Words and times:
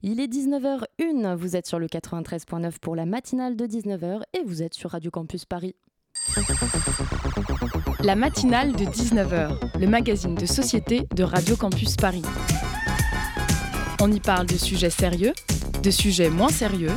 Il 0.00 0.20
est 0.20 0.32
19h01, 0.32 1.34
vous 1.34 1.56
êtes 1.56 1.66
sur 1.66 1.80
le 1.80 1.88
93.9 1.88 2.78
pour 2.80 2.94
la 2.94 3.04
matinale 3.04 3.56
de 3.56 3.66
19h 3.66 4.20
et 4.32 4.44
vous 4.46 4.62
êtes 4.62 4.74
sur 4.74 4.90
Radio 4.90 5.10
Campus 5.10 5.44
Paris. 5.44 5.74
La 8.04 8.14
matinale 8.14 8.76
de 8.76 8.84
19h, 8.84 9.76
le 9.76 9.86
magazine 9.88 10.36
de 10.36 10.46
société 10.46 11.08
de 11.16 11.24
Radio 11.24 11.56
Campus 11.56 11.96
Paris. 11.96 12.22
On 14.00 14.12
y 14.12 14.20
parle 14.20 14.46
de 14.46 14.56
sujets 14.56 14.88
sérieux, 14.88 15.32
de 15.82 15.90
sujets 15.90 16.30
moins 16.30 16.50
sérieux, 16.50 16.96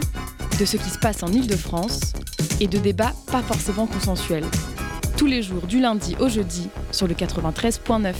de 0.59 0.65
ce 0.65 0.77
qui 0.77 0.91
se 0.91 0.99
passe 0.99 1.23
en 1.23 1.33
Ile-de-France 1.33 2.13
et 2.59 2.67
de 2.67 2.77
débats 2.77 3.13
pas 3.31 3.41
forcément 3.41 3.87
consensuels. 3.87 4.45
Tous 5.17 5.25
les 5.25 5.41
jours 5.41 5.65
du 5.65 5.79
lundi 5.79 6.15
au 6.19 6.29
jeudi 6.29 6.69
sur 6.91 7.07
le 7.07 7.15
93.9. 7.15 8.13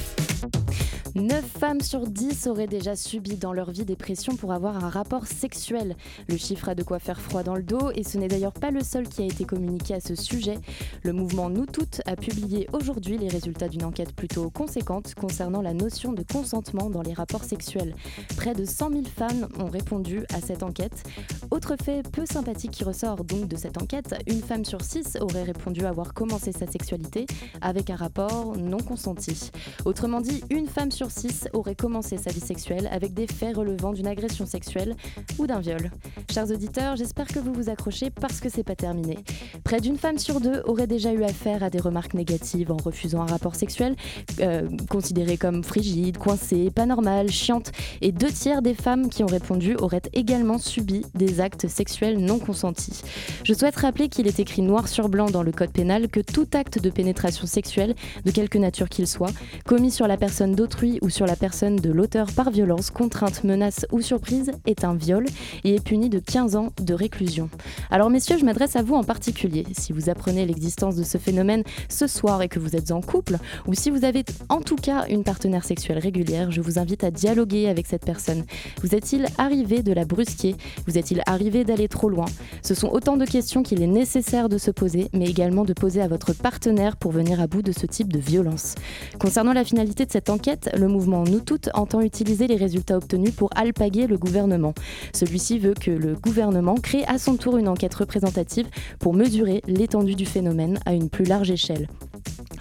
9 1.16 1.44
femmes 1.44 1.82
sur 1.82 2.08
10 2.08 2.48
auraient 2.48 2.68
déjà 2.68 2.96
subi 2.96 3.36
dans 3.36 3.52
leur 3.52 3.72
vie 3.72 3.84
des 3.84 3.98
pressions 3.98 4.36
pour 4.38 4.54
avoir 4.54 4.84
un 4.84 4.90
rapport 4.90 5.28
sexuel. 5.28 5.98
Le 6.30 6.38
chiffre 6.38 6.70
a 6.70 6.76
de 6.76 6.84
quoi 6.84 7.00
faire 7.00 7.20
froid 7.20 7.44
dans 7.44 7.56
le 7.56 7.64
dos 7.64 7.92
et 7.94 8.04
ce 8.04 8.18
n'est 8.18 8.30
d'ailleurs 8.30 8.54
pas 8.54 8.72
le 8.72 8.82
seul 8.82 9.10
qui 9.10 9.22
a 9.22 9.26
été 9.26 9.44
communiqué 9.44 9.94
à 9.94 10.00
ce 10.00 10.16
sujet. 10.16 10.58
Le 11.04 11.12
mouvement 11.12 11.50
Nous 11.50 11.66
Toutes 11.66 12.02
a 12.06 12.16
publié 12.16 12.70
aujourd'hui 12.72 13.18
les 13.18 13.28
résultats 13.28 13.68
d'une 13.68 13.84
enquête 13.84 14.14
plutôt 14.14 14.50
conséquente 14.50 15.14
concernant 15.16 15.62
la 15.62 15.74
notion 15.74 16.14
de 16.14 16.24
consentement 16.24 16.90
dans 16.90 17.02
les 17.02 17.14
rapports 17.14 17.44
sexuels. 17.44 17.94
Près 18.38 18.54
de 18.54 18.64
100 18.64 18.92
000 18.92 19.04
femmes 19.04 19.50
ont 19.60 19.70
répondu 19.70 20.24
à 20.34 20.40
cette 20.40 20.64
enquête. 20.64 21.04
Autre 21.50 21.76
fait 21.82 22.04
peu 22.10 22.26
sympathique 22.26 22.72
qui 22.72 22.84
ressort 22.86 23.26
donc 23.26 23.50
de 23.50 23.58
cette 23.58 23.82
enquête, 23.82 24.16
une 24.28 24.42
femme 24.42 24.64
sur 24.64 24.82
6 24.82 25.18
aurait 25.20 25.44
répondu 25.44 25.86
avoir 25.86 26.14
commencé 26.14 26.54
sa 26.54 26.68
sexualité 26.68 27.26
avec 27.60 27.90
un 27.90 27.96
rapport 27.98 28.56
non 28.56 28.80
consenti. 28.80 29.52
Autrement 29.84 30.22
dit, 30.22 30.44
une 30.50 30.68
femme 30.68 30.92
sur 30.92 31.01
sur 31.02 31.10
6 31.10 31.48
aurait 31.54 31.74
commencé 31.74 32.18
sa 32.18 32.30
vie 32.30 32.40
sexuelle 32.40 32.88
avec 32.92 33.16
des 33.16 33.26
faits 33.26 33.56
relevant 33.56 33.92
d'une 33.92 34.06
agression 34.06 34.46
sexuelle 34.46 34.96
ou 35.40 35.48
d'un 35.48 35.60
viol. 35.60 35.90
Chers 36.32 36.52
auditeurs, 36.52 36.96
j'espère 36.96 37.26
que 37.26 37.40
vous 37.40 37.54
vous 37.54 37.70
accrochez 37.72 38.12
parce 38.12 38.40
que 38.40 38.50
c'est 38.50 38.64
pas 38.64 38.76
terminé. 38.76 39.18
Près 39.64 39.80
d'une 39.80 39.98
femme 39.98 40.20
sur 40.20 40.40
deux 40.40 40.62
aurait 40.66 40.86
déjà 40.86 41.12
eu 41.12 41.24
affaire 41.24 41.64
à 41.64 41.72
des 41.72 41.80
remarques 41.80 42.14
négatives 42.14 42.72
en 42.72 42.78
refusant 42.78 43.24
un 43.24 43.26
rapport 43.26 43.56
sexuel 43.56 43.96
euh, 44.42 44.70
considéré 44.92 45.38
comme 45.38 45.64
frigide, 45.64 46.20
coincé, 46.20 46.70
pas 46.70 46.86
normal, 46.86 47.32
chiante, 47.32 47.72
et 48.02 48.12
deux 48.12 48.30
tiers 48.30 48.62
des 48.62 48.76
femmes 48.76 49.10
qui 49.10 49.24
ont 49.24 49.28
répondu 49.28 49.76
auraient 49.78 50.04
également 50.14 50.60
subi 50.60 51.04
des 51.16 51.42
actes 51.42 51.68
sexuels 51.68 52.20
non 52.20 52.38
consentis. 52.38 53.02
Je 53.44 53.56
souhaite 53.56 53.78
rappeler 53.78 54.08
qu'il 54.08 54.28
est 54.28 54.40
écrit 54.40 54.62
noir 54.62 54.88
sur 54.88 55.10
blanc 55.10 55.32
dans 55.32 55.42
le 55.42 55.52
code 55.52 55.72
pénal 55.72 56.10
que 56.10 56.20
tout 56.20 56.48
acte 56.54 56.78
de 56.78 56.92
pénétration 56.92 57.48
sexuelle, 57.48 57.96
de 58.24 58.30
quelque 58.30 58.60
nature 58.60 58.88
qu'il 58.88 59.08
soit, 59.08 59.32
commis 59.66 59.90
sur 59.90 60.06
la 60.06 60.18
personne 60.18 60.54
d'autrui 60.54 60.91
ou 61.02 61.10
sur 61.10 61.26
la 61.26 61.36
personne 61.36 61.76
de 61.76 61.92
l'auteur 61.92 62.28
par 62.32 62.52
violence, 62.52 62.90
contrainte, 62.90 63.44
menace 63.44 63.86
ou 63.92 64.02
surprise 64.02 64.52
est 64.66 64.84
un 64.84 64.96
viol 64.96 65.26
et 65.64 65.76
est 65.76 65.84
puni 65.84 66.10
de 66.10 66.20
15 66.20 66.56
ans 66.56 66.74
de 66.82 66.94
réclusion. 66.94 67.50
Alors 67.90 68.10
messieurs, 68.10 68.38
je 68.38 68.46
m'adresse 68.46 68.76
à 68.76 68.84
vous 68.84 68.96
en 68.96 69.04
particulier. 69.04 69.66
Si 69.78 69.94
vous 69.94 70.10
apprenez 70.10 70.46
l'existence 70.46 70.96
de 70.96 71.04
ce 71.04 71.18
phénomène 71.18 71.64
ce 71.90 72.08
soir 72.08 72.42
et 72.42 72.48
que 72.48 72.60
vous 72.60 72.76
êtes 72.76 72.92
en 72.92 73.02
couple, 73.02 73.38
ou 73.68 73.74
si 73.74 73.90
vous 73.90 74.06
avez 74.06 74.24
en 74.50 74.62
tout 74.62 74.76
cas 74.76 75.06
une 75.10 75.24
partenaire 75.24 75.64
sexuelle 75.64 76.00
régulière, 76.00 76.52
je 76.52 76.62
vous 76.62 76.80
invite 76.80 77.04
à 77.04 77.12
dialoguer 77.12 77.70
avec 77.70 77.88
cette 77.88 78.06
personne. 78.06 78.46
Vous 78.82 78.96
est-il 78.96 79.28
arrivé 79.38 79.84
de 79.84 79.94
la 79.94 80.06
brusquer? 80.06 80.56
Vous 80.88 80.98
est-il 80.98 81.22
arrivé 81.26 81.64
d'aller 81.64 81.88
trop 81.88 82.10
loin? 82.10 82.26
Ce 82.64 82.74
sont 82.74 82.90
autant 82.90 83.18
de 83.18 83.26
questions 83.26 83.64
qu'il 83.64 83.82
est 83.82 83.88
nécessaire 83.88 84.50
de 84.50 84.58
se 84.58 84.72
poser, 84.72 85.10
mais 85.14 85.30
également 85.30 85.64
de 85.64 85.74
poser 85.74 86.02
à 86.02 86.08
votre 86.08 86.34
partenaire 86.34 86.98
pour 86.98 87.12
venir 87.12 87.40
à 87.40 87.48
bout 87.48 87.62
de 87.62 87.72
ce 87.72 87.86
type 87.86 88.12
de 88.12 88.20
violence. 88.20 88.76
Concernant 89.20 89.54
la 89.54 89.64
finalité 89.64 90.06
de 90.06 90.12
cette 90.12 90.30
enquête, 90.30 90.70
le 90.82 90.88
mouvement 90.88 91.24
Nous 91.24 91.40
Toutes 91.40 91.70
entend 91.74 92.02
utiliser 92.02 92.48
les 92.48 92.56
résultats 92.56 92.98
obtenus 92.98 93.34
pour 93.34 93.50
alpaguer 93.56 94.08
le 94.08 94.18
gouvernement. 94.18 94.74
Celui-ci 95.14 95.60
veut 95.60 95.76
que 95.76 95.92
le 95.92 96.16
gouvernement 96.16 96.76
crée 96.76 97.06
à 97.06 97.18
son 97.18 97.38
tour 97.38 97.58
une 97.58 97.68
enquête 97.68 97.94
représentative 97.94 98.68
pour 99.00 99.14
mesurer 99.14 99.62
l'étendue 99.68 100.16
du 100.16 100.26
phénomène 100.26 100.80
à 100.86 100.94
une 100.94 101.10
plus 101.10 101.26
large 101.26 101.52
échelle. 101.52 101.88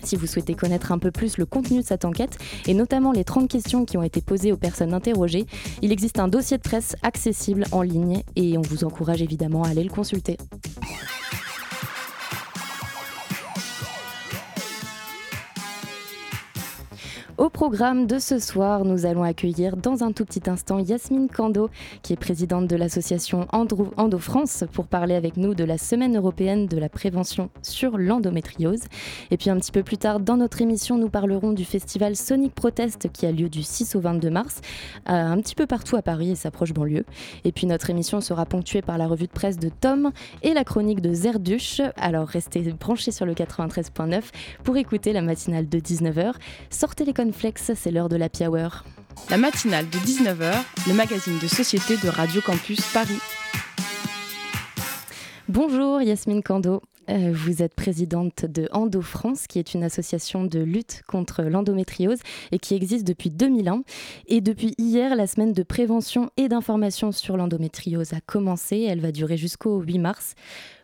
Si 0.04 0.16
vous 0.16 0.26
souhaitez 0.26 0.54
connaître 0.54 0.92
un 0.92 0.98
peu 0.98 1.10
plus 1.10 1.38
le 1.38 1.46
contenu 1.46 1.80
de 1.80 1.86
cette 1.86 2.04
enquête, 2.04 2.38
et 2.66 2.74
notamment 2.74 3.12
les 3.12 3.24
30 3.24 3.48
questions 3.48 3.84
qui 3.84 3.96
ont 3.96 4.02
été 4.02 4.20
posées 4.20 4.52
aux 4.52 4.56
personnes 4.56 4.94
interrogées, 4.94 5.46
il 5.82 5.92
existe 5.92 6.18
un 6.18 6.28
dossier 6.28 6.58
de 6.58 6.62
presse 6.62 6.96
accessible 7.02 7.64
en 7.72 7.82
ligne 7.82 8.22
et 8.36 8.56
on 8.58 8.62
vous 8.62 8.84
encourage 8.84 9.22
évidemment 9.22 9.62
à 9.62 9.68
aller 9.68 9.84
le 9.84 9.90
consulter. 9.90 10.36
Au 17.40 17.48
programme 17.48 18.06
de 18.06 18.18
ce 18.18 18.38
soir, 18.38 18.84
nous 18.84 19.06
allons 19.06 19.22
accueillir 19.22 19.78
dans 19.78 20.04
un 20.04 20.12
tout 20.12 20.26
petit 20.26 20.50
instant 20.50 20.78
Yasmine 20.78 21.26
Kando, 21.26 21.70
qui 22.02 22.12
est 22.12 22.16
présidente 22.16 22.66
de 22.66 22.76
l'association 22.76 23.46
Endo 23.50 24.18
France, 24.18 24.64
pour 24.74 24.86
parler 24.86 25.14
avec 25.14 25.38
nous 25.38 25.54
de 25.54 25.64
la 25.64 25.78
Semaine 25.78 26.18
européenne 26.18 26.66
de 26.66 26.76
la 26.76 26.90
prévention 26.90 27.48
sur 27.62 27.96
l'endométriose. 27.96 28.82
Et 29.30 29.38
puis 29.38 29.48
un 29.48 29.56
petit 29.56 29.72
peu 29.72 29.82
plus 29.82 29.96
tard, 29.96 30.20
dans 30.20 30.36
notre 30.36 30.60
émission, 30.60 30.98
nous 30.98 31.08
parlerons 31.08 31.52
du 31.52 31.64
festival 31.64 32.14
Sonic 32.14 32.54
Protest 32.54 33.10
qui 33.10 33.24
a 33.24 33.32
lieu 33.32 33.48
du 33.48 33.62
6 33.62 33.96
au 33.96 34.00
22 34.00 34.28
mars, 34.28 34.60
un 35.06 35.40
petit 35.40 35.54
peu 35.54 35.66
partout 35.66 35.96
à 35.96 36.02
Paris 36.02 36.32
et 36.32 36.36
sa 36.36 36.50
proche 36.50 36.74
banlieue. 36.74 37.06
Et 37.44 37.52
puis 37.52 37.66
notre 37.66 37.88
émission 37.88 38.20
sera 38.20 38.44
ponctuée 38.44 38.82
par 38.82 38.98
la 38.98 39.08
revue 39.08 39.28
de 39.28 39.32
presse 39.32 39.58
de 39.58 39.70
Tom 39.70 40.10
et 40.42 40.52
la 40.52 40.64
chronique 40.64 41.00
de 41.00 41.14
Zerduche. 41.14 41.80
Alors 41.96 42.28
restez 42.28 42.60
branchés 42.74 43.12
sur 43.12 43.24
le 43.24 43.32
93.9 43.32 44.24
pour 44.62 44.76
écouter 44.76 45.14
la 45.14 45.22
matinale 45.22 45.70
de 45.70 45.78
19h. 45.78 46.34
Sortez 46.68 47.06
les 47.06 47.14
Flex, 47.32 47.72
c'est 47.74 47.90
l'heure 47.90 48.08
de 48.08 48.16
la 48.16 48.28
Hour. 48.40 48.84
La 49.28 49.36
matinale 49.36 49.88
de 49.88 49.98
19h, 49.98 50.52
le 50.88 50.94
magazine 50.94 51.38
de 51.38 51.46
société 51.46 51.96
de 51.96 52.08
Radio 52.08 52.40
Campus 52.40 52.80
Paris. 52.92 53.18
Bonjour 55.48 56.00
Yasmine 56.00 56.42
Kando. 56.42 56.82
Euh, 57.08 57.32
vous 57.34 57.62
êtes 57.62 57.74
présidente 57.74 58.44
de 58.44 58.68
Endo 58.72 59.00
France, 59.00 59.46
qui 59.46 59.58
est 59.58 59.74
une 59.74 59.82
association 59.82 60.44
de 60.44 60.60
lutte 60.60 61.02
contre 61.08 61.42
l'endométriose 61.42 62.20
et 62.52 62.58
qui 62.58 62.74
existe 62.74 63.06
depuis 63.06 63.30
2001. 63.30 63.82
Et 64.28 64.40
depuis 64.40 64.74
hier, 64.78 65.16
la 65.16 65.26
semaine 65.26 65.52
de 65.52 65.62
prévention 65.62 66.30
et 66.36 66.48
d'information 66.48 67.10
sur 67.10 67.36
l'endométriose 67.36 68.12
a 68.12 68.20
commencé. 68.20 68.82
Elle 68.82 69.00
va 69.00 69.10
durer 69.10 69.36
jusqu'au 69.36 69.80
8 69.80 69.98
mars. 69.98 70.34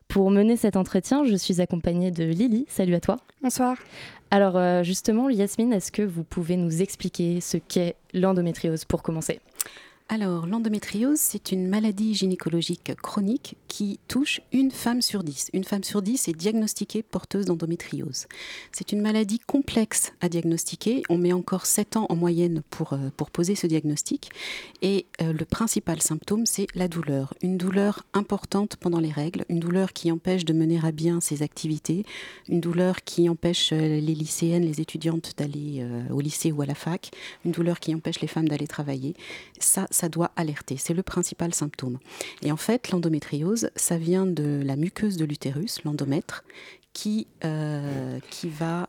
Pour 0.08 0.30
mener 0.30 0.56
cet 0.56 0.76
entretien, 0.76 1.24
je 1.24 1.34
suis 1.34 1.60
accompagnée 1.60 2.10
de 2.10 2.24
Lily. 2.24 2.66
Salut 2.68 2.94
à 2.94 3.00
toi. 3.00 3.16
Bonsoir. 3.42 3.76
Alors 4.30 4.56
euh, 4.56 4.82
justement, 4.82 5.28
Yasmine, 5.28 5.72
est-ce 5.72 5.92
que 5.92 6.02
vous 6.02 6.24
pouvez 6.24 6.56
nous 6.56 6.82
expliquer 6.82 7.40
ce 7.40 7.56
qu'est 7.56 7.96
l'endométriose 8.14 8.84
pour 8.84 9.02
commencer? 9.02 9.40
Alors, 10.08 10.46
l'endométriose, 10.46 11.18
c'est 11.18 11.50
une 11.50 11.66
maladie 11.66 12.14
gynécologique 12.14 12.94
chronique 13.02 13.56
qui 13.66 13.98
touche 14.06 14.40
une 14.52 14.70
femme 14.70 15.02
sur 15.02 15.24
dix. 15.24 15.50
Une 15.52 15.64
femme 15.64 15.82
sur 15.82 16.00
dix 16.00 16.28
est 16.28 16.32
diagnostiquée 16.32 17.02
porteuse 17.02 17.46
d'endométriose. 17.46 18.26
C'est 18.70 18.92
une 18.92 19.00
maladie 19.00 19.40
complexe 19.40 20.12
à 20.20 20.28
diagnostiquer. 20.28 21.02
On 21.08 21.18
met 21.18 21.32
encore 21.32 21.66
sept 21.66 21.96
ans 21.96 22.06
en 22.08 22.14
moyenne 22.14 22.62
pour, 22.70 22.92
euh, 22.92 23.10
poser 23.32 23.56
ce 23.56 23.66
diagnostic. 23.66 24.30
Et 24.80 25.06
euh, 25.20 25.32
le 25.32 25.44
principal 25.44 26.00
symptôme, 26.00 26.46
c'est 26.46 26.68
la 26.76 26.86
douleur. 26.86 27.34
Une 27.42 27.58
douleur 27.58 28.04
importante 28.14 28.76
pendant 28.76 29.00
les 29.00 29.10
règles, 29.10 29.44
une 29.48 29.58
douleur 29.58 29.92
qui 29.92 30.12
empêche 30.12 30.44
de 30.44 30.52
mener 30.52 30.78
à 30.84 30.92
bien 30.92 31.20
ses 31.20 31.42
activités, 31.42 32.04
une 32.48 32.60
douleur 32.60 33.02
qui 33.02 33.28
empêche 33.28 33.72
euh, 33.72 33.98
les 33.98 34.14
lycéennes, 34.14 34.64
les 34.64 34.80
étudiantes 34.80 35.32
d'aller 35.36 35.84
au 36.10 36.20
lycée 36.20 36.52
ou 36.52 36.62
à 36.62 36.66
la 36.66 36.76
fac, 36.76 37.10
une 37.44 37.50
douleur 37.50 37.80
qui 37.80 37.92
empêche 37.92 38.20
les 38.20 38.28
femmes 38.28 38.48
d'aller 38.48 38.68
travailler. 38.68 39.14
Ça 39.96 40.08
doit 40.08 40.30
alerter. 40.36 40.76
C'est 40.76 40.94
le 40.94 41.02
principal 41.02 41.54
symptôme. 41.54 41.98
Et 42.42 42.52
en 42.52 42.56
fait, 42.56 42.90
l'endométriose, 42.90 43.70
ça 43.74 43.96
vient 43.96 44.26
de 44.26 44.62
la 44.64 44.76
muqueuse 44.76 45.16
de 45.16 45.24
l'utérus, 45.24 45.82
l'endomètre, 45.84 46.44
qui, 46.92 47.26
euh, 47.44 48.18
qui, 48.30 48.48
va, 48.48 48.88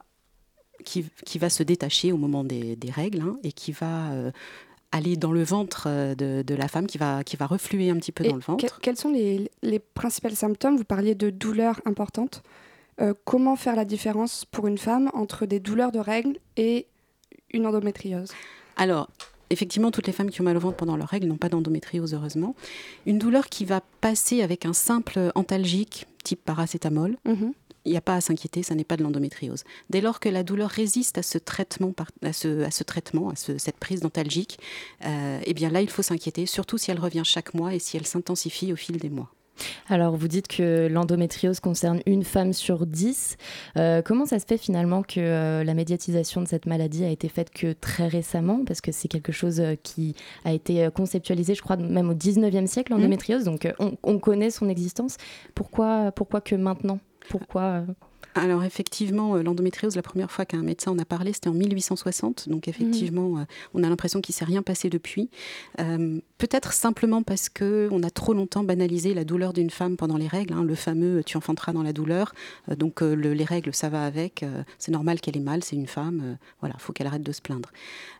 qui, 0.83 1.05
qui, 1.25 1.39
va 1.39 1.49
se 1.49 1.63
détacher 1.63 2.11
au 2.11 2.17
moment 2.17 2.43
des, 2.43 2.77
règles 2.89 3.21
hein, 3.21 3.37
et 3.43 3.51
qui 3.51 3.71
va 3.71 4.11
euh, 4.11 4.31
aller 4.91 5.15
dans 5.17 5.31
le 5.31 5.43
ventre 5.43 5.85
euh, 5.87 6.15
de, 6.15 6.41
de, 6.41 6.55
la 6.55 6.67
femme, 6.67 6.87
qui 6.87 6.97
va, 6.97 7.23
qui 7.23 7.37
va 7.37 7.47
refluer 7.47 7.89
un 7.89 7.95
petit 7.95 8.11
peu 8.11 8.25
dans 8.25 8.35
le 8.35 8.41
ventre. 8.41 8.79
quels 8.81 8.97
sont 8.97 9.11
les, 9.11 9.49
les, 9.61 9.79
principaux 9.79 10.29
symptômes? 10.29 10.77
Vous 10.77 10.85
parliez 10.85 11.15
de 11.15 11.29
douleurs 11.29 11.81
importantes. 11.85 12.43
comment 13.25 13.55
faire 13.55 13.75
la 13.75 13.85
différence 13.85 14.45
pour 14.45 14.67
une 14.67 14.77
femme 14.77 15.09
entre 15.13 15.45
des 15.45 15.59
douleurs 15.59 15.91
de 15.91 15.99
règles 15.99 16.37
et 16.57 16.87
une 17.51 17.65
endométriose? 17.65 18.31
Alors, 18.75 19.09
effectivement, 19.49 19.91
toutes 19.91 20.07
les 20.07 20.13
femmes 20.13 20.29
qui 20.29 20.41
ont 20.41 20.43
mal 20.43 20.57
au 20.57 20.59
ventre 20.59 20.77
pendant 20.77 20.97
leurs 20.97 21.09
règles 21.09 21.27
n'ont 21.27 21.37
pas 21.37 21.49
d'endométriose, 21.49 22.13
heureusement. 22.13 22.55
Une 23.05 23.17
douleur 23.17 23.49
qui 23.49 23.65
va 23.65 23.81
passer 24.01 24.41
avec 24.41 24.65
un 24.65 24.73
simple 24.73 25.31
antalgique, 25.35 26.05
type 26.23 26.43
paracétamol. 26.43 27.17
Mhm. 27.25 27.53
Il 27.85 27.91
n'y 27.91 27.97
a 27.97 28.01
pas 28.01 28.15
à 28.15 28.21
s'inquiéter, 28.21 28.63
ça 28.63 28.75
n'est 28.75 28.83
pas 28.83 28.97
de 28.97 29.03
l'endométriose. 29.03 29.63
Dès 29.89 30.01
lors 30.01 30.19
que 30.19 30.27
la 30.27 30.43
douleur 30.43 30.69
résiste 30.69 31.17
à 31.17 31.23
ce 31.23 31.37
traitement, 31.37 31.93
à 32.21 32.33
ce, 32.33 32.63
à 32.63 32.71
ce 32.71 32.83
traitement, 32.83 33.29
à 33.29 33.35
cette 33.35 33.77
prise 33.77 34.01
d'antalgique, 34.01 34.59
euh, 35.05 35.39
eh 35.45 35.53
bien 35.53 35.69
là, 35.69 35.81
il 35.81 35.89
faut 35.89 36.01
s'inquiéter, 36.01 36.45
surtout 36.47 36.77
si 36.77 36.91
elle 36.91 36.99
revient 36.99 37.21
chaque 37.23 37.53
mois 37.53 37.73
et 37.73 37.79
si 37.79 37.95
elle 37.95 38.05
s'intensifie 38.05 38.73
au 38.73 38.75
fil 38.75 38.97
des 38.97 39.09
mois. 39.09 39.31
Alors, 39.89 40.15
vous 40.15 40.27
dites 40.27 40.47
que 40.47 40.87
l'endométriose 40.87 41.59
concerne 41.59 42.01
une 42.05 42.23
femme 42.23 42.53
sur 42.53 42.85
dix. 42.85 43.37
Euh, 43.77 44.01
comment 44.01 44.25
ça 44.25 44.39
se 44.39 44.45
fait 44.45 44.57
finalement 44.57 45.03
que 45.03 45.19
euh, 45.19 45.63
la 45.63 45.73
médiatisation 45.73 46.41
de 46.41 46.47
cette 46.47 46.65
maladie 46.65 47.03
a 47.03 47.09
été 47.09 47.29
faite 47.29 47.49
que 47.49 47.73
très 47.73 48.07
récemment? 48.07 48.63
Parce 48.65 48.81
que 48.81 48.91
c'est 48.91 49.07
quelque 49.07 49.31
chose 49.31 49.59
euh, 49.59 49.75
qui 49.81 50.15
a 50.45 50.53
été 50.53 50.89
conceptualisé, 50.93 51.55
je 51.55 51.61
crois, 51.61 51.77
même 51.77 52.09
au 52.09 52.13
19e 52.13 52.67
siècle, 52.67 52.93
mmh. 52.93 52.95
l'endométriose. 52.95 53.43
Donc, 53.43 53.67
on, 53.79 53.97
on, 54.03 54.19
connaît 54.19 54.49
son 54.51 54.69
existence. 54.69 55.17
Pourquoi, 55.55 56.11
pourquoi 56.11 56.41
que 56.41 56.55
maintenant? 56.55 56.99
Pourquoi 57.29 57.83
alors 58.39 58.63
effectivement, 58.63 59.35
euh, 59.35 59.43
l'endométriose, 59.43 59.95
la 59.95 60.01
première 60.01 60.31
fois 60.31 60.45
qu'un 60.45 60.61
médecin 60.61 60.91
en 60.91 60.99
a 60.99 61.05
parlé, 61.05 61.33
c'était 61.33 61.49
en 61.49 61.53
1860. 61.53 62.49
Donc 62.49 62.67
effectivement, 62.67 63.29
mhm. 63.29 63.41
euh, 63.41 63.45
on 63.73 63.83
a 63.83 63.89
l'impression 63.89 64.21
qu'il 64.21 64.33
ne 64.33 64.37
s'est 64.37 64.45
rien 64.45 64.61
passé 64.61 64.89
depuis. 64.89 65.29
Euh, 65.79 66.19
peut-être 66.37 66.73
simplement 66.73 67.23
parce 67.23 67.49
qu'on 67.49 68.03
a 68.03 68.09
trop 68.09 68.33
longtemps 68.33 68.63
banalisé 68.63 69.13
la 69.13 69.23
douleur 69.23 69.53
d'une 69.53 69.69
femme 69.69 69.97
pendant 69.97 70.17
les 70.17 70.27
règles. 70.27 70.53
Hein. 70.53 70.63
le 70.63 70.75
fameux 70.75 71.23
tu 71.23 71.37
enfanteras 71.37 71.73
dans 71.73 71.83
la 71.83 71.93
douleur. 71.93 72.33
donc 72.77 73.01
les 73.01 73.43
règles, 73.43 73.73
ça 73.73 73.89
va 73.89 74.05
avec. 74.05 74.45
c'est 74.77 74.91
normal 74.91 75.19
qu'elle 75.19 75.35
ait 75.35 75.41
mal, 75.41 75.63
c'est 75.63 75.75
une 75.75 75.87
femme. 75.87 76.37
voilà, 76.59 76.75
il 76.77 76.81
faut 76.81 76.93
qu'elle 76.93 77.07
arrête 77.07 77.23
de 77.23 77.31
se 77.31 77.41
plaindre. 77.41 77.71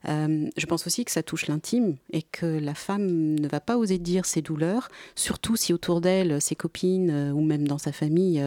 je 0.06 0.66
pense 0.66 0.88
aussi 0.88 1.06
que 1.06 1.12
ça 1.12 1.24
touche 1.24 1.48
l'intime 1.48 1.96
et 2.12 2.24
que 2.24 2.46
la 2.46 2.74
femme 2.74 3.36
ne 3.40 3.48
va 3.48 3.60
pas 3.60 3.78
oser 3.78 3.98
dire 3.98 4.26
ses 4.26 4.42
douleurs, 4.42 4.90
surtout 5.16 5.56
si 5.56 5.74
autour 5.74 6.02
d'elle, 6.02 6.42
ses 6.42 6.56
copines 6.56 7.32
ou 7.34 7.42
même 7.42 7.68
dans 7.68 7.78
sa 7.78 7.92
famille 7.92 8.44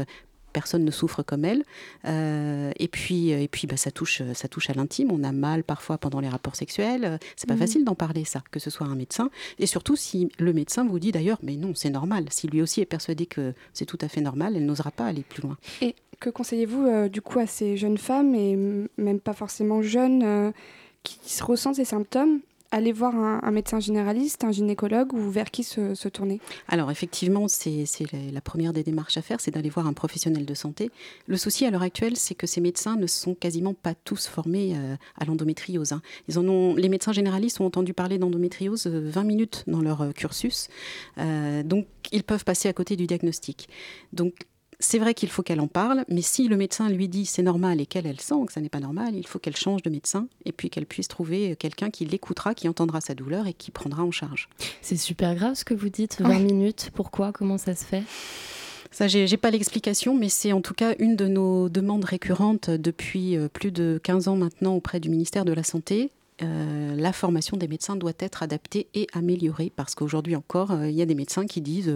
personne 0.53 0.85
ne 0.85 0.91
souffre 0.91 1.23
comme 1.23 1.45
elle. 1.45 1.65
Euh, 2.07 2.71
et 2.79 2.89
puis, 2.89 3.31
et 3.31 3.49
puis 3.49 3.67
bah, 3.67 3.77
ça, 3.77 3.91
touche, 3.91 4.23
ça 4.35 4.49
touche 4.49 4.71
à 4.71 4.75
l'intime. 4.75 5.11
On 5.11 5.25
a 5.25 5.33
mal 5.33 5.65
parfois 5.65 5.99
pendant 5.99 6.21
les 6.21 6.29
rapports 6.29 6.57
sexuels. 6.57 7.19
C'est 7.37 7.47
pas 7.47 7.55
mhm. 7.55 7.61
facile 7.61 7.85
d'en 7.85 7.95
parler, 7.95 8.25
ça, 8.25 8.43
que 8.51 8.61
ce 8.61 8.71
soit 8.71 8.87
un 8.87 8.95
médecin. 8.95 9.31
Et 9.59 9.67
surtout 9.67 9.97
si 9.97 10.31
le 10.39 10.53
médecin 10.53 10.87
vous 10.87 10.99
dit 10.99 11.13
d'ailleurs, 11.13 11.39
mais 11.43 11.57
non, 11.57 11.73
c'est 11.75 11.91
normal. 11.91 12.27
Si 12.31 12.49
lui 12.49 12.63
aussi 12.63 12.81
est 12.81 12.87
persuadé 12.87 13.27
que 13.27 13.55
c'est 13.73 13.87
tout 13.87 13.99
à 14.01 14.09
fait 14.09 14.21
normal, 14.21 14.57
elle 14.57 14.67
n'osera 14.67 14.91
pas 14.91 15.07
aller 15.07 15.23
plus 15.23 15.43
loin. 15.43 15.57
Et 15.81 15.95
que 16.21 16.31
conseillez-vous 16.31 16.85
euh, 16.85 17.09
du 17.09 17.23
coup 17.23 17.39
à 17.39 17.47
ces 17.47 17.77
jeunes 17.77 17.99
femmes, 17.99 18.35
et 18.35 18.57
même 18.99 19.21
pas 19.21 19.33
forcément 19.33 19.83
jeunes, 19.83 20.23
euh, 20.23 20.53
qui 21.03 21.43
ressentent 21.43 21.77
ces 21.77 21.85
symptômes 21.85 22.41
aller 22.71 22.93
voir 22.93 23.15
un, 23.15 23.51
médecin 23.51 23.81
généraliste, 23.81 24.45
un 24.45 24.53
gynécologue 24.53 25.13
ou 25.13 25.31
vers 25.31 25.51
qui 25.51 25.65
se, 25.65 26.09
tourner 26.09 26.41
Alors 26.69 26.91
effectivement, 26.91 27.49
c'est 27.49 27.85
la 28.33 28.41
première 28.41 28.73
des 28.73 28.83
démarches 28.83 29.17
à 29.17 29.23
faire, 29.23 29.41
c'est 29.41 29.51
d'aller 29.51 29.71
voir 29.71 29.87
un 29.87 29.93
professionnel 29.93 30.45
de 30.45 30.55
santé. 30.55 30.91
Le 31.27 31.37
souci 31.37 31.67
à 31.67 31.71
l'heure 31.71 31.83
actuelle, 31.83 32.17
c'est 32.17 32.35
que 32.35 32.47
ces 32.47 32.61
médecins 32.61 32.97
ne 32.97 33.07
sont 33.07 33.35
quasiment 33.35 33.75
pas 33.75 33.95
tous 33.95 34.27
formés 34.27 34.75
euh, 34.77 34.97
à 35.19 35.25
l'endométriose. 35.25 35.93
Hein. 35.93 36.03
Les 36.29 36.89
médecins 36.89 37.13
généralistes 37.13 37.61
ont 37.61 37.67
entendu 37.67 37.93
parler 37.93 38.19
d'endométriose 38.19 38.87
20 38.87 39.21
euh, 39.21 39.25
minutes 39.25 39.65
dans 39.67 39.81
leur 39.81 40.03
euh, 40.03 40.13
cursus, 40.13 40.69
donc 41.17 41.87
ils 42.13 42.25
peuvent 42.25 42.45
passer 42.45 42.69
à 42.69 42.73
côté 42.73 42.97
du 42.97 43.07
diagnostic. 43.07 43.69
Donc 44.13 44.35
c'est 44.81 44.99
vrai 44.99 45.15
qu'il 45.15 45.29
faut 45.29 45.43
qu'elle 45.43 45.61
en 45.61 45.69
parle, 45.69 46.05
mais 46.09 46.23
si 46.23 46.49
le 46.49 46.57
médecin 46.57 46.89
lui 46.89 47.09
dit 47.09 47.27
c'est 47.27 47.43
normal 47.43 47.81
et 47.81 47.87
qu'elle 47.87 48.07
elle 48.07 48.21
sent 48.21 48.35
que 48.47 48.53
ça 48.53 48.61
n'est 48.61 48.69
pas 48.69 48.81
normal, 48.81 49.15
il 49.15 49.27
faut 49.27 49.39
qu'elle 49.39 49.57
change 49.57 49.83
de 49.83 49.91
médecin 49.91 50.27
et 50.45 50.53
puis 50.53 50.71
qu'elle 50.71 50.87
puisse 50.87 51.09
trouver 51.09 51.55
quelqu'un 51.57 51.91
qui 51.91 52.05
l'écoutera, 52.05 52.55
qui 52.55 52.69
entendra 52.69 53.01
sa 53.01 53.15
douleur 53.15 53.47
et 53.47 53.53
qui 53.53 53.71
prendra 53.71 54.03
en 54.03 54.11
charge. 54.11 54.49
C'est 54.83 54.97
super 54.97 55.35
grave 55.35 55.55
ce 55.55 55.65
que 55.65 55.75
vous 55.75 55.91
dites, 55.91 56.21
20 56.21 56.39
minutes. 56.41 56.91
Pourquoi 56.95 57.33
Comment 57.33 57.59
ça 57.59 57.75
se 57.75 57.85
fait? 57.85 58.03
Ça, 58.91 59.07
j'ai 59.07 59.37
pas 59.37 59.51
l'explication, 59.51 60.17
mais 60.17 60.29
c'est 60.29 60.53
en 60.53 60.61
tout 60.61 60.75
cas 60.75 60.95
une 60.99 61.15
de 61.15 61.29
nos 61.29 61.69
demandes 61.69 62.05
récurrentes 62.05 62.71
depuis 62.71 63.37
euh, 63.37 63.49
plus 63.49 63.71
de 63.71 64.01
15 64.03 64.27
ans 64.27 64.37
maintenant 64.37 64.75
auprès 64.75 64.99
du 64.99 65.09
ministère 65.09 65.45
de 65.45 65.53
la 65.53 65.63
Santé. 65.63 66.11
Euh, 66.43 66.97
la 66.97 67.13
formation 67.13 67.57
des 67.57 67.69
médecins 67.69 67.95
doit 67.95 68.13
être 68.19 68.43
adaptée 68.43 68.89
et 68.95 69.07
améliorée 69.13 69.71
parce 69.77 69.95
qu'aujourd'hui 69.95 70.35
encore, 70.35 70.73
euh, 70.73 70.89
il 70.89 70.97
y 70.97 71.03
a 71.03 71.07
des 71.07 71.15
médecins 71.15 71.47
qui 71.47 71.61
disent 71.61 71.95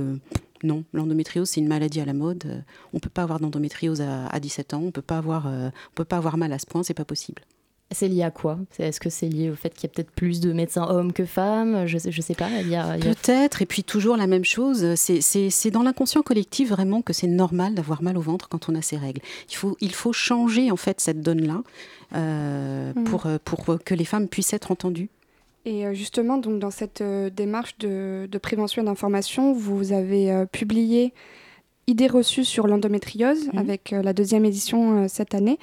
non, 0.64 0.84
l'endométriose, 0.92 1.50
c'est 1.50 1.60
une 1.60 1.68
maladie 1.68 2.00
à 2.00 2.04
la 2.04 2.14
mode. 2.14 2.64
On 2.92 2.96
ne 2.96 3.00
peut 3.00 3.10
pas 3.10 3.22
avoir 3.22 3.40
d'endométriose 3.40 4.00
à, 4.00 4.40
17 4.40 4.74
ans. 4.74 4.80
On 4.80 4.86
ne 4.86 4.90
peut 4.90 5.02
pas 5.02 5.18
avoir 5.18 6.36
mal 6.36 6.52
à 6.52 6.58
ce 6.58 6.66
point. 6.66 6.82
C'est 6.82 6.94
pas 6.94 7.04
possible. 7.04 7.42
C'est 7.90 8.08
lié 8.08 8.22
à 8.22 8.30
quoi? 8.30 8.58
Est-ce 8.78 8.98
que 8.98 9.10
c'est 9.10 9.28
lié 9.28 9.50
au 9.50 9.54
fait 9.54 9.70
qu'il 9.70 9.84
y 9.84 9.86
a 9.86 9.94
peut-être 9.94 10.10
plus 10.10 10.40
de 10.40 10.52
médecins 10.52 10.88
hommes 10.88 11.12
que 11.12 11.24
femmes? 11.24 11.86
Je 11.86 11.94
ne 11.94 11.98
sais, 11.98 12.10
sais 12.10 12.34
pas. 12.34 12.48
Peut-être, 12.48 13.62
et 13.62 13.66
puis 13.66 13.84
toujours 13.84 14.16
la 14.16 14.26
même 14.26 14.44
chose. 14.44 14.94
C'est 14.96 15.70
dans 15.70 15.82
l'inconscient 15.82 16.22
collectif 16.22 16.70
vraiment 16.70 17.02
que 17.02 17.12
c'est 17.12 17.28
normal 17.28 17.74
d'avoir 17.74 18.02
mal 18.02 18.16
au 18.18 18.22
ventre 18.22 18.48
quand 18.48 18.68
on 18.68 18.74
a 18.74 18.82
ses 18.82 18.96
règles. 18.96 19.20
Il 19.50 19.54
faut, 19.54 19.76
il 19.80 19.92
faut 19.92 20.12
changer 20.12 20.70
en 20.70 20.76
fait 20.76 21.00
cette 21.00 21.20
donne-là 21.20 21.62
euh, 22.14 22.92
mmh. 22.94 23.04
pour, 23.04 23.26
pour 23.44 23.78
que 23.84 23.94
les 23.94 24.04
femmes 24.04 24.28
puissent 24.28 24.54
être 24.54 24.72
entendues 24.72 25.10
et 25.64 25.86
euh, 25.86 25.94
justement, 25.94 26.38
donc, 26.38 26.58
dans 26.58 26.70
cette 26.70 27.00
euh, 27.00 27.30
démarche 27.30 27.78
de, 27.78 28.28
prévention 28.42 28.82
et 28.82 28.84
d'information, 28.84 29.52
vous 29.52 29.92
avez 29.92 30.30
euh, 30.30 30.46
publié 30.46 31.12
Idées 31.86 32.06
reçues 32.06 32.46
sur 32.46 32.66
l'endométriose 32.66 33.48
mhm. 33.48 33.58
avec 33.58 33.90
la 33.90 34.14
deuxième 34.14 34.46
édition 34.46 35.06
cette 35.06 35.34
année. 35.34 35.58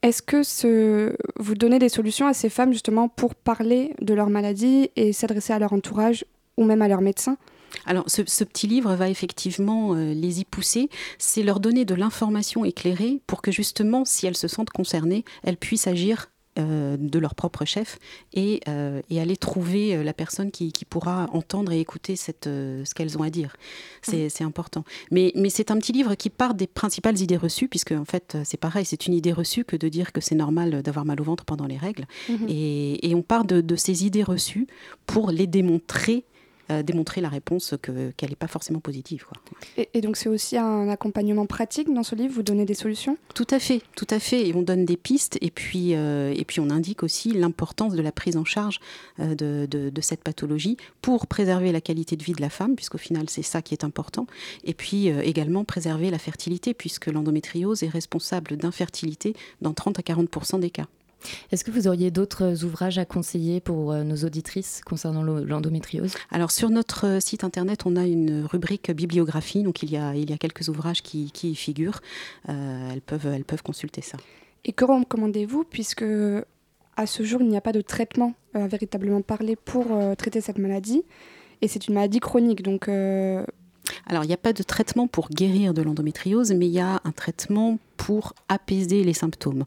Est-ce 0.00 0.22
que 0.22 0.42
ce... 0.42 1.14
vous 1.38 1.54
donnez 1.54 1.78
des 1.78 1.90
solutions 1.90 2.26
à 2.26 2.32
ces 2.32 2.48
femmes 2.48 2.72
justement 2.72 3.08
pour 3.10 3.34
parler 3.34 3.92
de 4.00 4.14
leur 4.14 4.30
maladie 4.30 4.88
et 4.96 5.12
s'adresser 5.12 5.52
à 5.52 5.58
leur 5.58 5.74
entourage 5.74 6.24
ou 6.56 6.64
même 6.64 6.80
à 6.80 6.88
leur 6.88 7.02
médecin? 7.02 7.36
Alors, 7.84 8.04
ce, 8.06 8.22
ce, 8.26 8.42
petit 8.42 8.66
livre 8.66 8.94
va 8.94 9.10
effectivement 9.10 9.92
les 9.92 10.40
y 10.40 10.46
pousser, 10.46 10.88
c'est 11.18 11.42
leur 11.42 11.60
donner 11.60 11.84
de 11.84 11.94
l'information 11.94 12.64
éclairée 12.64 13.20
pour 13.26 13.42
que 13.42 13.52
justement, 13.52 14.06
si 14.06 14.26
elles 14.26 14.34
se 14.34 14.48
sentent 14.48 14.70
concernées, 14.70 15.26
elles 15.42 15.58
puissent 15.58 15.86
agir 15.86 16.31
euh, 16.58 16.98
de 16.98 17.18
leur 17.18 17.34
propre 17.34 17.64
chef 17.64 17.98
et, 18.34 18.60
euh, 18.68 19.00
aller 19.10 19.38
trouver 19.38 19.96
euh, 19.96 20.02
la 20.02 20.12
personne 20.12 20.50
qui, 20.50 20.70
pourra 20.84 21.26
entendre 21.32 21.72
et 21.72 21.80
écouter 21.80 22.14
cette, 22.14 22.44
ce 22.44 22.94
qu'elles 22.94 23.16
ont 23.16 23.22
à 23.22 23.30
dire. 23.30 23.56
C'est 24.02 24.28
mmh. 24.40 24.44
important. 24.44 24.84
Mais, 25.10 25.32
mais 25.34 25.48
c'est 25.48 25.70
un 25.70 25.78
petit 25.78 25.92
livre 25.92 26.14
qui 26.14 26.28
part 26.28 26.52
des 26.52 26.66
principales 26.66 27.18
idées 27.20 27.38
reçues, 27.38 27.68
puisque 27.68 27.92
en 27.92 28.04
fait 28.04 28.36
c'est 28.44 28.58
pareil, 28.58 28.84
c'est 28.84 29.06
une 29.06 29.14
idée 29.14 29.32
reçue 29.32 29.64
que 29.64 29.76
de 29.76 29.88
dire 29.88 30.12
que 30.12 30.20
c'est 30.20 30.34
normal 30.34 30.82
d'avoir 30.82 31.06
mal 31.06 31.22
au 31.22 31.24
ventre 31.24 31.46
pendant 31.46 31.66
les 31.66 31.78
règles. 31.78 32.04
Mmh. 32.28 32.46
Et, 32.48 33.14
on 33.14 33.22
part 33.22 33.46
de, 33.46 33.62
de, 33.62 33.76
ces 33.76 34.04
idées 34.04 34.22
reçues 34.22 34.66
pour 35.06 35.30
les 35.30 35.46
démontrer 35.46 36.26
euh, 36.72 36.82
démontrer 36.82 37.20
la 37.20 37.28
réponse 37.28 37.74
qu'elle 37.82 38.30
n'est 38.30 38.36
pas 38.36 38.46
forcément 38.46 38.80
positive. 38.80 39.26
Et, 39.76 40.00
donc 40.00 40.16
c'est 40.16 40.28
aussi 40.28 40.56
un 40.56 40.88
accompagnement 40.88 41.46
pratique 41.46 41.92
dans 41.92 42.02
ce 42.02 42.14
livre, 42.14 42.34
vous 42.34 42.42
donnez 42.42 42.64
des 42.64 42.74
solutions? 42.74 43.16
Tout 43.34 43.46
à 43.50 43.58
fait, 43.58 43.82
tout 43.96 44.06
à 44.10 44.18
fait. 44.18 44.48
Et 44.48 44.54
on 44.54 44.62
donne 44.62 44.84
des 44.84 44.96
pistes 44.96 45.38
et 45.40 45.50
puis, 45.50 45.94
euh, 45.94 46.34
et 46.36 46.44
puis 46.44 46.60
on 46.60 46.70
indique 46.70 47.02
aussi 47.02 47.32
l'importance 47.32 47.94
de 47.94 48.02
la 48.02 48.12
prise 48.12 48.36
en 48.36 48.44
charge 48.44 48.80
euh, 49.20 49.34
de, 49.34 49.66
de, 49.66 50.00
cette 50.00 50.24
pathologie 50.24 50.76
pour 51.00 51.26
préserver 51.26 51.70
la 51.70 51.80
qualité 51.80 52.16
de 52.16 52.24
vie 52.24 52.32
de 52.32 52.40
la 52.40 52.50
femme, 52.50 52.74
puisqu'au 52.74 52.98
final 52.98 53.28
c'est 53.28 53.42
ça 53.42 53.62
qui 53.62 53.74
est 53.74 53.84
important. 53.84 54.26
Et 54.64 54.74
puis 54.74 55.06
également 55.06 55.64
préserver 55.64 56.10
la 56.10 56.18
fertilité, 56.18 56.74
puisque 56.74 57.06
l'endométriose 57.06 57.82
est 57.84 57.88
responsable 57.88 58.56
d'infertilité 58.56 59.34
dans 59.60 59.72
30 59.72 59.98
à 60.00 60.02
40% 60.02 60.58
des 60.58 60.70
cas. 60.70 60.86
Est-ce 61.50 61.64
que 61.64 61.70
vous 61.70 61.88
auriez 61.88 62.10
d'autres 62.10 62.64
ouvrages 62.64 62.98
à 62.98 63.04
conseiller 63.04 63.60
pour 63.60 63.92
euh, 63.92 64.04
nos 64.04 64.16
auditrices 64.16 64.80
concernant 64.84 65.22
l'endométriose? 65.22 66.14
Alors 66.30 66.50
sur 66.50 66.70
notre 66.70 67.06
euh, 67.06 67.20
site 67.20 67.44
internet, 67.44 67.82
on 67.86 67.96
a 67.96 68.06
une 68.06 68.44
rubrique 68.44 68.90
bibliographie, 68.90 69.62
donc 69.62 69.82
il 69.82 69.90
y 69.90 69.96
a, 69.96 70.14
il 70.14 70.30
y 70.30 70.32
a 70.32 70.38
quelques 70.38 70.68
ouvrages 70.68 71.02
qui, 71.02 71.32
y 71.42 71.54
figurent. 71.54 72.00
Euh, 72.48 72.90
elles, 72.92 73.00
peuvent, 73.00 73.26
elles 73.26 73.44
peuvent 73.44 73.62
consulter 73.62 74.00
ça. 74.02 74.18
Et 74.64 74.72
que 74.72 74.84
recommandez-vous 74.84 75.64
puisque 75.64 76.04
à 76.96 77.06
ce 77.06 77.22
jour, 77.22 77.40
il 77.40 77.48
n'y 77.48 77.56
a 77.56 77.60
pas 77.60 77.72
de 77.72 77.80
traitement 77.80 78.34
véritablement 78.54 79.22
parlé 79.22 79.56
pour 79.56 79.86
traiter 80.18 80.40
cette 80.40 80.58
maladie? 80.58 81.02
Et 81.62 81.68
c'est 81.68 81.88
une 81.88 81.94
maladie 81.94 82.20
chronique, 82.20 82.62
donc 82.62 82.88
alors, 84.06 84.24
il 84.24 84.28
n'y 84.28 84.34
a 84.34 84.38
pas 84.38 84.52
de 84.52 84.62
traitement 84.62 85.06
pour 85.06 85.28
guérir 85.28 85.74
de 85.74 85.82
l'endométriose, 85.82 86.52
mais 86.52 86.66
il 86.66 86.72
y 86.72 86.80
a 86.80 87.00
un 87.04 87.12
traitement 87.12 87.78
pour 87.96 88.34
apaiser 88.48 89.04
les 89.04 89.12
symptômes. 89.12 89.64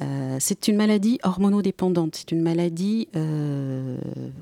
Euh, 0.00 0.38
c'est 0.40 0.66
une 0.66 0.76
maladie 0.76 1.20
hormonodépendante, 1.22 2.16
c'est 2.16 2.32
une 2.32 2.42
maladie 2.42 3.06
euh, 3.14 3.96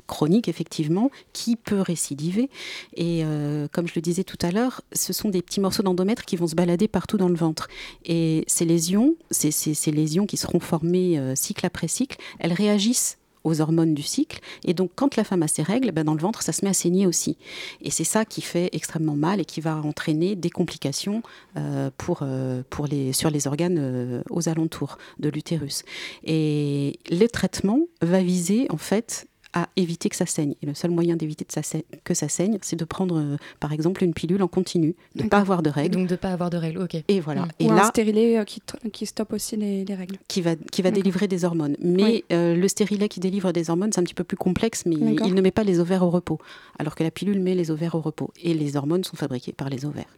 chronique 0.07 0.49
effectivement 0.49 1.11
qui 1.35 1.57
peut 1.57 1.81
récidiver. 1.81 2.49
Et 2.95 3.23
euh, 3.23 3.69
comme 3.71 3.87
je 3.87 3.93
le 3.97 4.01
disais 4.01 4.25
tout 4.25 4.39
à 4.41 4.51
l'heure, 4.51 4.81
ce 4.93 5.13
sont 5.13 5.29
des 5.29 5.43
petits 5.43 5.61
morceaux 5.61 5.83
d'endomètre 5.83 6.25
qui 6.25 6.37
vont 6.37 6.47
se 6.47 6.55
balader 6.55 6.89
partout 6.89 7.19
dans 7.19 7.29
le 7.29 7.35
ventre. 7.35 7.69
Et 8.07 8.45
ces 8.47 8.65
lésions, 8.65 9.15
ces, 9.31 9.51
ces 9.51 9.91
lésions 9.91 10.25
qui 10.25 10.39
seront 10.39 10.61
formées 10.61 11.21
cycle 11.37 11.67
après 11.67 11.89
cycle, 11.89 12.17
elles 12.39 12.55
réagissent 12.55 13.19
aux 13.45 13.61
hormones 13.61 13.95
du 13.95 14.03
cycle. 14.03 14.41
Et 14.65 14.75
donc, 14.75 14.91
quand 14.95 15.17
la 15.17 15.25
femme 15.25 15.43
a 15.43 15.49
ses 15.49 15.63
règles, 15.63 15.93
ben, 15.93 16.05
dans 16.05 16.15
le 16.15 16.21
ventre, 16.21 16.43
ça 16.43 16.53
se 16.53 16.65
met 16.65 16.71
à 16.71 16.75
saigner 16.75 17.07
aussi. 17.07 17.37
Et 17.81 17.91
c'est 17.91 18.05
ça 18.05 18.25
qui 18.25 18.41
fait 18.41 18.71
extrêmement 18.73 19.17
mal 19.17 19.41
et 19.41 19.45
qui 19.45 19.61
va 19.61 19.77
entraîner 19.77 20.35
des 20.35 20.51
complications 20.51 21.23
euh, 21.57 21.91
pour, 21.97 22.21
euh, 22.23 22.63
pour 22.71 22.87
les, 22.87 23.13
sur 23.13 23.31
les 23.31 23.47
organes 23.47 23.79
euh, 23.79 24.23
aux 24.31 24.49
alentours 24.49 24.99
de 25.19 25.29
l'utérus. 25.29 25.85
Et 26.25 26.99
le 27.11 27.27
traitement 27.27 27.81
va 28.01 28.23
viser, 28.23 28.67
en 28.71 28.79
fait, 28.79 29.27
à 29.55 29.69
éviter 29.77 30.09
que 30.09 30.17
ça 30.17 30.27
saigne. 30.27 30.55
Et 30.63 30.67
le 30.67 30.75
seul 30.75 30.91
moyen 30.91 31.17
d'éviter 31.17 31.45
que 31.45 32.15
ça 32.15 32.29
saigne, 32.29 32.59
c'est 32.61 32.77
de 32.77 32.85
prendre, 32.85 33.19
euh, 33.19 33.37
par 33.61 33.73
exemple, 33.73 34.03
une 34.03 34.13
pilule 34.13 34.43
en 34.43 34.49
continu, 34.49 34.97
de 35.15 35.23
ne 35.23 35.29
pas 35.29 35.39
avoir 35.39 35.63
de 35.63 35.71
règles. 35.71 35.95
donc 35.95 36.09
de 36.09 36.13
ne 36.13 36.17
pas 36.19 36.33
avoir 36.33 36.51
de 36.51 36.57
règles, 36.57 36.83
ok. 36.83 36.97
Et 37.07 37.21
voilà. 37.21 37.43
Mm. 37.43 37.51
Et 37.61 37.67
Ou 37.67 37.75
là, 37.75 37.85
un 37.85 37.89
stérilet 37.89 38.39
euh, 38.39 38.45
qui, 38.45 38.61
qui, 38.93 39.07
stoppe 39.07 39.33
aussi 39.33 39.57
les, 39.57 39.85
règles. 39.95 40.17
Qui 40.27 40.43
va, 40.43 40.57
qui 40.57 40.83
va 40.83 40.91
délivrer 40.91 41.29
des 41.29 41.45
hormones. 41.45 41.77
Mais 41.81 42.25
euh, 42.33 42.57
le 42.57 42.69
stérilet 42.69 43.09
qui 43.09 43.21
délivre 43.21 43.53
des 43.53 43.71
hormones, 43.71 43.93
c'est 43.93 44.01
un 44.01 44.05
petit 44.05 44.15
peu 44.15 44.25
plus 44.25 44.37
complexe, 44.37 44.85
mais 44.87 44.97
il 44.97 45.35
ne 45.35 45.41
met 45.41 45.53
pas 45.53 45.65
les 45.65 45.79
ovaires 45.79 46.03
au 46.03 46.11
repos, 46.11 46.39
alors 46.79 46.97
que 46.97 47.05
la 47.05 47.13
pilule 47.13 47.41
met 47.41 47.55
les 47.55 47.71
ovaires 47.71 47.95
au 47.95 48.01
repos. 48.01 48.33
Et 48.43 48.55
les 48.55 48.77
hormones 48.77 49.05
sont 49.05 49.17
fabriquées 49.17 49.53
par 49.53 49.71
les 49.71 49.85
ovaires. 49.85 50.09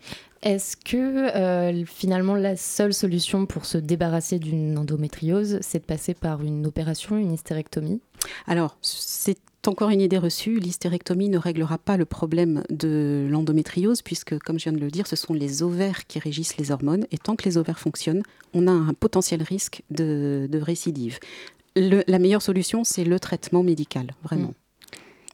Est-ce 0.43 0.77
que 0.77 1.85
finalement 1.87 2.35
la 2.35 2.57
seule 2.57 2.95
solution 2.95 3.47
pour 3.47 3.65
se 3.67 3.79
débarrasser 3.79 4.39
d'une 4.39 4.79
endométriose, 4.79 5.59
c'est 5.61 5.81
de 5.81 5.85
passer 5.85 6.15
par 6.15 6.43
une 6.43 6.67
opération, 6.67 7.17
une 7.17 7.33
hystérectomie 7.33 8.01
Alors, 8.47 8.77
c'est 9.27 9.69
encore 9.69 9.91
une 9.91 10.01
idée 10.01 10.19
reçue, 10.19 10.61
l'hystérectomie 10.61 11.29
ne 11.29 11.39
réglera 11.39 11.79
pas 11.79 11.97
le 11.97 12.05
problème 12.05 12.63
de 12.71 13.27
l'endométriose, 13.29 14.01
puisque, 14.01 14.39
comme 14.39 14.61
je 14.61 14.65
viens 14.65 14.73
de 14.73 14.79
le 14.79 14.91
dire, 14.93 15.09
ce 15.09 15.17
sont 15.17 15.35
les 15.35 15.65
ovaires 15.65 16.07
qui 16.07 16.21
régissent 16.21 16.57
les 16.57 16.71
hormones, 16.71 17.07
et 17.11 17.19
tant 17.19 17.35
que 17.35 17.45
les 17.45 17.59
ovaires 17.59 17.81
fonctionnent, 17.81 18.23
on 18.55 18.69
a 18.69 18.71
un 18.71 18.95
potentiel 18.95 19.43
risque 19.43 19.83
de, 19.91 20.49
récidive. 20.53 21.19
la 21.75 22.19
meilleure 22.21 22.43
solution, 22.43 22.85
c'est 22.85 23.03
le 23.03 23.19
traitement 23.19 23.65
médical, 23.65 24.13
vraiment. 24.23 24.51
Mm. 24.51 24.55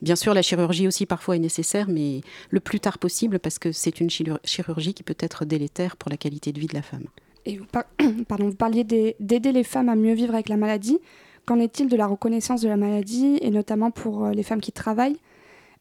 Bien 0.00 0.16
sûr, 0.16 0.32
la 0.32 0.42
chirurgie 0.42 0.88
aussi 0.88 1.04
parfois 1.04 1.36
est 1.36 1.40
nécessaire, 1.40 1.88
mais 1.88 2.22
le 2.48 2.60
plus 2.60 2.80
tard 2.80 2.98
possible, 2.98 3.38
parce 3.38 3.58
que 3.58 3.70
c'est 3.70 4.00
une 4.00 4.08
chirurgie 4.08 4.94
qui 4.94 5.02
peut 5.02 5.18
être 5.20 5.44
délétère 5.44 5.96
pour 5.96 6.10
la 6.10 6.16
qualité 6.16 6.52
de 6.52 6.58
vie 6.58 6.66
de 6.66 6.74
la 6.74 6.82
femme. 6.82 7.04
Et 7.44 7.58
vous, 7.58 7.66
pardon, 8.28 8.48
vous 8.48 8.56
parliez 8.56 8.84
d'aider 8.84 9.52
les 9.52 9.64
femmes 9.64 9.90
à 9.90 9.94
mieux 9.94 10.14
vivre 10.14 10.32
avec 10.32 10.48
la 10.48 10.56
maladie. 10.56 10.98
Qu'en 11.46 11.58
est-il 11.58 11.88
de 11.88 11.96
la 11.96 12.06
reconnaissance 12.06 12.60
de 12.60 12.68
la 12.68 12.76
maladie, 12.76 13.38
et 13.40 13.50
notamment 13.50 13.90
pour 13.90 14.26
euh, 14.26 14.30
les 14.32 14.44
femmes 14.44 14.60
qui 14.60 14.70
travaillent 14.70 15.16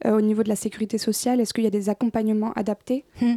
euh, 0.06 0.18
au 0.18 0.22
niveau 0.22 0.42
de 0.42 0.50
la 0.50 0.56
sécurité 0.56 0.98
sociale? 0.98 1.40
Est-ce 1.40 1.54
qu'il 1.54 1.64
y 1.64 1.68
a 1.68 1.72
des 1.72 1.90
accompagnements 1.90 2.52
adaptés? 2.54 3.06
Hmm. 3.22 3.36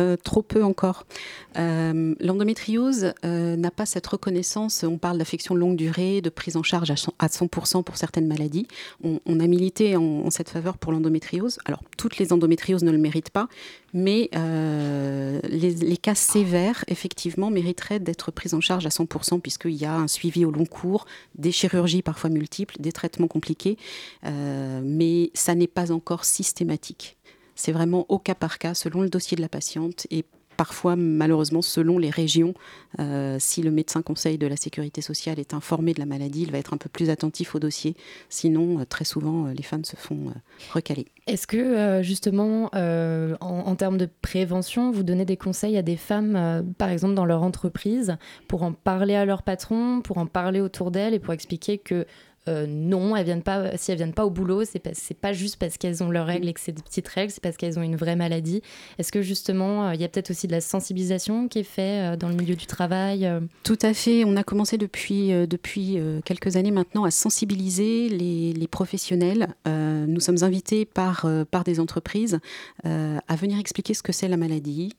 euh, 0.00 0.16
Trop 0.16 0.42
peu 0.42 0.64
encore. 0.64 1.06
L'endométriose 1.54 3.12
n'a 3.22 3.70
pas 3.70 3.86
cette 3.86 4.06
reconnaissance. 4.06 4.82
On 4.82 4.98
parle 4.98 5.18
d'affection 5.18 5.54
longue 5.54 5.76
durée, 5.76 6.20
de 6.20 6.30
prise 6.30 6.56
en 6.56 6.64
charge 6.64 6.90
à 6.90 7.26
100% 7.26 7.84
pour 7.84 7.96
certaines 7.96 8.26
maladies. 8.26 8.66
On, 9.04 9.40
a 9.40 9.46
milité 9.46 9.96
en, 9.96 10.30
cette 10.30 10.48
faveur 10.48 10.76
pour 10.76 10.92
l'endométriose. 10.92 11.58
Alors, 11.66 11.82
toutes 11.96 12.18
les 12.18 12.32
endométrioses 12.32 12.82
ne 12.82 12.90
le 12.90 12.98
méritent 12.98 13.30
pas, 13.30 13.48
mais 13.92 14.30
les, 14.32 15.74
les, 15.74 15.96
cas 15.96 16.14
sévères, 16.14 16.84
effectivement, 16.88 17.50
mériteraient 17.50 18.00
d'être 18.00 18.30
pris 18.30 18.54
en 18.54 18.60
charge 18.60 18.86
à 18.86 18.90
100% 18.90 19.40
puisqu'il 19.40 19.72
y 19.72 19.84
a 19.84 19.94
un 19.94 20.08
suivi 20.08 20.44
au 20.44 20.50
long 20.50 20.66
cours, 20.66 21.06
des 21.36 21.52
chirurgies 21.52 22.02
parfois 22.02 22.30
multiples, 22.30 22.76
des 22.78 22.92
traitements 22.92 23.28
compliqués. 23.28 23.76
mais 24.22 25.30
ça 25.34 25.54
n'est 25.54 25.66
pas 25.66 25.92
encore 25.92 26.24
systématique. 26.24 27.16
C'est 27.54 27.72
vraiment 27.72 28.06
au 28.08 28.18
cas 28.18 28.34
par 28.34 28.58
cas, 28.58 28.74
selon 28.74 29.02
le 29.02 29.10
dossier 29.10 29.36
de 29.36 29.42
la 29.42 29.48
patiente 29.48 30.06
et 30.10 30.24
parfois, 30.60 30.94
malheureusement, 30.94 31.62
selon 31.62 31.96
les 31.96 32.10
régions, 32.10 32.52
euh, 32.98 33.38
si 33.40 33.62
le 33.62 33.70
médecin 33.70 34.02
conseil 34.02 34.36
de 34.36 34.46
la 34.46 34.56
sécurité 34.56 35.00
sociale 35.00 35.38
est 35.38 35.54
informé 35.54 35.94
de 35.94 36.00
la 36.00 36.04
maladie, 36.04 36.42
il 36.42 36.52
va 36.52 36.58
être 36.58 36.74
un 36.74 36.76
peu 36.76 36.90
plus 36.90 37.08
attentif 37.08 37.54
au 37.54 37.58
dossier. 37.58 37.96
Sinon, 38.28 38.78
euh, 38.78 38.84
très 38.84 39.06
souvent, 39.06 39.46
euh, 39.46 39.54
les 39.54 39.62
femmes 39.62 39.86
se 39.86 39.96
font 39.96 40.34
recaler. 40.74 41.06
Est-ce 41.26 41.46
que, 41.46 42.02
justement, 42.02 42.68
en, 42.74 43.38
en, 43.40 43.74
termes 43.74 43.96
de 43.96 44.06
prévention, 44.20 44.90
vous 44.90 45.02
donnez 45.02 45.24
des 45.24 45.38
conseils 45.38 45.78
à 45.78 45.82
des 45.82 45.96
femmes, 45.96 46.64
par 46.76 46.90
exemple, 46.90 47.14
dans 47.14 47.24
leur 47.24 47.42
entreprise, 47.42 48.18
pour 48.46 48.62
en 48.62 48.72
parler 48.72 49.14
à 49.14 49.24
leur 49.24 49.42
patron, 49.42 50.02
pour 50.02 50.18
en 50.18 50.26
parler 50.26 50.60
autour 50.60 50.90
d'elles 50.90 51.14
et 51.14 51.20
pour 51.20 51.32
expliquer 51.32 51.78
que 51.78 52.04
euh, 52.50 52.66
non, 52.66 53.16
elles 53.16 53.24
viennent 53.24 53.42
pas, 53.42 53.76
si 53.76 53.92
elles 53.92 53.96
viennent 53.96 54.12
pas 54.12 54.26
au 54.26 54.30
boulot, 54.30 54.64
c'est 54.64 54.78
pas, 54.78 54.90
pas 55.20 55.32
juste 55.32 55.56
parce 55.56 55.78
qu'elles 55.78 56.02
ont 56.02 56.10
leurs 56.10 56.26
règles 56.26 56.48
et 56.48 56.52
que 56.52 56.60
c'est 56.60 56.72
des 56.72 56.82
petites 56.82 57.08
règles, 57.08 57.32
c'est 57.32 57.42
parce 57.42 57.56
qu'elles 57.56 57.78
ont 57.78 57.82
une 57.82 57.96
vraie 57.96 58.16
maladie. 58.16 58.62
Est-ce 58.98 59.12
que 59.12 59.22
justement, 59.22 59.86
euh, 59.88 59.94
il 59.94 60.00
y 60.00 60.04
a 60.04 60.08
peut-être 60.08 60.30
aussi 60.30 60.46
de 60.46 60.52
la 60.52 60.60
sensibilisation 60.60 61.48
qui 61.48 61.60
est 61.60 61.64
faite 61.64 62.14
euh, 62.14 62.16
dans 62.16 62.28
le 62.28 62.34
milieu 62.34 62.56
du 62.56 62.66
travail 62.66 63.30
Tout 63.62 63.78
à 63.82 63.94
fait. 63.94 64.24
On 64.24 64.36
a 64.36 64.42
commencé 64.42 64.78
depuis, 64.78 65.28
depuis 65.46 65.98
quelques 66.24 66.56
années 66.56 66.70
maintenant 66.70 67.04
à 67.04 67.10
sensibiliser 67.10 68.08
les, 68.08 68.68
professionnels. 68.70 69.54
nous 69.66 70.20
sommes 70.20 70.42
invités 70.42 70.84
par, 70.84 71.26
par 71.50 71.64
des 71.64 71.80
entreprises 71.80 72.38
à 72.84 73.36
venir 73.36 73.58
expliquer 73.58 73.94
ce 73.94 74.02
que 74.02 74.12
c'est 74.12 74.28
la 74.28 74.36
maladie, 74.36 74.94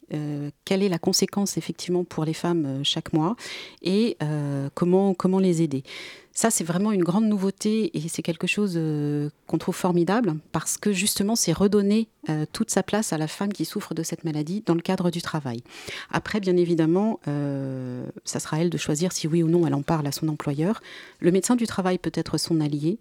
quelle 0.66 0.84
est 0.84 0.90
la 0.90 1.00
conséquence 1.00 1.58
effectivement 1.58 2.04
pour 2.04 2.26
les 2.26 2.34
femmes 2.34 2.82
chaque 2.84 3.14
mois 3.14 3.36
et 3.82 4.18
comment, 4.74 5.14
comment 5.14 5.40
les 5.40 5.62
aider. 5.62 5.84
Ça, 6.34 6.50
c'est 6.50 6.64
vraiment 6.64 6.92
une 6.92 7.04
grande 7.04 7.26
nouveauté 7.26 7.92
et 7.98 8.08
c'est 8.08 8.22
quelque 8.22 8.48
chose 8.48 8.74
euh, 8.78 9.30
qu'on 9.48 9.58
trouve 9.58 9.76
formidable 9.76 10.36
parce 10.52 10.78
que 10.78 10.94
justement, 10.94 11.36
c'est 11.36 11.52
redonner 11.52 12.08
euh, 12.30 12.46
toute 12.52 12.72
sa 12.72 12.84
place 12.84 13.14
à 13.14 13.18
la 13.18 13.28
femme 13.28 13.54
qui 13.54 13.66
souffre 13.66 13.94
de 13.94 14.04
cette 14.04 14.24
maladie 14.24 14.64
dans 14.66 14.76
le 14.76 14.82
cadre 14.82 15.10
du 15.10 15.22
travail. 15.22 15.64
Après, 16.12 16.40
bien 16.40 16.58
évidemment, 16.58 17.20
euh, 17.28 18.06
ça 18.26 18.40
sera 18.40 18.60
elle 18.60 18.70
de 18.70 18.78
choisir 18.78 19.12
si 19.12 19.28
oui 19.28 19.44
ou 19.44 19.48
non 19.48 19.66
elle 19.66 19.74
en 19.74 19.82
parle 19.82 20.08
à 20.08 20.12
son 20.12 20.28
employeur. 20.28 20.82
Le 21.20 21.32
médecin 21.32 21.56
du 21.56 21.68
travail 21.68 21.98
peut 21.98 22.12
être 22.14 22.38
son 22.38 22.62
allié. 22.62 23.00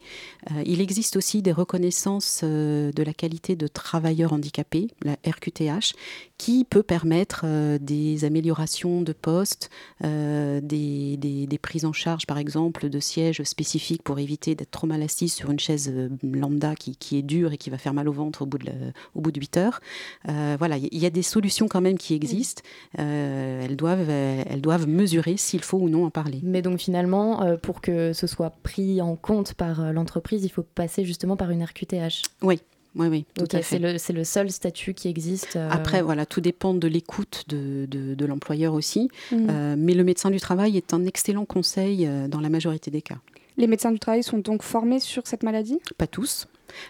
il 0.64 0.80
existe 0.80 1.16
aussi 1.16 1.42
des 1.42 1.52
reconnaissances 1.52 2.42
de 2.44 3.02
la 3.02 3.12
qualité 3.12 3.56
de 3.56 3.66
travailleur 3.66 4.32
handicapé, 4.32 4.88
la 5.02 5.16
RQTH, 5.26 5.94
qui 6.38 6.64
peut 6.64 6.82
permettre 6.82 7.44
des 7.78 8.24
améliorations 8.24 9.02
de 9.02 9.12
poste, 9.12 9.70
des, 10.00 11.58
prises 11.62 11.84
en 11.84 11.92
charge, 11.92 12.26
par 12.26 12.38
exemple, 12.38 12.88
de 12.88 13.00
sièges 13.00 13.42
spécifique 13.44 14.02
pour 14.02 14.18
éviter 14.18 14.54
d'être 14.54 14.70
trop 14.70 14.86
mal 14.86 15.02
assise 15.02 15.32
sur 15.32 15.50
une 15.50 15.58
chaise 15.58 15.90
euh, 15.94 16.08
lambda 16.22 16.74
qui, 16.74 16.96
qui, 16.96 17.18
est 17.18 17.22
dure 17.22 17.52
et 17.52 17.58
qui 17.58 17.70
va 17.70 17.78
faire 17.78 17.94
mal 17.94 18.08
au 18.08 18.12
ventre 18.12 18.42
au 18.42 18.46
bout 18.46 18.58
de, 18.58 18.72
au 19.14 19.20
bout 19.20 19.32
de 19.32 19.40
8 19.40 19.56
heures. 19.56 19.80
Euh, 20.28 20.56
voilà, 20.58 20.76
il 20.76 20.98
y 20.98 21.06
a 21.06 21.10
des 21.10 21.22
solutions 21.22 21.68
quand 21.68 21.80
même 21.80 21.98
qui 21.98 22.14
existent. 22.14 22.62
Euh, 22.98 23.64
elles, 23.64 23.76
doivent, 23.76 24.10
elles 24.10 24.60
doivent 24.60 24.88
mesurer 24.88 25.36
s'il 25.36 25.62
faut 25.62 25.78
ou 25.78 25.88
non 25.88 26.04
en 26.04 26.10
parler. 26.10 26.40
Mais 26.42 26.62
donc 26.62 26.78
finalement, 26.78 27.56
pour 27.62 27.80
que 27.80 28.12
ce 28.12 28.26
soit 28.26 28.50
pris 28.62 29.00
en 29.00 29.16
compte 29.16 29.54
par 29.54 29.92
l'entreprise, 29.92 30.44
il 30.44 30.50
faut 30.50 30.62
passer 30.62 31.04
justement 31.04 31.36
par 31.36 31.50
une 31.50 31.62
RQTH. 31.62 32.22
Oui, 32.42 32.60
oui, 32.96 33.06
oui, 33.06 33.24
tout 33.34 33.44
à 33.52 33.62
fait. 33.62 33.98
C'est 33.98 34.12
le, 34.12 34.24
seul 34.24 34.50
statut 34.50 34.94
qui 34.94 35.08
existe. 35.08 35.56
Après, 35.56 36.02
voilà, 36.02 36.26
tout 36.26 36.40
dépend 36.40 36.74
de 36.74 36.88
l'écoute 36.88 37.44
de, 37.48 37.86
de, 37.86 38.26
l'employeur 38.26 38.74
aussi. 38.74 39.08
Mmh. 39.32 39.74
mais 39.76 39.94
le 39.94 40.04
médecin 40.04 40.30
du 40.30 40.40
travail 40.40 40.76
est 40.76 40.94
un 40.94 41.04
excellent 41.04 41.44
conseil 41.44 42.08
dans 42.28 42.40
la 42.40 42.48
majorité 42.48 42.90
des 42.90 43.02
cas. 43.02 43.18
Les 43.56 43.66
médecins 43.66 43.92
du 43.92 43.98
travail 43.98 44.22
sont 44.22 44.38
donc 44.38 44.62
formés 44.62 45.00
sur 45.00 45.26
cette 45.26 45.42
maladie? 45.42 45.78
Pas 45.98 46.06
tous. 46.06 46.48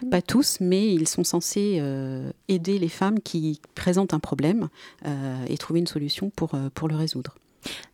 Pas 0.09 0.21
tous, 0.21 0.57
mais 0.59 0.93
ils 0.93 1.07
sont 1.07 1.23
censés 1.23 1.81
aider 2.47 2.77
les 2.77 2.89
femmes 2.89 3.19
qui 3.19 3.61
présentent 3.75 4.13
un 4.13 4.19
problème 4.19 4.69
et 5.47 5.57
trouver 5.57 5.79
une 5.79 5.87
solution 5.87 6.29
pour, 6.29 6.51
pour 6.73 6.87
le 6.87 6.95
résoudre. 6.95 7.35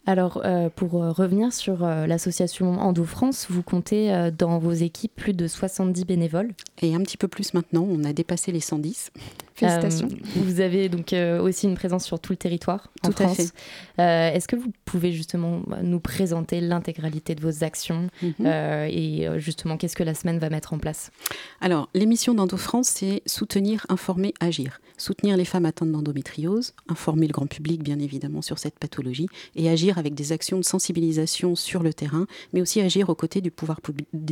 Alors, 0.07 0.41
euh, 0.45 0.69
pour 0.73 1.03
euh, 1.03 1.11
revenir 1.11 1.51
sur 1.51 1.83
euh, 1.83 2.07
l'association 2.07 2.79
Endo 2.79 3.03
France, 3.03 3.47
vous 3.49 3.61
comptez 3.61 4.31
dans 4.37 4.57
vos 4.57 4.71
équipes 4.71 5.13
plus 5.15 5.33
de 5.33 5.47
70 5.47 6.05
bénévoles. 6.05 6.51
Et 6.81 6.95
un 6.95 7.01
petit 7.01 7.17
peu 7.17 7.27
plus 7.27 7.53
maintenant, 7.53 7.85
on 7.87 8.05
a 8.05 8.13
dépassé 8.13 8.53
les 8.53 8.61
110. 8.61 9.11
Félicitations. 9.53 10.07
vous 10.35 10.61
avez 10.61 10.87
donc 10.87 11.15
aussi 11.41 11.65
une 11.65 11.73
présence 11.73 12.05
sur 12.05 12.19
tout 12.19 12.31
le 12.31 12.37
territoire 12.37 12.91
en 13.03 13.09
tout 13.09 13.23
France. 13.23 13.53
Est-ce 13.97 14.47
que 14.47 14.55
vous 14.55 14.71
pouvez 14.85 15.11
justement 15.11 15.63
nous 15.81 15.99
présenter 15.99 16.61
l'intégralité 16.61 17.33
de 17.33 17.41
vos 17.41 17.63
actions 17.63 18.07
mhm. 18.21 18.45
et 18.45 19.27
justement 19.37 19.77
qu'est-ce 19.77 19.95
que 19.95 20.03
la 20.03 20.13
semaine 20.13 20.37
va 20.37 20.51
mettre 20.51 20.73
en 20.73 20.77
place? 20.77 21.11
Alors, 21.59 21.89
l'émission 21.95 22.35
d'Endo 22.35 22.55
France, 22.55 22.87
c'est 22.87 23.23
soutenir, 23.25 23.87
informer, 23.89 24.35
agir. 24.39 24.79
Soutenir 24.99 25.37
les 25.37 25.45
femmes 25.45 25.65
atteintes 25.65 25.91
d'endométriose, 25.91 26.73
informer 26.87 27.27
le 27.27 27.33
grand 27.33 27.45
public 27.45 27.83
bien 27.83 27.99
évidemment 27.99 28.41
sur 28.41 28.57
cette 28.57 28.79
pathologie 28.79 29.27
et 29.57 29.69
agir 29.69 29.97
avec 29.97 30.13
des 30.13 30.31
actions 30.31 30.57
de 30.57 30.63
sensibilisation 30.63 31.55
sur 31.55 31.83
le 31.83 31.93
terrain, 31.93 32.27
mais 32.53 32.61
aussi 32.61 32.79
agir 32.79 33.09
aux 33.09 33.15
côtés 33.15 33.41
des 33.41 33.49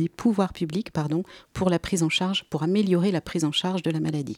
pouvoirs 0.08 0.52
publics 0.52 0.90
pour 1.52 1.68
la 1.68 1.78
prise 1.78 2.02
en 2.02 2.08
charge, 2.08 2.44
pour 2.48 2.62
améliorer 2.62 3.10
la 3.12 3.20
prise 3.20 3.44
en 3.44 3.52
charge 3.52 3.82
de 3.82 3.90
la 3.90 4.00
maladie. 4.00 4.36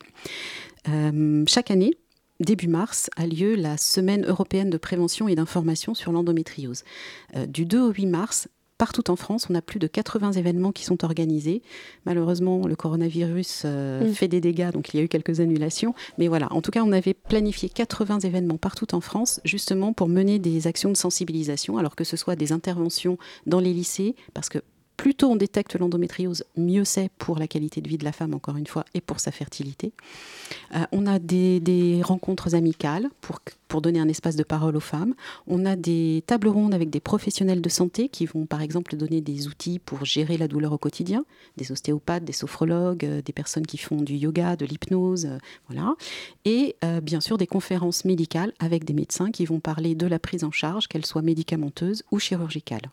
Euh, 0.89 1.45
chaque 1.47 1.71
année, 1.71 1.93
début 2.41 2.69
mars, 2.69 3.11
a 3.17 3.27
lieu 3.27 3.55
la 3.55 3.77
Semaine 3.77 4.25
européenne 4.25 4.71
de 4.71 4.79
prévention 4.79 5.29
et 5.29 5.35
d'information 5.35 5.95
sur 5.95 6.13
l'endométriose. 6.13 6.85
Euh, 7.37 7.47
du 7.47 7.65
2 7.65 7.81
au 7.81 7.93
8 7.93 8.07
mars, 8.07 8.49
Partout 8.79 9.11
en 9.11 9.17
France, 9.17 9.49
on 9.51 9.57
a 9.57 9.61
plus 9.61 9.81
de 9.81 9.89
80 9.89 10.33
événements 10.33 10.71
qui 10.71 10.85
sont 10.85 11.05
organisés. 11.05 11.63
Malheureusement, 12.07 12.65
le 12.67 12.77
coronavirus 12.77 13.63
euh, 13.65 14.09
mm. 14.09 14.15
fait 14.15 14.29
des 14.29 14.41
dégâts, 14.41 14.71
donc 14.71 14.95
il 14.95 14.99
y 14.99 15.01
a 15.01 15.03
eu 15.03 15.09
quelques 15.09 15.41
annulations. 15.41 15.95
Mais 16.17 16.29
voilà, 16.29 16.47
en 16.53 16.63
tout 16.63 16.71
cas, 16.71 16.85
on 16.85 16.93
avait 16.93 17.15
planifié 17.15 17.69
80 17.69 18.21
événements 18.21 18.57
partout 18.57 18.95
en 18.95 19.01
France, 19.01 19.41
justement 19.45 19.93
pour 19.93 20.09
mener 20.09 20.39
des 20.39 20.69
actions 20.69 20.91
de 20.91 20.97
sensibilisation, 20.97 21.77
alors 21.77 21.97
que 21.97 22.05
ce 22.05 22.17
soit 22.17 22.37
des 22.37 22.53
interventions 22.53 23.19
dans 23.47 23.59
les 23.59 23.73
lycées, 23.73 24.15
parce 24.33 24.49
que 24.49 24.59
plus 24.99 25.15
tôt 25.15 25.31
on 25.31 25.37
détecte 25.37 25.77
l'endométriose, 25.77 26.45
mieux 26.57 26.85
c'est 26.85 27.09
pour 27.19 27.39
la 27.39 27.47
qualité 27.47 27.81
de 27.81 27.89
vie 27.89 27.99
de 27.99 28.05
la 28.05 28.11
femme, 28.11 28.35
encore 28.35 28.57
une 28.57 28.67
fois, 28.67 28.85
et 28.95 29.01
pour 29.01 29.21
sa 29.21 29.31
fertilité. 29.31 29.93
Euh, 30.75 30.85
on 30.91 31.07
a 31.07 31.21
des, 31.21 32.03
rencontres 32.03 32.55
amicales 32.55 33.09
pour, 33.21 33.81
donner 33.81 34.01
un 34.01 34.09
espace 34.09 34.35
de 34.35 34.43
parole 34.43 34.77
aux 34.77 34.81
femmes. 34.81 35.15
On 35.47 35.65
a 35.67 35.77
des 35.77 36.25
tables 36.27 36.49
rondes 36.49 36.75
avec 36.75 36.91
des 36.91 36.99
professionnels 36.99 37.63
de 37.63 37.69
santé 37.69 38.09
qui 38.09 38.27
vont, 38.27 38.45
par 38.45 38.61
exemple, 38.61 38.97
donner 38.97 39.21
des 39.21 39.47
outils 39.47 39.79
pour 39.79 40.05
gérer 40.05 40.37
la 40.37 40.49
douleur 40.49 40.73
au 40.73 40.79
quotidien, 40.79 41.25
des 41.57 41.71
ostéopathes, 41.71 42.25
des 42.25 42.33
sophrologues, 42.33 43.05
euh, 43.05 43.23
des 43.23 43.33
personnes 43.33 43.67
qui 43.67 43.79
font 43.79 44.03
du 44.03 44.15
yoga, 44.15 44.57
de 44.57 44.67
l'hypnose, 44.67 45.27
euh, 45.27 45.39
voilà. 45.69 45.95
Et 46.45 46.75
bien 47.03 47.21
sûr 47.21 47.39
des 47.39 47.47
conférences 47.47 48.05
médicales 48.05 48.53
avec 48.59 48.85
des 48.85 48.95
médecins 48.95 49.31
qui 49.31 49.45
vont 49.45 49.61
parler 49.61 49.95
de 49.95 50.07
la 50.07 50.19
prise 50.19 50.43
en 50.43 50.51
charge, 50.51 50.89
qu'elle 50.89 51.07
soit 51.07 51.23
médicamenteuse 51.23 52.03
ou 52.11 52.19
chirurgicale. 52.19 52.91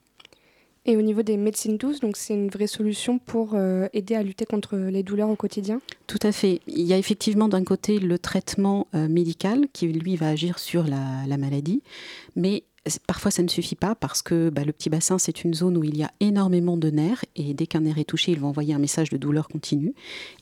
Et 0.87 0.97
au 0.97 1.01
niveau 1.01 1.23
des 1.23 1.35
médecines 1.37 1.77
douces, 1.77 1.99
donc 1.99 2.15
c'est 2.15 2.35
une 2.35 2.49
vraie 2.49 2.67
solution 2.67 3.17
pour 3.17 3.55
euh, 3.55 3.87
aider 3.93 4.13
à 4.13 4.21
lutter 4.21 4.45
contre 4.45 4.75
les 4.77 5.01
douleurs 5.01 5.29
au 5.29 5.35
quotidien? 5.35 5.81
Tout 6.05 6.19
à 6.21 6.31
fait. 6.31 6.61
Il 6.67 6.83
y 6.83 6.93
a 6.93 6.97
effectivement 6.97 7.47
d'un 7.47 7.63
côté 7.63 7.97
le 7.97 8.19
traitement 8.19 8.87
euh, 8.93 9.07
médical 9.07 9.65
qui, 9.73 9.87
lui, 9.87 10.15
va 10.15 10.29
agir 10.29 10.59
sur 10.59 10.83
la, 10.83 11.37
maladie, 11.37 11.81
mais 12.35 12.63
parfois 13.07 13.31
ça 13.31 13.41
ne 13.41 13.47
suffit 13.47 13.75
pas 13.75 13.95
parce 13.95 14.21
que 14.21 14.49
bah, 14.49 14.63
le 14.63 14.71
petit 14.71 14.89
bassin, 14.89 15.17
c'est 15.17 15.43
une 15.43 15.55
zone 15.55 15.75
où 15.75 15.83
il 15.83 15.97
y 15.97 16.03
a 16.03 16.11
énormément 16.19 16.77
de 16.77 16.89
nerfs 16.91 17.25
et 17.35 17.53
dès 17.55 17.65
qu'un 17.65 17.81
nerf 17.81 17.97
est 17.97 18.05
touché, 18.05 18.31
il 18.31 18.39
va 18.39 18.47
envoyer 18.47 18.73
un 18.73 18.79
message 18.79 19.09
de 19.09 19.17
douleur 19.17 19.47
continue. 19.47 19.93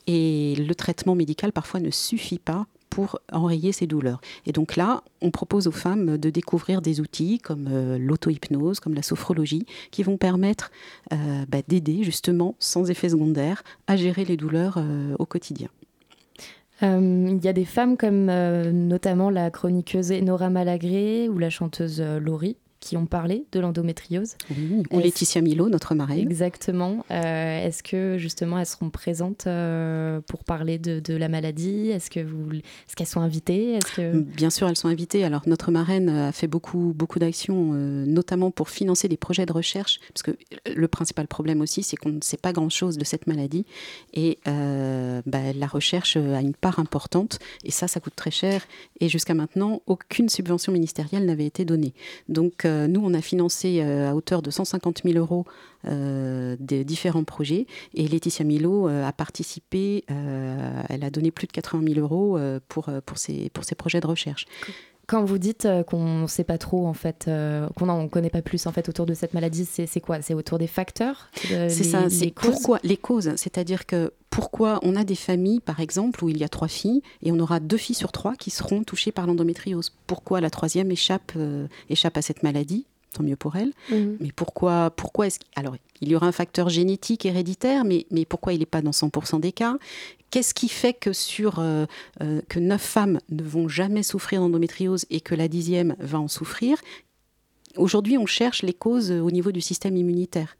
Et 0.06 0.54
le 0.56 0.74
traitement 0.74 1.14
médical, 1.14 1.52
parfois, 1.52 1.80
ne 1.80 1.90
suffit 1.90 2.38
pas 2.38 2.66
pour 2.94 3.18
enrayer 3.32 3.72
ces 3.72 3.88
douleurs. 3.88 4.20
Et 4.46 4.52
donc 4.52 4.76
là, 4.76 5.02
on 5.20 5.32
propose 5.32 5.66
aux 5.66 5.72
femmes 5.72 6.16
de 6.16 6.30
découvrir 6.30 6.80
des 6.80 7.00
outils 7.00 7.40
comme 7.40 7.66
euh, 7.68 7.98
l'auto-hypnose, 7.98 8.78
comme 8.78 8.94
la 8.94 9.02
sophrologie, 9.02 9.66
qui 9.90 10.04
vont 10.04 10.16
permettre 10.16 10.70
euh, 11.12 11.44
bah, 11.48 11.58
d'aider 11.66 12.04
justement, 12.04 12.54
sans 12.60 12.90
effet 12.90 13.08
secondaire, 13.08 13.64
à 13.88 13.96
gérer 13.96 14.24
les 14.24 14.36
douleurs 14.36 14.76
euh, 14.78 15.16
au 15.18 15.26
quotidien. 15.26 15.68
Il 16.82 17.42
y 17.42 17.48
a 17.48 17.54
des 17.54 17.64
femmes 17.64 17.96
comme 17.96 18.26
notamment 18.26 19.30
la 19.30 19.50
chroniqueuse 19.50 20.12
Nora 20.12 20.50
Malagré 20.50 21.30
ou 21.30 21.38
la 21.38 21.48
chanteuse 21.48 22.02
Laurie 22.02 22.58
qui 22.84 22.98
ont 22.98 23.06
parlé 23.06 23.46
de 23.52 23.60
l'endométriose. 23.60 24.36
ou 24.50 24.98
Laetitia 24.98 25.40
Milo, 25.40 25.70
notre 25.70 25.94
marraine. 25.94 26.18
Exactement. 26.18 27.04
Euh, 27.10 27.66
est-ce 27.66 27.82
que 27.82 28.18
justement 28.18 28.58
elles 28.58 28.66
seront 28.66 28.90
présentes 28.90 29.46
euh, 29.46 30.20
pour 30.26 30.44
parler 30.44 30.78
de, 30.78 31.16
la 31.16 31.28
maladie? 31.28 31.88
Est-ce 31.88 32.10
que 32.10 32.20
vous, 32.20 32.52
est-ce 32.52 32.94
qu'elles 32.94 33.06
sont 33.06 33.22
invitées? 33.22 33.74
Est-ce 33.74 33.96
que 33.96 34.18
bien 34.18 34.50
sûr 34.50 34.68
elles 34.68 34.76
sont 34.76 34.88
invitées. 34.88 35.24
Alors 35.24 35.42
notre 35.46 35.70
marraine 35.70 36.10
a 36.10 36.32
fait 36.32 36.46
beaucoup 36.46 36.92
beaucoup 36.94 37.18
d'actions, 37.18 37.70
euh, 37.72 38.04
notamment 38.04 38.50
pour 38.50 38.68
financer 38.68 39.08
des 39.08 39.16
projets 39.16 39.46
de 39.46 39.52
recherche, 39.52 39.98
parce 40.12 40.22
que 40.22 40.32
le 40.74 40.88
principal 40.88 41.26
problème 41.26 41.62
aussi, 41.62 41.82
c'est 41.82 41.96
qu'on 41.96 42.10
ne 42.10 42.20
sait 42.20 42.36
pas 42.36 42.52
grand-chose 42.52 42.98
de 42.98 43.04
cette 43.04 43.26
maladie 43.26 43.64
et 44.12 44.38
bah, 44.44 45.52
la 45.54 45.66
recherche 45.66 46.16
a 46.16 46.40
une 46.40 46.54
part 46.54 46.78
importante 46.78 47.38
et 47.64 47.70
ça, 47.70 47.88
ça 47.88 48.00
coûte 48.00 48.14
très 48.14 48.30
cher. 48.30 48.66
Et 49.00 49.08
jusqu'à 49.08 49.34
maintenant, 49.34 49.80
aucune 49.86 50.28
subvention 50.28 50.72
ministérielle 50.72 51.24
n'avait 51.24 51.46
été 51.46 51.64
donnée. 51.64 51.94
Donc 52.28 52.66
euh, 52.74 52.86
nous, 52.86 53.00
on 53.04 53.14
a 53.14 53.20
financé 53.20 53.80
euh, 53.80 54.10
à 54.10 54.14
hauteur 54.14 54.42
de 54.42 54.50
150 54.50 55.02
000 55.04 55.18
euros 55.18 55.44
euh, 55.86 56.56
des 56.58 56.84
différents 56.84 57.24
projets. 57.24 57.66
Et 57.94 58.06
Laetitia 58.08 58.44
Milo 58.44 58.88
a 58.88 59.12
participé, 59.12 60.04
elle 60.08 61.04
a 61.04 61.10
donné 61.10 61.30
plus 61.30 61.46
de 61.46 61.52
80 61.52 61.94
000 61.94 62.00
euros 62.00 62.38
pour, 62.68 62.90
pour, 63.04 63.18
ces, 63.18 63.50
pour 63.50 63.64
ces 63.64 63.74
projets 63.74 64.00
de 64.00 64.06
recherche. 64.06 64.46
Quand 65.06 65.24
vous 65.24 65.38
dites 65.38 65.68
qu'on 65.86 66.22
ne 66.22 66.26
sait 66.26 66.44
pas 66.44 66.58
trop, 66.58 66.86
en 66.86 66.94
fait, 66.94 67.30
qu'on 67.76 67.86
n'en 67.86 68.08
connaît 68.08 68.30
pas 68.30 68.42
plus 68.42 68.66
en 68.66 68.72
fait 68.72 68.88
autour 68.88 69.06
de 69.06 69.14
cette 69.14 69.34
maladie, 69.34 69.64
c'est 69.64 70.00
quoi? 70.00 70.22
C'est 70.22 70.34
autour 70.34 70.58
des 70.58 70.66
facteurs? 70.66 71.28
C'est 71.48 71.84
ça, 71.84 72.08
c'est 72.10 72.30
pourquoi 72.30 72.78
les 72.82 72.96
causes. 72.96 73.32
C'est-à-dire 73.36 73.86
que 73.86 74.12
pourquoi 74.30 74.80
on 74.82 74.96
a 74.96 75.04
des 75.04 75.14
familles, 75.14 75.60
par 75.60 75.78
exemple, 75.78 76.24
où 76.24 76.28
il 76.28 76.38
y 76.38 76.44
a 76.44 76.48
trois 76.48 76.68
filles 76.68 77.02
et 77.22 77.30
on 77.30 77.38
aura 77.38 77.60
deux 77.60 77.76
filles 77.76 77.94
sur 77.94 78.10
trois 78.10 78.34
qui 78.34 78.50
seront 78.50 78.82
touchées 78.82 79.12
par 79.12 79.26
l'endométriose? 79.26 79.94
Pourquoi 80.06 80.40
la 80.40 80.50
troisième 80.50 80.90
échappe, 80.90 81.32
euh, 81.36 81.68
échappe 81.88 82.16
à 82.16 82.22
cette 82.22 82.42
maladie? 82.42 82.86
Tant 83.14 83.22
mieux 83.22 83.36
pour 83.36 83.54
elle. 83.54 83.72
Mhm. 83.90 84.16
Mais 84.20 84.32
pourquoi, 84.34 84.90
pourquoi 84.90 85.28
est-ce 85.28 85.38
alors 85.54 85.76
il 86.00 86.08
y 86.08 86.16
aura 86.16 86.26
un 86.26 86.32
facteur 86.32 86.68
génétique 86.68 87.24
héréditaire, 87.24 87.84
mais, 87.84 88.06
mais 88.10 88.24
pourquoi 88.24 88.52
il 88.52 88.58
n'est 88.58 88.66
pas 88.66 88.82
dans 88.82 88.90
100% 88.90 89.40
des 89.40 89.52
cas? 89.52 89.76
Qu'est-ce 90.30 90.52
qui 90.52 90.68
fait 90.68 90.92
que 90.92 91.12
sur 91.12 91.60
euh, 91.60 91.86
euh, 92.20 92.40
que 92.48 92.58
neuf 92.58 92.82
femmes 92.82 93.20
ne 93.30 93.44
vont 93.44 93.68
jamais 93.68 94.02
souffrir 94.02 94.40
d'endométriose 94.40 95.06
et 95.10 95.20
que 95.20 95.36
la 95.36 95.46
dixième 95.46 95.94
va 96.00 96.18
en 96.18 96.28
souffrir? 96.28 96.78
Aujourd'hui, 97.76 98.18
on 98.18 98.26
cherche 98.26 98.62
les 98.62 98.74
causes 98.74 99.12
au 99.12 99.30
niveau 99.30 99.52
du 99.52 99.60
système 99.60 99.96
immunitaire 99.96 100.56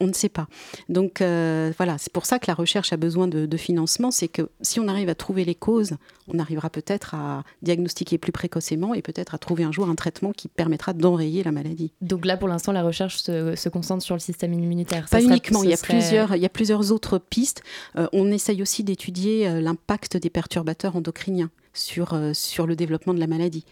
on, 0.00 0.06
ne 0.06 0.12
sait 0.12 0.28
pas. 0.28 0.48
Donc 0.88 1.20
euh, 1.20 1.72
voilà, 1.76 1.98
c'est 1.98 2.12
pour 2.12 2.26
ça 2.26 2.38
que 2.38 2.46
la 2.48 2.54
recherche 2.54 2.92
a 2.92 2.96
besoin 2.96 3.28
de, 3.28 3.56
financement, 3.56 4.10
c'est 4.10 4.28
que 4.28 4.48
si 4.60 4.80
on 4.80 4.88
arrive 4.88 5.08
à 5.08 5.14
trouver 5.14 5.44
les 5.44 5.54
causes, 5.54 5.96
on 6.28 6.38
arrivera 6.38 6.68
peut-être 6.68 7.14
à 7.14 7.42
diagnostiquer 7.62 8.18
plus 8.18 8.32
précocement 8.32 8.92
et 8.92 9.00
peut-être 9.00 9.34
à 9.34 9.38
trouver 9.38 9.64
un 9.64 9.72
jour 9.72 9.88
un 9.88 9.94
traitement 9.94 10.32
qui 10.32 10.48
permettra 10.48 10.92
d'enrayer 10.92 11.42
la 11.42 11.52
maladie. 11.52 11.92
Donc 12.02 12.26
là, 12.26 12.36
pour 12.36 12.48
l'instant, 12.48 12.72
la 12.72 12.82
recherche 12.82 13.18
se, 13.18 13.68
concentre 13.68 14.04
sur 14.04 14.14
le 14.14 14.20
système 14.20 14.52
immunitaire. 14.52 15.06
Pas 15.10 15.22
uniquement, 15.22 15.62
il 15.62 15.70
y, 15.70 15.74
a 15.74 15.78
plusieurs, 15.78 16.36
il 16.36 16.42
y 16.42 16.46
a 16.46 16.50
plusieurs 16.50 16.92
autres 16.92 17.18
pistes. 17.18 17.62
Euh, 17.96 18.06
on 18.12 18.30
essaye 18.30 18.62
aussi 18.62 18.84
d'étudier 18.84 19.48
euh, 19.48 19.60
l'impact 19.60 20.16
des 20.16 20.30
perturbateurs 20.30 20.96
endocriniens 20.96 21.50
sur, 21.72 22.18
sur 22.32 22.66
le 22.66 22.74
développement 22.74 23.12
de 23.12 23.20
la 23.20 23.26
maladie. 23.26 23.64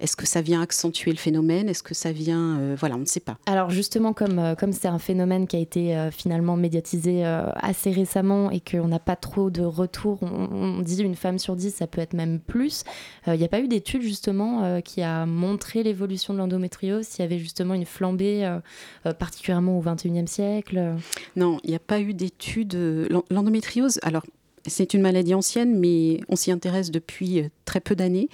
Est-ce 0.00 0.16
que 0.16 0.26
ça 0.26 0.40
vient 0.40 0.62
accentuer 0.62 1.10
le 1.10 1.18
phénomène? 1.18 1.68
Est-ce 1.68 1.82
que 1.82 1.94
ça 1.94 2.10
vient... 2.10 2.58
Euh, 2.58 2.76
voilà, 2.78 2.96
on 2.96 3.00
ne 3.00 3.04
sait 3.04 3.20
pas. 3.20 3.36
Alors 3.46 3.70
justement, 3.70 4.12
comme 4.12 4.38
euh, 4.38 4.54
comme 4.54 4.72
c'est 4.72 4.88
un 4.88 4.98
phénomène 4.98 5.46
qui 5.46 5.56
a 5.56 5.58
été 5.58 5.96
euh, 5.96 6.10
finalement 6.10 6.56
médiatisé 6.56 7.24
assez 7.24 7.90
récemment 7.90 8.50
et 8.50 8.60
qu'on 8.60 8.88
n'a 8.88 8.98
pas 8.98 9.16
trop 9.16 9.50
de 9.50 9.62
retours, 9.62 10.22
on, 10.22 10.80
dit 10.80 11.02
une 11.02 11.14
femme 11.14 11.38
sur 11.38 11.56
dix, 11.56 11.74
ça 11.74 11.86
peut 11.86 12.00
être 12.00 12.14
même 12.14 12.40
plus. 12.40 12.84
Il 13.26 13.34
n'y 13.34 13.44
a 13.44 13.48
pas 13.48 13.60
eu 13.60 13.68
d'étude 13.68 14.02
justement 14.02 14.80
qui 14.80 15.02
a 15.02 15.26
montré 15.26 15.82
l'évolution 15.82 16.32
de 16.32 16.38
l'endométriose, 16.38 17.06
s'il 17.06 17.22
y 17.22 17.24
avait 17.24 17.38
justement 17.38 17.74
une 17.74 17.84
flambée 17.84 18.58
particulièrement 19.18 19.78
au 19.78 19.82
XXIe 19.82 20.26
siècle? 20.26 20.94
Non, 21.36 21.58
il 21.64 21.70
n'y 21.70 21.76
a 21.76 21.80
pas 21.80 22.00
eu 22.00 22.14
d'étude. 22.14 22.74
L'endométriose, 23.30 23.98
alors 24.02 24.24
c'est 24.66 24.94
une 24.94 25.02
maladie 25.02 25.34
ancienne, 25.34 25.78
mais 25.78 26.20
on 26.28 26.36
s'y 26.36 26.50
intéresse 26.50 26.90
depuis 26.90 27.40
euh, 27.40 27.48
très 27.64 27.80
peu 27.80 27.94
d'années. 27.94 28.28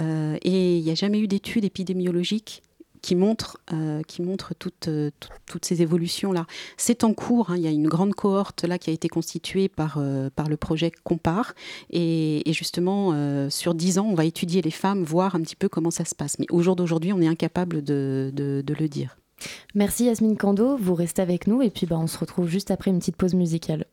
Euh, 0.00 0.36
et 0.42 0.78
il 0.78 0.84
n'y 0.84 0.90
a 0.90 0.94
jamais 0.94 1.18
eu 1.18 1.28
d'études 1.28 1.64
épidémiologiques 1.64 2.62
qui 3.00 3.16
montrent, 3.16 3.58
euh, 3.72 4.00
qui 4.06 4.22
toutes, 4.60 4.88
toutes 5.46 5.64
ces 5.64 5.82
évolutions-là. 5.82 6.46
C'est 6.76 7.02
en 7.02 7.14
cours, 7.14 7.50
hein. 7.50 7.56
il 7.56 7.62
y 7.62 7.66
a 7.66 7.70
une 7.70 7.88
grande 7.88 8.14
cohorte 8.14 8.62
là 8.62 8.78
qui 8.78 8.90
a 8.90 8.92
été 8.92 9.08
constituée 9.08 9.68
par, 9.68 10.00
par 10.36 10.48
le 10.48 10.56
projet 10.56 10.92
Compare. 11.02 11.54
Et, 11.90 12.44
justement, 12.46 13.50
sur 13.50 13.74
dix 13.74 13.98
ans, 13.98 14.06
on 14.08 14.14
va 14.14 14.24
étudier 14.24 14.62
les 14.62 14.70
femmes, 14.70 15.02
voir 15.02 15.34
un 15.34 15.40
petit 15.40 15.56
peu 15.56 15.68
comment 15.68 15.90
ça 15.90 16.04
se 16.04 16.14
passe. 16.14 16.38
Mais 16.38 16.46
au 16.50 16.62
jour 16.62 16.76
d'aujourd'hui, 16.76 17.12
on 17.12 17.20
est 17.20 17.26
incapable 17.26 17.82
de, 17.82 18.30
de, 18.32 18.74
le 18.78 18.88
dire. 18.88 19.18
Merci 19.74 20.04
Yasmine 20.04 20.36
Kando, 20.36 20.76
vous 20.76 20.94
restez 20.94 21.22
avec 21.22 21.48
nous 21.48 21.60
et 21.60 21.70
puis 21.70 21.86
bah, 21.86 21.98
on 21.98 22.06
se 22.06 22.16
retrouve 22.16 22.46
juste 22.46 22.70
après 22.70 22.92
une 22.92 23.00
petite 23.00 23.16
pause 23.16 23.34
musicale. 23.34 23.86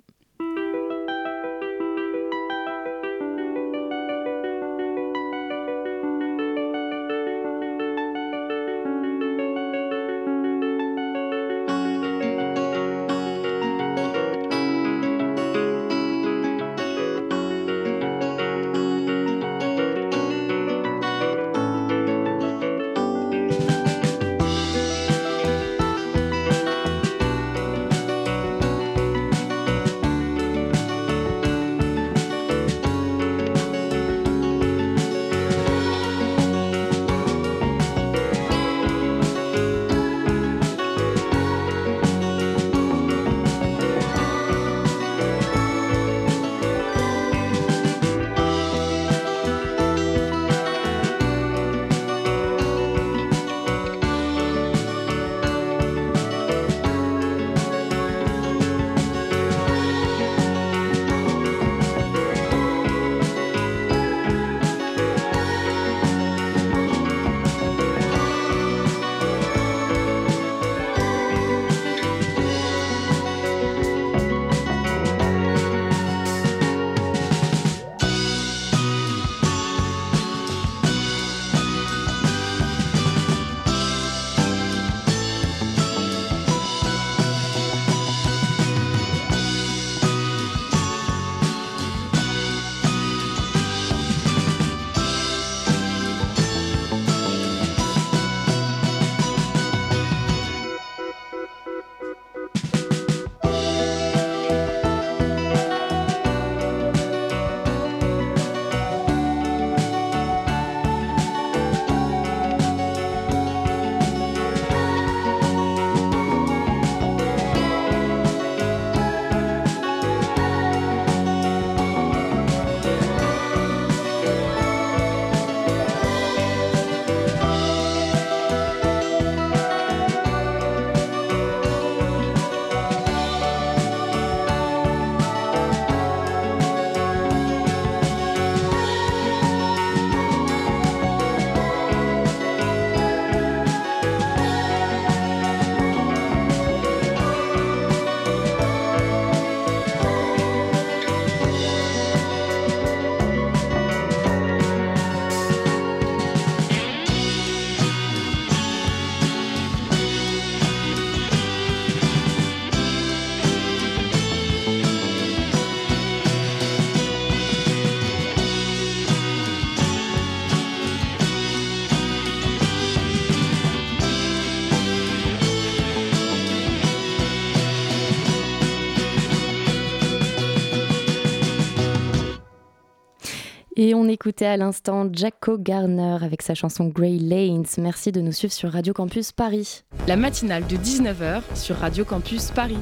Écoutait 184.19 184.47
à 184.47 184.58
l'instant 184.58 185.08
Jacko 185.13 185.58
Garner 185.58 186.17
avec 186.21 186.41
sa 186.41 186.53
chanson 186.53 186.88
Grey 186.88 187.17
Lanes. 187.21 187.63
Merci 187.77 188.12
de 188.12 188.19
nous 188.19 188.34
suivre 188.34 188.51
sur 188.51 188.69
Radio 188.69 188.91
Campus 188.91 189.32
Paris. 189.32 189.86
La 190.10 190.17
matinale 190.17 190.67
de 190.67 190.75
19h 190.75 191.41
sur 191.55 191.77
Radio 191.77 192.03
Campus 192.03 192.51
Paris. 192.51 192.79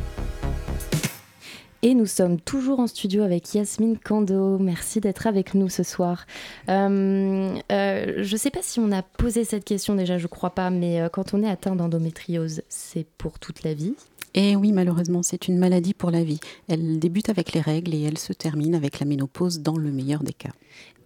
Et 1.84 1.94
nous 1.94 2.08
sommes 2.08 2.42
toujours 2.42 2.80
en 2.80 2.88
studio 2.88 3.22
avec 3.22 3.54
Yasmine 3.54 4.00
Kando. 4.00 4.58
Merci 4.58 5.00
d'être 5.00 5.28
avec 5.28 5.54
nous 5.54 5.70
ce 5.70 5.84
soir. 5.84 6.26
Euh, 6.70 7.56
euh, 7.72 8.14
je 8.18 8.34
ne 8.34 8.38
sais 8.38 8.50
pas 8.50 8.64
si 8.64 8.80
on 8.80 8.92
a 8.92 9.04
posé 9.04 9.44
cette 9.44 9.64
question 9.64 9.94
déjà, 9.94 10.18
je 10.18 10.24
ne 10.24 10.30
crois 10.30 10.56
pas, 10.56 10.72
mais 10.72 11.02
euh, 11.02 11.08
quand 11.08 11.36
on 11.36 11.44
est 11.44 11.50
atteint 11.50 11.76
d'endométriose, 11.76 12.64
c'est 12.68 13.06
pour 13.20 13.38
toute 13.38 13.62
la 13.62 13.76
vie? 13.76 13.94
Et 14.34 14.52
eh 14.52 14.56
oui, 14.56 14.72
malheureusement, 14.72 15.22
c'est 15.22 15.48
une 15.48 15.58
maladie 15.58 15.94
pour 15.94 16.10
la 16.10 16.24
vie. 16.24 16.40
Elle 16.68 16.98
débute 16.98 17.30
avec 17.30 17.54
les 17.54 17.62
règles 17.62 17.94
et 17.94 18.02
elle 18.02 18.18
se 18.18 18.34
termine 18.34 18.74
avec 18.74 19.00
la 19.00 19.06
ménopause 19.06 19.60
dans 19.60 19.78
le 19.78 19.92
meilleur 19.92 20.24
des 20.24 20.34
cas. 20.34 20.52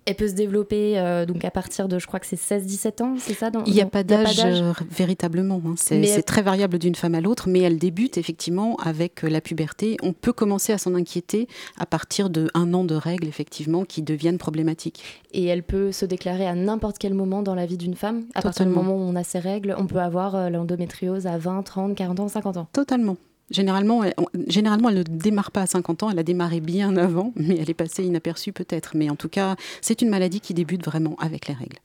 Elle 0.05 0.15
peut 0.15 0.27
se 0.27 0.33
développer 0.33 0.97
euh, 0.97 1.27
donc 1.27 1.45
à 1.45 1.51
partir 1.51 1.87
de, 1.87 1.99
je 1.99 2.07
crois 2.07 2.19
que 2.19 2.25
c'est 2.25 2.35
16-17 2.35 3.03
ans, 3.03 3.15
c'est 3.19 3.35
ça 3.35 3.51
Il 3.67 3.73
n'y 3.73 3.81
a, 3.81 3.85
pas 3.85 4.03
d'âge 4.03 4.41
euh, 4.43 4.73
véritablement. 4.89 5.61
Hein. 5.65 5.75
C'est 5.77 6.23
très 6.23 6.41
variable 6.41 6.79
d'une 6.79 6.95
femme 6.95 7.13
à 7.13 7.21
l'autre, 7.21 7.47
mais 7.47 7.59
elle 7.59 7.77
débute 7.77 8.17
effectivement 8.17 8.77
avec 8.77 9.23
euh, 9.23 9.29
la 9.29 9.41
puberté. 9.41 9.97
On 10.01 10.13
peut 10.13 10.33
commencer 10.33 10.73
à 10.73 10.79
s'en 10.79 10.95
inquiéter 10.95 11.47
à 11.77 11.85
partir 11.85 12.31
de 12.31 12.49
un 12.55 12.73
an 12.73 12.83
de 12.83 12.95
règles, 12.95 13.27
effectivement, 13.27 13.85
qui 13.85 14.01
deviennent 14.01 14.39
problématiques. 14.39 15.03
Et 15.33 15.45
elle 15.45 15.63
peut 15.63 15.91
se 15.91 16.05
déclarer 16.05 16.47
à 16.47 16.55
n'importe 16.55 16.97
quel 16.97 17.13
moment 17.13 17.43
dans 17.43 17.55
la 17.55 17.67
vie 17.67 17.77
d'une 17.77 17.95
femme 17.95 18.23
À 18.33 18.41
partir 18.41 18.65
du 18.65 18.71
moment 18.71 18.95
où 18.95 19.01
on 19.01 19.15
a 19.15 19.23
ces 19.23 19.39
règles, 19.39 19.75
on 19.77 19.85
peut 19.85 19.99
avoir 19.99 20.49
l'endométriose 20.49 21.27
à 21.27 21.37
20, 21.37 21.61
30, 21.61 21.95
40 21.95 22.19
ans, 22.21 22.27
50 22.27 22.57
ans 22.57 22.67
Totalement. 22.73 23.17
Généralement 23.51 24.03
elle, 24.03 24.13
généralement, 24.47 24.89
elle 24.89 24.99
ne 24.99 25.03
démarre 25.03 25.51
pas 25.51 25.61
à 25.61 25.67
50 25.67 26.03
ans, 26.03 26.09
elle 26.09 26.19
a 26.19 26.23
démarré 26.23 26.59
bien 26.59 26.95
avant, 26.97 27.33
mais 27.35 27.57
elle 27.57 27.69
est 27.69 27.75
passée 27.75 28.03
inaperçue 28.03 28.53
peut-être. 28.53 28.91
Mais 28.95 29.09
en 29.09 29.15
tout 29.15 29.29
cas, 29.29 29.55
c'est 29.81 30.01
une 30.01 30.09
maladie 30.09 30.39
qui 30.39 30.53
débute 30.53 30.83
vraiment 30.83 31.15
avec 31.19 31.47
les 31.47 31.53
règles. 31.53 31.77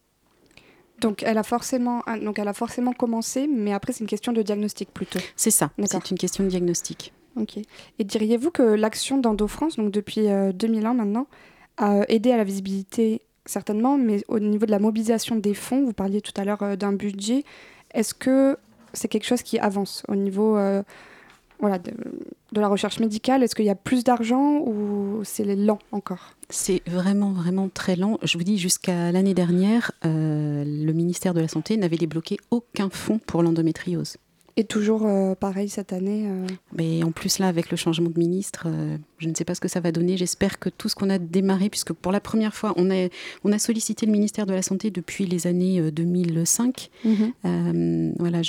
Donc 1.01 1.23
elle 1.23 1.37
a 1.37 1.43
forcément, 1.43 2.03
donc 2.23 2.39
elle 2.39 2.49
a 2.49 2.55
forcément 2.55 2.93
commencé, 2.93 3.47
mais 3.47 3.73
après 3.73 3.93
c'est 3.93 4.01
une 4.01 4.09
question 4.09 4.33
de 4.33 4.41
diagnostic 4.43 4.93
plutôt. 4.93 5.19
C'est 5.37 5.51
ça, 5.51 5.71
c'est 5.85 6.11
une 6.11 6.17
question 6.17 6.45
de 6.45 6.49
diagnostic. 6.49 7.13
Ok. 7.37 7.59
Et 7.99 8.05
diriez-vous 8.05 8.51
que 8.51 8.63
l'action 8.63 9.19
d'EndoFrance, 9.19 9.77
donc 9.77 9.91
depuis 9.91 10.23
2000 10.23 10.87
euh, 10.87 10.89
ans 10.89 10.95
maintenant, 10.95 11.27
a 11.77 12.03
aidé 12.09 12.33
à 12.33 12.39
la 12.39 12.45
visibilité 12.45 13.21
certainement, 13.45 13.97
mais 13.99 14.25
au 14.29 14.39
niveau 14.39 14.67
de 14.67 14.71
la 14.71 14.79
mobilisation 14.79 15.37
des 15.37 15.55
fonds, 15.55 15.85
vous 15.85 15.93
parliez 15.93 16.21
tout 16.21 16.33
à 16.37 16.45
l'heure 16.45 16.63
euh, 16.63 16.77
d'un 16.77 16.93
budget, 16.93 17.45
est-ce 17.93 18.15
que 18.15 18.57
c'est 18.93 19.09
quelque 19.09 19.27
chose 19.27 19.43
qui 19.43 19.59
avance 19.59 20.03
au 20.09 20.15
niveau 20.15 20.57
euh, 20.57 20.83
voilà, 21.61 21.79
de, 21.79 21.93
la 22.53 22.69
recherche 22.69 23.01
médicale 23.01 23.43
Est-ce 23.43 23.55
qu'il 23.55 23.65
y 23.65 23.71
a 23.71 23.75
plus 23.75 24.05
d'argent 24.05 24.61
ou 24.61 25.21
c'est 25.25 25.45
lent 25.45 25.79
encore? 25.93 26.35
C'est 26.51 26.83
vraiment, 26.87 27.33
vraiment 27.33 27.69
très 27.69 27.97
lent. 27.97 28.19
Je 28.23 28.39
vous 28.39 28.45
dis, 28.45 28.59
jusqu'à 28.59 29.13
l'année 29.13 29.35
dernière, 29.35 29.93
euh, 30.05 30.65
le 30.65 30.93
ministère 30.93 31.35
de 31.35 31.41
la 31.41 31.49
Santé 31.49 31.77
n'avait 31.77 31.97
débloqué 31.97 32.39
aucun 32.51 32.91
fonds 32.91 33.19
pour 33.19 33.43
l'endométriose. 33.43 34.17
Et 34.59 34.65
toujours 34.65 35.07
euh, 35.07 35.35
pareil 35.35 35.69
cette 35.69 35.93
année 35.93 36.25
euh 36.27 36.47
Mais 36.73 37.05
en 37.05 37.11
plus 37.11 37.39
là, 37.39 37.49
avec 37.49 37.71
le 37.71 37.77
changement 37.77 38.09
de 38.09 38.19
ministre, 38.19 38.65
euh, 38.67 38.97
je 39.19 39.29
ne 39.29 39.35
sais 39.35 39.45
pas 39.45 39.55
ce 39.55 39.61
que 39.61 39.69
ça 39.69 39.81
va 39.81 39.93
donner. 39.93 40.17
J'espère 40.17 40.59
que 40.59 40.71
tout 40.71 40.89
ce 40.89 40.95
qu'on 40.95 41.11
a 41.11 41.19
démarré, 41.19 41.69
puisque 41.69 41.93
pour 41.93 42.11
la 42.11 42.21
première 42.21 42.55
fois, 42.55 42.73
on 42.77 42.91
a, 42.91 43.09
on 43.45 43.53
a 43.53 43.59
sollicité 43.59 44.07
le 44.07 44.13
ministère 44.13 44.47
de 44.47 44.55
la 44.55 44.63
Santé 44.63 44.91
depuis 44.91 45.27
les 45.27 45.47
années 45.47 45.91
2005. 45.91 46.91
Mhm. 47.05 48.15
voilà, 48.19 48.41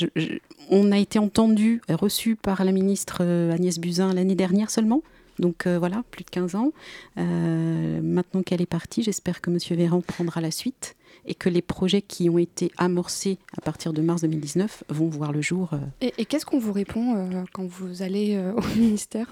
on 0.70 0.91
a 0.93 0.98
été 0.98 1.20
entendu, 1.20 1.82
reçu 1.89 2.38
par 2.38 2.63
la 2.63 2.72
ministre 2.72 3.24
Agnès 3.52 3.78
Buzyn 3.78 4.13
l'année 4.13 4.36
dernière 4.36 4.70
seulement. 4.70 5.04
Donc 5.39 5.67
voilà, 5.67 6.04
plus 6.12 6.24
de 6.24 6.30
15 6.30 6.56
ans. 6.56 6.72
maintenant 7.17 8.43
qu'elle 8.43 8.62
est 8.62 8.65
partie, 8.65 9.04
j'espère 9.04 9.41
que 9.41 9.50
M. 9.50 9.58
Véran 9.78 10.02
prendra 10.02 10.39
la 10.41 10.52
suite 10.52 10.96
et 11.27 11.35
que 11.35 11.49
les 11.49 11.61
projets 11.61 12.01
qui 12.01 12.29
ont 12.29 12.37
été 12.37 12.71
amorcés 12.77 13.37
à 13.57 13.61
partir 13.61 13.93
de 13.93 14.01
mars 14.01 14.21
2019 14.21 14.85
vont 14.89 15.07
voir 15.07 15.31
le 15.31 15.41
jour. 15.41 15.71
Euh. 15.73 16.09
Et, 16.17 16.25
qu'est-ce 16.25 16.45
qu'on 16.45 16.59
vous 16.59 16.73
répond 16.73 17.15
euh, 17.15 17.43
quand 17.53 17.65
vous 17.65 18.01
allez 18.01 18.35
euh, 18.35 18.53
au 18.53 18.61
ministère 18.77 19.27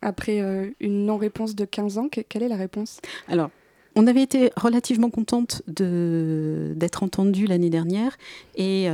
après 0.00 0.40
une 0.80 1.06
non-réponse 1.06 1.54
de 1.54 1.64
15 1.64 1.98
ans 1.98 2.08
Quelle 2.08 2.42
est 2.42 2.48
la 2.48 2.56
réponse? 2.56 3.00
Alors, 3.28 3.50
on 3.94 4.08
avait 4.08 4.22
été 4.22 4.50
relativement 4.56 5.10
contente 5.10 5.62
d'être 5.68 7.04
entendue 7.04 7.46
l'année 7.46 7.70
dernière 7.70 8.16
et 8.56 8.88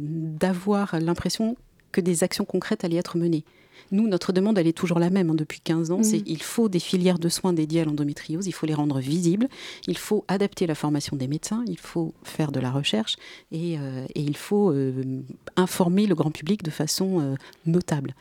d'avoir 0.00 1.00
l'impression 1.00 1.56
que 1.90 2.00
des 2.00 2.22
actions 2.22 2.44
concrètes 2.44 2.84
allaient 2.84 2.98
être 2.98 3.18
menées. 3.18 3.44
Nous, 3.90 4.08
notre 4.08 4.32
demande, 4.32 4.58
elle 4.58 4.66
est 4.66 4.76
toujours 4.76 4.98
la 4.98 5.10
même 5.10 5.30
hein, 5.30 5.34
depuis 5.34 5.60
15 5.60 5.90
ans. 5.90 6.02
C'est 6.02 6.18
mm. 6.18 6.26
il 6.26 6.42
faut 6.42 6.68
des 6.68 6.78
filières 6.78 7.18
de 7.18 7.28
soins 7.28 7.52
dédiées 7.52 7.82
à 7.82 7.84
l'endométriose, 7.84 8.46
il 8.46 8.52
faut 8.52 8.66
les 8.66 8.74
rendre 8.74 9.00
visibles, 9.00 9.48
il 9.86 9.98
faut 9.98 10.24
adapter 10.28 10.66
la 10.66 10.74
formation 10.74 11.16
des 11.16 11.28
médecins, 11.28 11.64
il 11.66 11.78
faut 11.78 12.14
faire 12.22 12.52
de 12.52 12.60
la 12.60 12.70
recherche 12.70 13.16
et, 13.52 13.78
euh, 13.78 14.06
il 14.14 14.36
faut 14.36 14.70
euh, 14.70 15.22
informer 15.56 16.06
le 16.06 16.14
grand 16.14 16.30
public 16.30 16.62
de 16.62 16.70
façon 16.70 17.20
euh, 17.20 17.34
notable. 17.66 18.14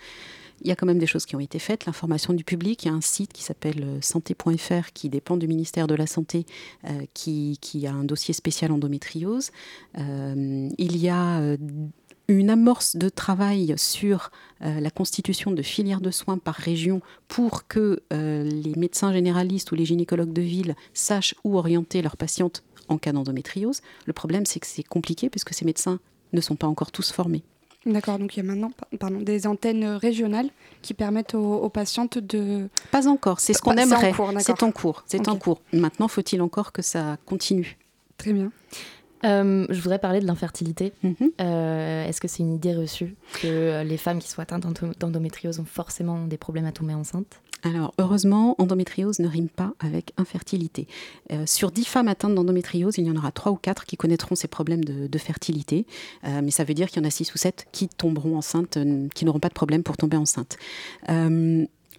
Il 0.61 0.69
y 0.69 0.71
a 0.71 0.75
quand 0.75 0.85
même 0.85 0.99
des 0.99 1.07
choses 1.07 1.25
qui 1.25 1.35
ont 1.35 1.41
été 1.41 1.59
faites. 1.59 1.85
L'information 1.85 2.33
du 2.33 2.45
public, 2.45 2.83
il 2.83 2.87
y 2.87 2.91
a 2.91 2.93
un 2.93 3.01
site 3.01 3.33
qui 3.33 3.43
s'appelle 3.43 3.97
santé.fr 3.99 4.93
qui 4.93 5.09
dépend 5.09 5.35
du 5.35 5.45
ministère 5.45 5.87
de 5.87 5.95
la 5.95 6.07
Santé, 6.07 6.45
qui, 7.13 7.57
qui, 7.59 7.85
a 7.85 7.91
un 7.91 8.05
dossier 8.05 8.33
spécial 8.33 8.71
endométriose. 8.71 9.51
il 9.97 10.97
y 10.97 11.09
a 11.09 11.57
une 12.39 12.49
amorce 12.49 12.95
de 12.95 13.09
travail 13.09 13.73
sur 13.77 14.31
euh, 14.63 14.79
la 14.79 14.89
constitution 14.89 15.51
de 15.51 15.61
filières 15.61 16.01
de 16.01 16.11
soins 16.11 16.37
par 16.37 16.55
région 16.55 17.01
pour 17.27 17.67
que 17.67 18.01
euh, 18.11 18.43
les 18.43 18.75
médecins 18.75 19.13
généralistes 19.13 19.71
ou 19.71 19.75
les 19.75 19.85
gynécologues 19.85 20.33
de 20.33 20.41
ville 20.41 20.75
sachent 20.93 21.35
où 21.43 21.57
orienter 21.57 22.01
leurs 22.01 22.17
patientes 22.17 22.63
en 22.89 22.97
cas 22.97 23.11
d'endométriose. 23.11 23.81
Le 24.05 24.13
problème, 24.13 24.45
c'est 24.45 24.59
que 24.59 24.67
c'est 24.67 24.83
compliqué 24.83 25.29
puisque 25.29 25.53
ces 25.53 25.65
médecins 25.65 25.99
ne 26.33 26.41
sont 26.41 26.55
pas 26.55 26.67
encore 26.67 26.91
tous 26.91 27.11
formés. 27.11 27.43
D'accord, 27.85 28.17
donc 28.17 28.37
il 28.37 28.39
y 28.39 28.39
a 28.39 28.45
maintenant 28.45 28.71
pardon, 28.97 29.19
des 29.19 29.45
antennes 29.45 29.83
régionales 29.83 30.49
qui 30.81 30.93
permettent 30.93 31.35
aux, 31.35 31.67
patientes 31.69 32.17
de... 32.17 32.69
Pas 32.91 33.09
encore, 33.09 33.41
c'est 33.41 33.53
ce 33.53 33.61
qu'on 33.61 33.75
aimerait. 33.75 34.13
C'est 34.39 34.63
en 34.63 34.71
cours, 34.71 35.03
c'est 35.05 35.27
en 35.27 35.37
cours. 35.37 35.61
Maintenant, 35.73 36.07
faut-il 36.07 36.41
encore 36.41 36.71
que 36.71 36.81
ça 36.81 37.17
continue? 37.25 37.77
Très 38.17 38.31
bien. 38.31 38.51
Euh, 39.23 39.65
je 39.69 39.81
voudrais 39.81 39.99
parler 39.99 40.19
de 40.19 40.25
l'infertilité. 40.25 40.93
Mhm. 41.03 41.15
Euh, 41.41 42.05
est-ce 42.05 42.19
que 42.19 42.27
c'est 42.27 42.43
une 42.43 42.53
idée 42.53 42.73
reçue 42.73 43.15
que 43.41 43.83
les 43.83 43.97
femmes 43.97 44.19
qui 44.19 44.29
sont 44.29 44.41
atteintes 44.41 44.65
d'endométriose 44.99 45.59
ont 45.59 45.65
forcément 45.65 46.25
des 46.25 46.37
problèmes 46.37 46.65
à 46.65 46.71
tomber 46.71 46.93
enceinte? 46.93 47.41
Alors, 47.65 47.93
heureusement, 47.97 48.55
endométriose 48.57 49.19
ne 49.19 49.27
rime 49.27 49.47
pas 49.47 49.73
avec 49.79 50.11
infertilité. 50.17 50.85
Euh, 51.31 51.45
sur 51.45 51.71
10 51.71 51.85
femmes 51.85 52.09
atteintes 52.09 52.35
d'endométriose, 52.35 52.97
il 52.97 53.05
y 53.05 53.11
en 53.11 53.15
aura 53.15 53.31
3 53.31 53.53
ou 53.53 53.55
4 53.55 53.85
qui 53.85 53.95
connaîtront 53.95 54.35
ces 54.35 54.49
problèmes 54.49 54.83
de, 54.83 55.17
fertilité. 55.17 55.85
mais 56.23 56.51
ça 56.51 56.65
veut 56.65 56.73
dire 56.73 56.89
qu'il 56.89 57.01
y 57.01 57.05
en 57.05 57.07
a 57.07 57.11
6 57.11 57.33
ou 57.33 57.37
7 57.37 57.67
qui 57.71 57.87
tomberont 57.87 58.37
enceintes, 58.37 58.77
qui 59.15 59.23
n'auront 59.23 59.39
pas 59.39 59.47
de 59.47 59.53
problème 59.53 59.83
pour 59.83 59.95
tomber 59.95 60.17
enceinte. 60.17 60.57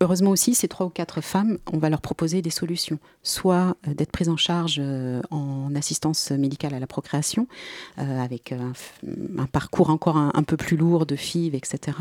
Heureusement 0.04 0.32
aussi, 0.32 0.54
ces 0.54 0.68
trois 0.68 0.84
ou 0.84 0.90
quatre 0.90 1.22
femmes, 1.22 1.56
on 1.72 1.78
va 1.78 1.88
leur 1.88 2.02
proposer 2.02 2.42
des 2.42 2.50
solutions, 2.50 2.98
soit 3.22 3.74
euh, 3.88 3.94
d'être 3.94 4.12
prises 4.12 4.28
en 4.28 4.36
charge 4.36 4.76
euh, 4.78 5.22
en 5.30 5.74
assistance 5.74 6.30
médicale 6.30 6.74
à 6.74 6.78
la 6.78 6.86
procréation, 6.86 7.46
euh, 7.98 8.20
avec 8.20 8.52
un, 8.52 8.74
parcours 9.46 9.88
encore 9.88 10.18
un, 10.18 10.42
peu 10.42 10.58
plus 10.58 10.76
lourd 10.76 11.06
de 11.06 11.16
FIV, 11.16 11.54
etc. 11.54 11.96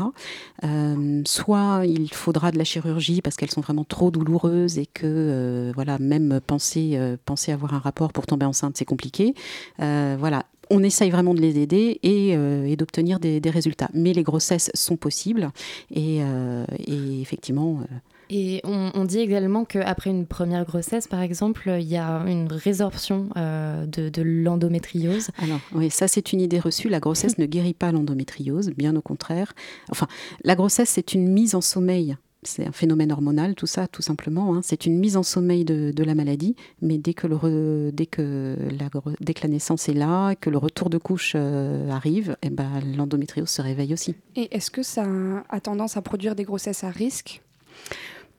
soit 1.24 1.86
il 1.86 2.12
faudra 2.12 2.50
de 2.50 2.58
la 2.58 2.64
chirurgie 2.64 3.22
parce 3.22 3.36
qu'elles 3.36 3.50
sont 3.50 3.62
vraiment 3.62 3.84
trop 3.84 4.10
douloureuses 4.10 4.78
et 4.78 4.84
que 4.84 5.72
voilà, 5.74 5.98
même 5.98 6.40
penser, 6.46 6.98
penser 7.24 7.52
avoir 7.52 7.72
un 7.72 7.78
rapport 7.78 8.12
pour 8.12 8.26
tomber 8.26 8.44
enceinte, 8.44 8.76
c'est 8.76 8.84
compliqué. 8.84 9.34
voilà, 9.78 10.44
on 10.70 10.82
essaye 10.82 11.10
vraiment 11.10 11.34
de 11.34 11.40
les 11.40 11.58
aider 11.58 11.98
et, 12.02 12.36
euh, 12.36 12.74
d'obtenir 12.76 13.20
des, 13.20 13.40
résultats. 13.50 13.88
Mais 13.94 14.12
les 14.12 14.22
grossesses 14.22 14.70
sont 14.74 14.96
possibles 14.96 15.50
et, 15.90 16.18
euh, 16.22 16.64
effectivement. 16.88 17.80
Euh, 17.80 17.94
et 18.30 18.62
on, 18.64 19.04
dit 19.04 19.20
également 19.20 19.64
qu'après 19.64 20.08
une 20.08 20.26
première 20.26 20.64
grossesse, 20.64 21.06
par 21.06 21.20
exemple, 21.20 21.70
il 21.78 21.86
y 21.86 21.98
a 21.98 22.24
une 22.26 22.50
résorption 22.50 23.28
de, 23.36 24.22
l'endométriose. 24.22 25.28
Alors, 25.38 25.60
oui, 25.74 25.90
ça 25.90 26.08
c'est 26.08 26.32
une 26.32 26.40
idée 26.40 26.58
reçue. 26.58 26.88
La 26.88 27.00
grossesse 27.00 27.38
ne 27.38 27.46
guérit 27.46 27.74
pas 27.74 27.92
l'endométriose, 27.92 28.70
bien 28.70 28.96
au 28.96 29.02
contraire. 29.02 29.52
Enfin, 29.90 30.08
la 30.42 30.54
grossesse 30.54 30.88
c'est 30.88 31.12
une 31.12 31.28
mise 31.28 31.54
en 31.54 31.60
sommeil 31.60 32.16
c'est 32.46 32.66
un 32.66 32.72
phénomène 32.72 33.12
hormonal, 33.12 33.54
tout 33.54 33.66
ça, 33.66 33.86
tout 33.86 34.02
simplement. 34.02 34.54
Hein. 34.54 34.60
C'est 34.62 34.86
une 34.86 34.98
mise 34.98 35.16
en 35.16 35.22
sommeil 35.22 35.64
de, 35.64 36.04
la 36.04 36.14
maladie, 36.14 36.54
mais 36.82 36.98
dès 36.98 37.14
que, 37.14 37.26
le 37.26 37.90
dès, 37.90 38.06
que 38.06 38.56
la, 38.78 38.88
dès 39.20 39.34
que 39.34 39.42
la 39.42 39.48
naissance 39.48 39.88
est 39.88 39.94
là, 39.94 40.34
que 40.34 40.50
le 40.50 40.58
retour 40.58 40.90
de 40.90 40.98
couche 40.98 41.32
euh, 41.34 41.88
arrive, 41.90 42.36
eh 42.42 42.50
ben, 42.50 42.80
l'endométriose 42.96 43.48
se 43.48 43.62
réveille 43.62 43.92
aussi. 43.92 44.14
Et 44.36 44.54
est-ce 44.54 44.70
que 44.70 44.82
ça 44.82 45.06
a 45.48 45.60
tendance 45.60 45.96
à 45.96 46.02
produire 46.02 46.34
des 46.34 46.44
grossesses 46.44 46.84
à 46.84 46.90
risque? 46.90 47.42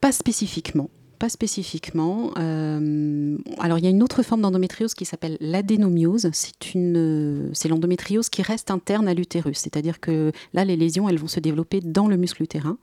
Pas 0.01 0.11
spécifiquement. 0.11 0.89
Pas 1.15 1.29
spécifiquement. 1.29 2.31
Euh, 2.37 3.37
alors, 3.59 3.79
il 3.79 3.83
y 3.83 3.87
a 3.87 3.89
une 3.89 4.03
autre 4.03 4.23
forme 4.23 4.41
d'endométriose 4.41 4.93
qui 4.93 5.05
s'appelle 5.05 5.37
l'adénomiose. 5.39 6.29
C'est 6.33 6.73
une, 6.73 7.49
c'est 7.53 7.67
l'endométriose 7.67 8.29
qui 8.29 8.41
reste 8.41 8.71
interne 8.71 9.07
à 9.07 9.13
l'utérus. 9.13 9.57
C'est-à-dire 9.57 9.99
que 9.99 10.31
là, 10.53 10.65
les 10.65 10.75
lésions, 10.75 11.09
elles 11.09 11.17
vont 11.17 11.27
se 11.27 11.39
développer 11.39 11.81
dans 11.81 12.07
le 12.07 12.17
muscle 12.17 12.43
utérin. 12.43 12.77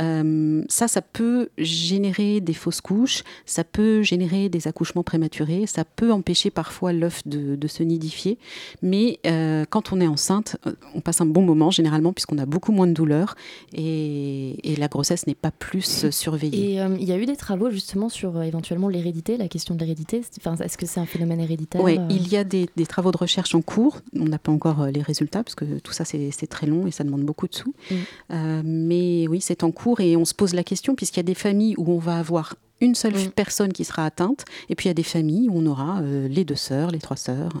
Euh, 0.00 0.62
ça, 0.68 0.88
ça 0.88 1.02
peut 1.02 1.48
générer 1.58 2.40
des 2.40 2.54
fausses 2.54 2.80
couches, 2.80 3.24
ça 3.46 3.64
peut 3.64 4.02
générer 4.02 4.48
des 4.48 4.68
accouchements 4.68 5.02
prématurés, 5.02 5.66
ça 5.66 5.84
peut 5.84 6.12
empêcher 6.12 6.50
parfois 6.50 6.92
l'œuf 6.92 7.26
de, 7.26 7.58
se 7.66 7.82
nidifier. 7.82 8.38
Mais 8.82 9.20
euh, 9.26 9.64
quand 9.68 9.92
on 9.92 10.00
est 10.00 10.06
enceinte, 10.06 10.56
on 10.94 11.00
passe 11.00 11.20
un 11.20 11.26
bon 11.26 11.42
moment 11.42 11.70
généralement 11.70 12.12
puisqu'on 12.12 12.38
a 12.38 12.46
beaucoup 12.46 12.72
moins 12.72 12.88
de 12.88 12.92
douleur 12.92 13.36
et, 13.72 14.72
et 14.72 14.76
la 14.76 14.88
grossesse 14.88 15.26
n'est 15.26 15.34
pas 15.34 15.52
plus 15.52 16.10
surveillée. 16.10 16.74
Et 16.74 16.84
il 16.98 17.04
y 17.04 17.12
a 17.12 17.16
eu 17.16 17.26
des 17.26 17.36
travaux 17.36 17.70
justement 17.80 18.10
sur 18.10 18.36
euh, 18.36 18.42
éventuellement 18.42 18.88
l'hérédité, 18.88 19.36
la 19.36 19.48
question 19.48 19.74
de 19.74 19.80
l'hérédité. 19.80 20.20
Enfin, 20.38 20.54
Est-ce 20.62 20.76
que 20.76 20.86
c'est 20.86 21.00
un 21.00 21.06
phénomène 21.06 21.40
héréditaire 21.40 21.82
Oui, 21.82 21.98
euh 21.98 22.06
il 22.10 22.28
y 22.28 22.36
a 22.36 22.44
des, 22.44 22.68
travaux 22.86 23.10
de 23.10 23.16
recherche 23.16 23.54
en 23.54 23.62
cours. 23.62 24.00
On 24.14 24.24
n'a 24.24 24.38
pas 24.38 24.52
encore 24.52 24.82
euh, 24.82 24.90
les 24.90 25.02
résultats 25.02 25.42
parce 25.42 25.54
que 25.54 25.78
tout 25.78 25.92
ça 25.92 26.04
c'est 26.04 26.46
très 26.48 26.66
long 26.66 26.86
et 26.86 26.90
ça 26.90 27.04
demande 27.04 27.22
beaucoup 27.22 27.48
de 27.48 27.54
sous. 27.54 27.74
Mm. 27.90 28.62
mais 28.64 29.26
oui, 29.28 29.40
c'est 29.40 29.64
en 29.64 29.70
cours 29.70 30.00
et 30.00 30.16
on 30.16 30.24
se 30.24 30.34
pose 30.34 30.54
la 30.54 30.62
question 30.62 30.94
puisqu'il 30.94 31.20
y 31.20 31.20
a 31.20 31.24
des 31.24 31.34
familles 31.34 31.74
où 31.78 31.90
on 31.90 31.98
va 31.98 32.18
avoir 32.18 32.54
une 32.80 32.94
seule 32.94 33.14
mm. 33.14 33.30
personne 33.34 33.72
qui 33.72 33.84
sera 33.84 34.04
atteinte 34.04 34.44
et 34.68 34.74
puis 34.74 34.86
il 34.86 34.90
y 34.90 34.90
a 34.90 34.94
des 34.94 35.02
familles 35.02 35.48
où 35.48 35.56
on 35.56 35.66
aura 35.66 36.02
les 36.02 36.44
deux 36.44 36.56
sœurs, 36.56 36.90
les 36.90 36.98
trois 36.98 37.16
sœurs. 37.16 37.52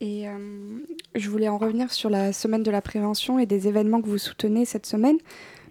Et 0.00 0.26
je 1.14 1.30
voulais 1.30 1.48
en 1.48 1.56
revenir 1.56 1.92
sur 1.92 2.10
la 2.10 2.32
semaine 2.32 2.62
de 2.62 2.70
la 2.70 2.82
prévention 2.82 3.38
et 3.38 3.46
des 3.46 3.68
événements 3.68 4.02
que 4.02 4.08
vous 4.08 4.18
soutenez 4.18 4.64
cette 4.64 4.86
semaine. 4.86 5.16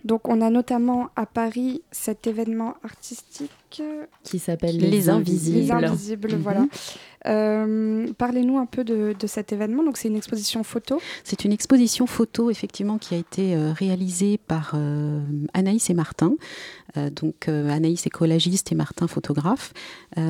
Donc 0.03 0.27
on 0.27 0.41
a 0.41 0.49
notamment 0.49 1.09
à 1.15 1.25
Paris 1.25 1.81
cet 1.91 2.27
événement 2.27 2.75
artistique 2.83 3.51
qui 4.23 4.39
s'appelle 4.39 4.77
Les, 4.77 5.09
Invisibles. 5.09 5.57
Les 5.57 5.71
Invisibles, 5.71 6.35
voilà. 6.35 6.59
Mhm. 6.61 6.69
Euh, 7.25 8.07
parlez-nous 8.17 8.57
un 8.57 8.65
peu 8.65 8.83
de, 8.83 9.15
cet 9.25 9.53
événement. 9.53 9.83
Donc 9.83 9.97
c'est 9.97 10.09
une 10.09 10.15
exposition 10.15 10.63
photo. 10.63 10.99
C'est 11.23 11.45
une 11.45 11.53
exposition 11.53 12.05
photo 12.05 12.51
effectivement 12.51 12.97
qui 12.97 13.15
a 13.15 13.17
été 13.17 13.55
euh, 13.55 13.71
réalisée 13.71 14.37
par 14.37 14.73
euh, 14.75 15.21
Anaïs 15.53 15.89
et 15.89 15.93
Martin. 15.93 16.33
Donc 16.95 17.47
Anaïs 17.47 18.05
est 18.05 18.09
collagiste 18.09 18.71
et 18.71 18.75
Martin 18.75 19.07
photographe. 19.07 19.73
Qui 20.15 20.21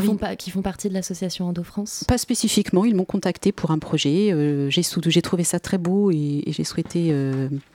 font, 0.00 0.18
qui, 0.38 0.50
font, 0.50 0.62
partie 0.62 0.88
de 0.88 0.94
l'association 0.94 1.46
Endo 1.46 1.62
France 1.62 2.04
Pas 2.08 2.18
spécifiquement. 2.18 2.84
Ils 2.84 2.94
m'ont 2.94 3.04
contacté 3.04 3.52
pour 3.52 3.70
un 3.70 3.78
projet. 3.78 4.34
j'ai 4.70 5.22
trouvé 5.22 5.44
ça 5.44 5.60
très 5.60 5.78
beau 5.78 6.10
et, 6.10 6.42
et 6.46 6.52
j'ai 6.52 6.64
souhaité 6.64 7.14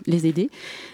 les 0.05 0.27
aider. 0.27 0.49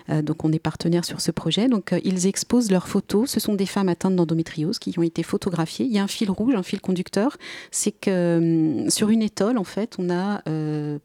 donc 0.10 0.44
on 0.44 0.52
est 0.52 0.60
partenaire 0.60 1.06
sur 1.06 1.22
ce 1.22 1.32
projet. 1.32 1.68
Donc 1.68 1.94
ils 2.04 2.28
exposent 2.28 2.72
leurs 2.72 2.88
photos. 2.88 3.30
Ce 3.30 3.40
sont 3.40 3.54
des 3.54 3.66
femmes 3.66 3.90
atteintes 3.90 4.16
d'endométriose 4.16 4.80
qui 4.80 4.98
ont 4.98 5.04
été 5.04 5.24
photographiées. 5.24 5.86
Il 5.86 5.94
y 5.94 6.00
a 6.00 6.04
un 6.04 6.08
fil 6.08 6.30
rouge, 6.30 6.56
un 6.56 6.64
fil 6.64 6.82
conducteur 6.82 7.38
c'est 7.72 7.92
que 7.92 8.38
hum, 8.84 8.90
sur 8.90 9.10
une 9.10 9.22
étole, 9.22 9.58
en 9.58 9.64
fait, 9.64 9.96
on 10.00 10.10
a 10.10 10.42
euh, 10.48 11.00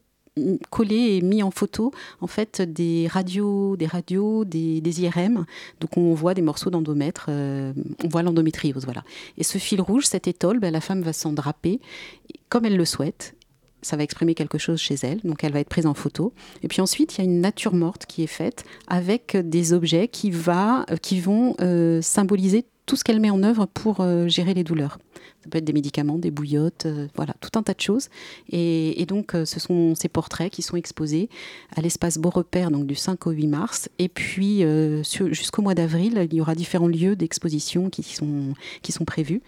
collé 0.71 1.17
et 1.17 1.21
mis 1.21 1.43
en 1.43 1.51
photo 1.51 1.93
en 2.21 2.27
fait 2.27 2.63
des 2.63 3.07
radios, 3.09 3.77
des 3.77 3.87
radios, 3.87 4.45
des, 4.45 5.01
IRM. 5.01 5.45
Donc 5.81 5.97
on 5.97 6.15
voit 6.15 6.35
des 6.35 6.43
morceaux 6.43 6.71
d'endomètre, 6.71 7.27
euh, 7.29 7.73
on 8.05 8.09
voit 8.09 8.23
l'endométriose, 8.23 8.85
voilà. 8.85 9.05
Et 9.37 9.45
ce 9.45 9.59
fil 9.59 9.81
rouge, 9.81 10.05
cette 10.05 10.27
étole, 10.27 10.59
ben, 10.59 10.73
la 10.73 10.81
femme 10.81 11.03
va 11.03 11.13
s'en 11.13 11.33
draper 11.33 11.81
comme 12.49 12.65
elle 12.65 12.77
le 12.77 12.85
souhaite. 12.85 13.35
Ça 13.81 13.97
va 13.97 14.03
exprimer 14.03 14.35
quelque 14.35 14.59
chose 14.59 14.81
chez 14.81 14.97
elle, 15.03 15.21
donc 15.23 15.45
elle 15.45 15.53
va 15.53 15.61
être 15.61 15.69
prise 15.69 15.87
en 15.87 15.95
photo. 15.95 16.33
Et 16.65 16.69
puis 16.69 16.81
ensuite, 16.81 17.15
il 17.15 17.19
y 17.19 17.21
a 17.21 17.25
une 17.25 17.41
nature 17.41 17.75
morte 17.75 18.07
qui 18.07 18.25
est 18.25 18.27
faite 18.27 18.65
avec 18.89 19.37
des 19.37 19.73
objets 19.73 20.09
qui, 20.09 20.33
va, 20.33 20.85
qui 21.01 21.21
vont 21.21 21.55
euh, 21.61 22.03
symboliser 22.03 22.65
tout 22.89 22.97
ce 22.97 23.05
qu'elle 23.05 23.21
met 23.21 23.31
en 23.31 23.45
œuvre 23.45 23.67
pour 23.67 24.05
gérer 24.29 24.55
les 24.55 24.65
douleurs. 24.65 24.99
Ça 25.43 25.49
peut 25.51 25.59
être 25.59 25.65
des 25.65 25.73
médicaments, 25.73 26.19
des 26.19 26.33
bouillottes, 26.33 26.87
euh, 26.87 27.07
voilà, 27.15 27.33
tout 27.41 27.57
un 27.57 27.63
tas 27.63 27.75
de 27.75 27.81
choses. 27.81 28.09
Et, 28.51 29.05
donc, 29.07 29.35
euh, 29.35 29.45
ce 29.45 29.61
sont 29.61 29.95
ces 29.95 30.09
portraits 30.09 30.51
qui 30.51 30.63
sont 30.63 30.77
exposés 30.77 31.29
à 31.77 31.81
l'espace 31.81 32.19
Beau 32.19 32.31
Repère, 32.31 32.73
donc 32.73 32.87
du 32.87 32.97
5 32.97 33.27
au 33.27 33.31
8 33.31 33.47
mars. 33.47 33.89
Et 34.01 34.09
puis, 34.09 34.65
euh, 34.65 35.03
jusqu'au 35.31 35.63
mois 35.63 35.75
d'avril, 35.75 36.27
il 36.31 36.37
y 36.37 36.41
aura 36.41 36.57
différents 36.57 36.89
lieux 36.89 37.15
d'exposition 37.15 37.89
qui 37.89 38.03
sont, 38.03 38.55
qui 38.83 38.91
sont 38.91 39.05
prévus. 39.05 39.41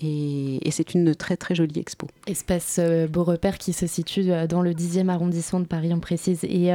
Et, 0.00 0.58
c'est 0.72 0.92
une 0.92 1.14
très, 1.14 1.38
très 1.38 1.54
jolie 1.54 1.78
expo. 1.78 2.06
Espace 2.26 2.78
Beau 3.08 3.24
Repère 3.24 3.56
qui 3.56 3.72
se 3.72 3.86
situe 3.86 4.24
dans 4.46 4.60
le 4.60 4.72
10e 4.74 5.08
arrondissement 5.08 5.60
de 5.60 5.64
Paris, 5.64 5.90
on 5.94 6.00
précise. 6.00 6.44
Et 6.44 6.70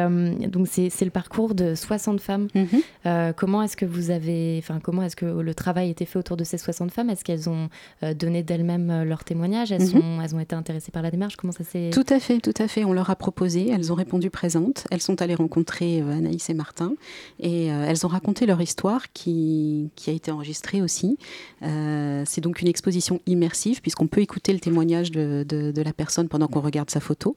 donc, 0.48 0.68
c'est 0.68 1.06
le 1.06 1.12
parcours 1.12 1.54
de 1.54 1.76
60 1.76 2.20
femmes. 2.20 2.48
Mhm. 2.56 3.34
comment 3.36 3.62
est-ce 3.62 3.78
que 3.78 3.86
vous 3.86 4.10
avez, 4.10 4.58
enfin, 4.58 4.80
comment 4.82 5.04
est-ce 5.04 5.16
que 5.16 5.26
le 5.26 5.54
travail 5.54 5.90
a 5.90 5.92
été 5.92 6.06
fait 6.12 6.20
autour 6.20 6.38
de 6.38 6.44
ces 6.44 6.58
60 6.58 6.92
femmes 6.92 7.10
Est-ce 7.10 7.24
qu'elles 7.24 7.50
ont 7.50 7.70
donné 8.16 8.44
d'elles 8.44 8.64
même 8.64 8.90
euh, 8.90 9.04
leurs 9.04 9.24
témoignages? 9.24 9.72
Elles, 9.72 9.82
mhm. 9.82 9.88
sont, 9.88 10.22
elles 10.24 10.36
ont 10.36 10.40
été 10.40 10.56
intéressées 10.56 10.92
par 10.92 11.02
la 11.02 11.12
démarche? 11.12 11.36
Comment 11.36 11.54
ça 11.54 11.64
s'est... 11.64 11.90
Tout 11.92 12.06
à 12.10 12.20
fait, 12.20 12.40
tout 12.40 12.54
à 12.58 12.68
fait. 12.68 12.84
On 12.84 12.94
leur 12.94 13.10
a 13.10 13.16
proposé, 13.16 13.70
elles 13.70 13.92
ont 13.92 13.96
répondu 13.96 14.30
présentes. 14.30 14.86
Elles 14.92 15.02
sont 15.02 15.22
allées 15.22 15.36
rencontrer 15.36 16.02
euh, 16.02 16.18
Anaïs 16.18 16.50
et 16.50 16.54
Martin 16.54 16.94
et 17.40 17.72
euh, 17.72 17.86
elles 17.88 18.06
ont 18.06 18.10
raconté 18.10 18.46
leur 18.46 18.62
histoire 18.62 19.12
qui, 19.14 19.90
qui 19.96 20.10
a 20.10 20.14
été 20.14 20.32
enregistrée 20.32 20.82
aussi. 20.82 21.18
c'est 21.62 22.42
donc 22.42 22.62
une 22.62 22.68
exposition 22.68 23.20
immersive 23.26 23.82
puisqu'on 23.82 24.08
peut 24.08 24.22
écouter 24.22 24.54
le 24.54 24.60
témoignage 24.60 25.12
de, 25.12 25.44
de, 25.48 25.82
la 25.82 25.94
personne 25.94 26.28
pendant 26.28 26.48
qu'on 26.48 26.62
regarde 26.62 26.90
sa 26.90 27.00
photo. 27.00 27.36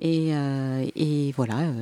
Et, 0.00 0.30
et 0.96 1.32
voilà. 1.36 1.72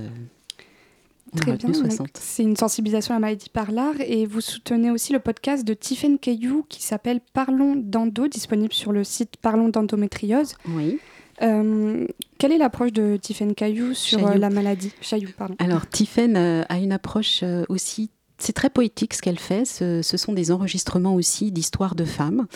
Très 1.37 1.57
bien. 1.57 1.71
C'est 2.15 2.43
une 2.43 2.57
sensibilisation 2.57 3.15
à 3.15 3.17
la 3.17 3.21
maladie 3.21 3.49
par 3.49 3.71
l'art 3.73 4.01
et 4.01 4.27
vous 4.27 4.41
soutenez 4.41 4.91
aussi 4.91 5.13
le 5.13 5.21
podcast 5.21 5.67
de 5.67 5.75
Tiffen 5.75 6.19
Caillou 6.19 6.65
qui 6.69 6.83
s'appelle 6.83 7.21
Parlons 7.33 7.75
d'endo, 7.77 8.29
disponible 8.29 8.73
sur 8.73 8.93
le 8.93 9.05
site 9.05 9.37
Parlons 9.41 9.69
d'endométriose. 9.69 10.55
Oui. 10.69 10.99
Euh, 11.43 12.07
quelle 12.39 12.53
est 12.53 12.59
l'approche 12.59 12.93
de 12.93 13.19
Tiffen 13.21 13.55
Caillou 13.55 13.95
sur 13.95 14.27
euh, 14.27 14.35
la 14.35 14.51
maladie? 14.51 14.93
Chaillou, 15.01 15.29
pardon. 15.37 15.55
Alors, 15.59 15.87
Tiffen 15.87 16.37
euh, 16.37 16.65
a 16.69 16.79
une 16.79 16.93
approche 16.93 17.45
aussi 17.69 18.11
c'est 18.39 18.53
très 18.53 18.71
poétique 18.71 19.15
ce 19.15 19.23
qu'elle 19.23 19.39
fait. 19.39 19.65
Ce, 19.65 20.03
sont 20.03 20.33
des 20.33 20.51
enregistrements 20.51 21.15
aussi 21.15 21.53
d'histoires 21.53 21.95
de 21.95 22.05
femmes, 22.05 22.47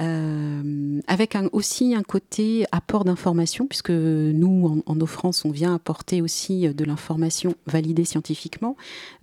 euh, 0.00 1.00
avec 1.06 1.36
aussi 1.52 1.94
un 1.94 2.02
côté 2.02 2.66
apport 2.72 3.04
d'information, 3.04 3.66
puisque 3.66 3.90
nous, 3.90 4.82
en, 4.86 4.92
en 4.92 4.98
on 5.44 5.50
vient 5.50 5.74
apporter 5.74 6.22
aussi 6.22 6.68
de 6.68 6.84
l'information 6.84 7.54
validée 7.66 8.04
scientifiquement. 8.04 8.76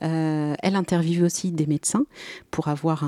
Euh, 0.03 0.55
elle 0.61 0.75
interviewe 0.75 1.23
aussi 1.23 1.51
des 1.51 1.67
médecins 1.67 2.05
pour 2.51 2.67
avoir 2.67 3.03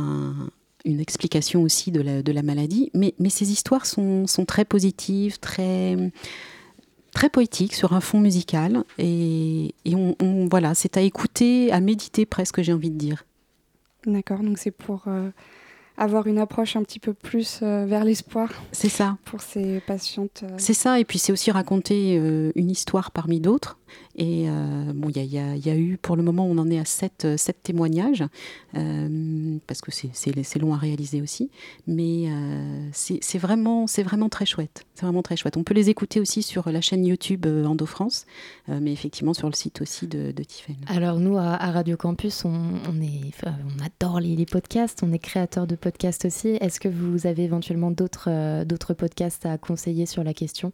une 0.85 0.99
explication 0.99 1.63
aussi 1.63 1.91
de 1.91 2.31
la, 2.31 2.43
maladie. 2.43 2.91
Mais, 2.93 3.13
ces 3.29 3.51
histoires 3.51 3.85
sont 3.85 4.25
très 4.47 4.65
positives, 4.65 5.39
très 5.39 5.97
très 7.11 7.29
poétique 7.29 7.73
sur 7.73 7.93
un 7.93 8.01
fond 8.01 8.19
musical 8.19 8.83
et, 8.97 9.73
on, 9.85 10.47
voilà, 10.49 10.73
c'est 10.73 10.97
à 10.97 11.01
écouter, 11.01 11.71
à 11.71 11.79
méditer 11.79 12.25
presque, 12.25 12.61
j'ai 12.61 12.73
envie 12.73 12.91
de 12.91 12.97
dire. 12.97 13.25
D'accord, 14.05 14.39
donc 14.39 14.57
c'est 14.57 14.71
pour 14.71 15.03
euh, 15.07 15.29
avoir 15.97 16.27
une 16.27 16.37
approche 16.37 16.75
un 16.75 16.83
petit 16.83 16.99
peu 16.99 17.13
plus 17.13 17.59
euh, 17.61 17.85
vers 17.85 18.05
l'espoir. 18.05 18.49
C'est 18.71 18.89
ça. 18.89 19.17
Pour 19.25 19.41
ces 19.41 19.81
patientes. 19.81 20.43
Euh. 20.43 20.55
C'est 20.57 20.73
ça, 20.73 20.99
et 20.99 21.05
puis 21.05 21.19
c'est 21.19 21.31
aussi 21.31 21.51
raconter 21.51 22.15
une 22.55 22.69
histoire 22.69 23.11
parmi 23.11 23.39
d'autres. 23.39 23.76
Et 24.15 24.49
euh, 24.49 24.93
bon, 24.93 25.09
il 25.09 25.23
y, 25.23 25.69
a 25.69 25.75
eu, 25.75 25.97
pour 25.97 26.15
le 26.15 26.23
moment, 26.23 26.45
on 26.45 26.57
en 26.57 26.69
est 26.69 26.79
à 26.79 26.85
sept, 26.85 27.25
euh, 27.25 27.37
sept 27.37 27.61
témoignages, 27.61 28.23
euh, 28.75 29.57
parce 29.67 29.81
que 29.81 29.91
c'est 29.91 30.59
long 30.59 30.73
à 30.73 30.77
réaliser 30.77 31.21
aussi. 31.21 31.49
Mais 31.85 32.27
c'est 32.91 33.37
vraiment, 33.37 33.85
vraiment 33.85 34.29
très 34.29 34.45
chouette. 34.45 34.85
C'est 34.95 35.03
vraiment 35.03 35.21
très 35.21 35.35
chouette. 35.35 35.57
On 35.57 35.63
peut 35.63 35.73
les 35.73 35.89
écouter 35.89 36.19
aussi 36.19 36.41
sur 36.41 36.69
la 36.69 36.81
chaîne 36.81 37.05
YouTube 37.05 37.45
Endo 37.45 37.85
France, 37.85 38.25
mais 38.67 38.91
effectivement 38.91 39.33
sur 39.33 39.47
le 39.47 39.53
site 39.53 39.81
aussi 39.81 40.07
de, 40.07 40.31
de 40.31 40.43
Alors 40.87 41.19
nous, 41.19 41.37
à, 41.37 41.57
Radio 41.57 41.97
Campus, 41.97 42.45
on, 42.45 42.73
adore 43.83 44.19
les, 44.19 44.45
podcasts, 44.45 45.03
on 45.03 45.11
est 45.11 45.19
créateur 45.19 45.67
de 45.67 45.75
podcasts 45.75 46.25
aussi. 46.25 46.57
Est-ce 46.59 46.79
que 46.79 46.89
vous 46.89 47.27
avez 47.27 47.43
éventuellement 47.43 47.91
d'autres 47.91 48.93
podcasts 48.93 49.45
à 49.45 49.57
conseiller 49.57 50.05
sur 50.05 50.23
la 50.23 50.33
question? 50.33 50.71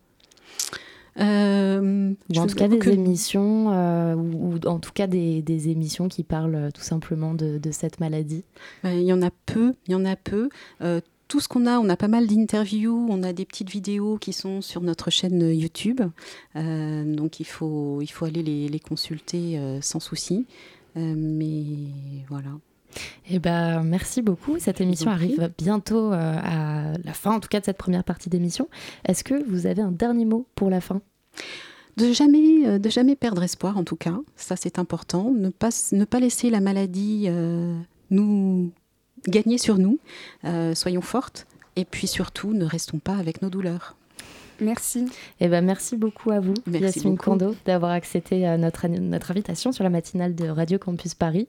Euh, 1.19 2.13
en 2.35 2.47
tout 2.47 2.55
cas 2.55 2.67
des 2.67 2.89
émissions, 2.89 3.71
euh, 3.71 4.15
ou, 4.15 4.59
en 4.65 4.79
tout 4.79 4.91
cas 4.93 5.07
des, 5.07 5.69
émissions 5.69 6.07
qui 6.07 6.23
parlent 6.23 6.55
euh, 6.55 6.71
tout 6.71 6.81
simplement 6.81 7.33
de, 7.33 7.59
cette 7.71 7.99
maladie 7.99 8.43
Il 8.83 9.03
y 9.03 9.13
en 9.13 9.21
a 9.21 9.29
peu, 9.45 9.73
il 9.87 9.93
y 9.93 9.95
en 9.95 10.05
a 10.05 10.15
peu. 10.15 10.49
tout 11.27 11.39
ce 11.39 11.47
qu'on 11.47 11.65
a, 11.65 11.79
on 11.79 11.89
a 11.89 11.97
pas 11.97 12.07
mal 12.07 12.27
d'interviews, 12.27 13.07
on 13.09 13.23
a 13.23 13.33
des 13.33 13.45
petites 13.45 13.69
vidéos 13.69 14.17
qui 14.17 14.33
sont 14.33 14.61
sur 14.61 14.81
notre 14.81 15.09
chaîne 15.09 15.41
YouTube. 15.51 16.01
donc 16.55 17.39
il 17.39 17.45
faut, 17.45 18.01
il 18.01 18.07
faut 18.07 18.25
aller 18.25 18.43
les, 18.43 18.79
consulter 18.79 19.59
sans 19.81 19.99
souci. 19.99 20.45
mais 20.95 21.63
voilà. 22.29 22.49
Eh 23.29 23.39
ben, 23.39 23.83
merci 23.83 24.21
beaucoup. 24.21 24.57
Cette 24.59 24.81
émission 24.81 25.09
arrive 25.11 25.51
bientôt 25.57 26.11
à 26.11 26.93
la 27.03 27.13
fin, 27.13 27.31
en 27.31 27.39
tout 27.39 27.49
cas 27.49 27.59
de 27.59 27.65
cette 27.65 27.77
première 27.77 28.03
partie 28.03 28.29
d'émission. 28.29 28.69
Est-ce 29.05 29.23
que 29.23 29.43
vous 29.49 29.65
avez 29.65 29.81
un 29.81 29.91
dernier 29.91 30.25
mot 30.25 30.45
pour 30.55 30.69
la 30.69 30.81
fin? 30.81 31.01
De 31.97 32.11
jamais, 32.11 32.65
euh, 32.65 32.79
de 32.79 32.89
jamais 32.89 33.15
perdre 33.15 33.43
espoir, 33.43 33.77
en 33.77 33.83
tout 33.83 33.95
cas, 33.95 34.17
ça 34.35 34.55
c'est 34.55 34.79
important. 34.79 35.31
Ne 35.31 35.49
pas, 35.49 35.69
ne 35.91 36.05
pas 36.05 36.19
laisser 36.19 36.49
la 36.49 36.59
maladie 36.59 37.25
euh, 37.27 37.77
nous 38.09 38.71
gagner 39.27 39.57
sur 39.57 39.77
nous. 39.77 39.99
soyons 40.73 41.01
fortes 41.01 41.47
et 41.75 41.85
puis 41.85 42.07
surtout, 42.07 42.53
ne 42.53 42.65
restons 42.65 42.99
pas 42.99 43.15
avec 43.15 43.41
nos 43.41 43.49
douleurs. 43.49 43.95
Merci. 44.59 45.05
Eh 45.39 45.47
ben, 45.47 45.63
merci 45.63 45.97
beaucoup 45.97 46.31
à 46.31 46.39
vous, 46.39 46.53
merci 46.67 46.99
Yasmine 46.99 47.17
Kondo, 47.17 47.55
d'avoir 47.65 47.91
accepté 47.91 48.47
euh, 48.47 48.57
notre, 48.57 48.87
notre 48.87 49.31
invitation 49.31 49.71
sur 49.71 49.83
la 49.83 49.89
matinale 49.89 50.35
de 50.35 50.47
Radio 50.47 50.77
Campus 50.77 51.13
Paris. 51.13 51.47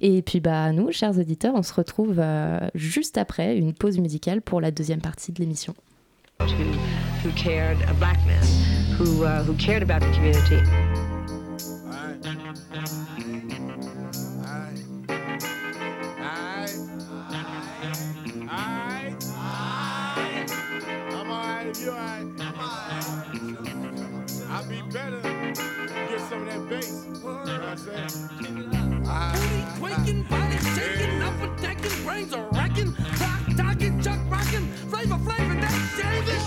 Et 0.00 0.22
puis, 0.22 0.40
bah, 0.40 0.72
nous, 0.72 0.92
chers 0.92 1.18
auditeurs, 1.18 1.54
on 1.54 1.62
se 1.62 1.74
retrouve 1.74 2.16
euh, 2.18 2.58
juste 2.74 3.18
après 3.18 3.56
une 3.56 3.74
pause 3.74 3.98
musicale 3.98 4.42
pour 4.42 4.60
la 4.60 4.70
deuxième 4.70 5.00
partie 5.00 5.32
de 5.32 5.40
l'émission. 5.40 5.74
Who 6.40 7.32
cared, 7.34 7.78
a 7.88 7.94
black 7.94 8.18
man 8.26 8.44
who, 8.98 9.24
uh, 9.24 9.42
who 9.44 9.54
cared 9.54 9.82
about 9.82 10.00
the 10.00 10.10
community. 10.12 10.60
you 21.86 21.90
alright? 21.90 22.24
I'll 22.24 22.24
be 22.24 22.35
better. 24.96 25.20
Get 25.20 26.20
some 26.28 26.42
of 26.42 26.46
that 26.46 26.68
bass. 26.68 27.06
You 27.06 27.20
know 27.22 27.34
what 27.34 27.62
I'm 27.62 27.76
saying? 27.76 28.28
Booty 28.40 29.62
quaking, 29.78 30.22
body 30.24 30.58
shaking, 30.74 31.22
up 31.22 31.40
attacking, 31.42 32.04
brains 32.04 32.32
are 32.32 32.48
racking, 32.52 32.94
talking, 33.56 34.00
chuck 34.00 34.20
rocking, 34.30 34.66
flavor 34.90 35.18
flavor, 35.26 35.54
that's 35.60 35.76
shaving. 35.96 36.42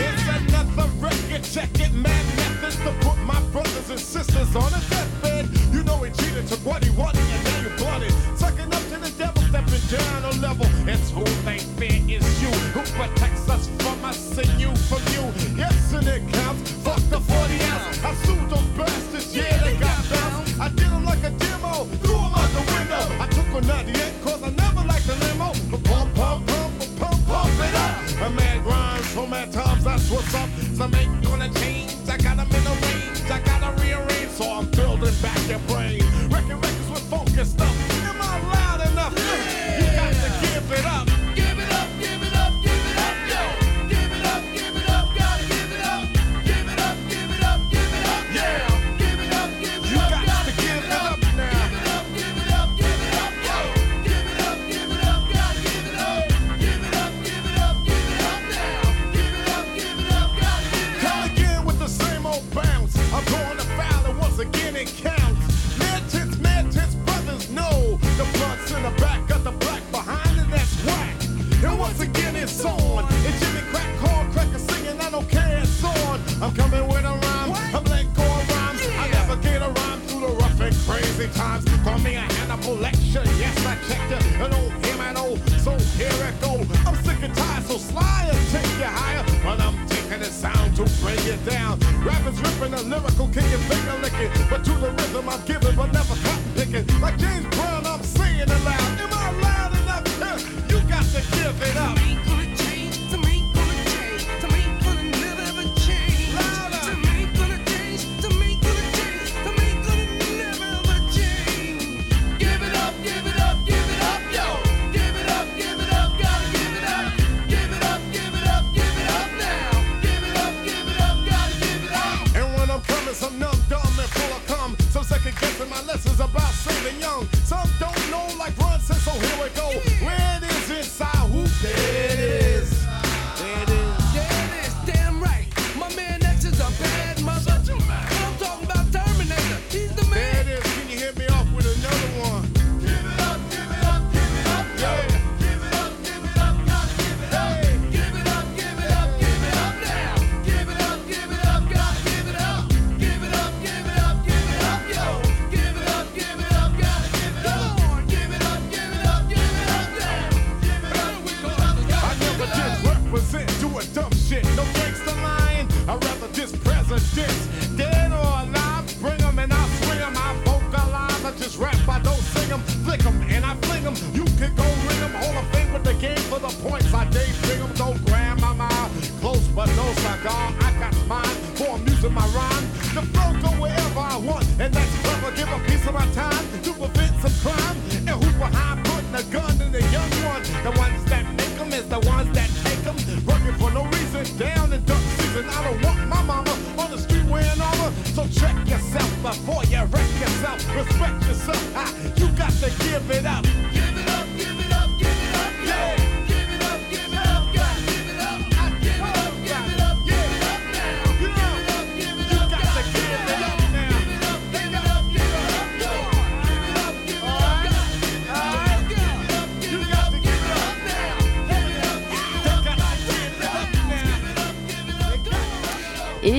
It's 0.00 0.24
another 0.36 0.88
record, 0.98 1.44
check 1.44 1.70
it, 1.78 1.92
man. 1.92 2.24
Methods 2.36 2.76
to 2.76 2.92
put 3.06 3.18
my 3.18 3.40
brothers 3.52 3.90
and 3.90 4.00
sisters 4.00 4.56
on 4.56 4.72
a 4.72 4.80
deathbed. 4.90 5.48
You 5.72 5.84
know 5.84 6.02
he 6.02 6.10
cheated, 6.10 6.48
took 6.48 6.64
what 6.66 6.82
he 6.84 6.90
wanted, 6.90 7.20
and 7.20 7.44
now 7.44 7.60
you 7.62 7.70
bought 7.78 8.02
it. 8.02 8.12
Sucking 8.36 8.72
up 8.74 8.82
to 8.90 8.98
the 8.98 9.12
devil, 9.16 9.42
stepping 9.42 9.84
down 9.96 10.24
a 10.24 10.32
level. 10.40 10.66
It's 10.88 11.10
who 11.10 11.24
they 11.46 11.58
fear 11.78 12.18
is 12.18 12.42
you, 12.42 12.50
who 12.74 12.82
protects 12.98 13.48
us 13.48 13.68
from 13.82 13.87
and 14.38 14.60
you 14.60 14.74
from 14.86 15.02
you. 15.14 15.32
Yes, 15.56 15.92
and 15.92 16.06
it 16.06 16.32
counts. 16.32 16.70
Fuck 16.70 17.00
the 17.10 17.18
40 17.18 17.60
ounce. 17.64 18.27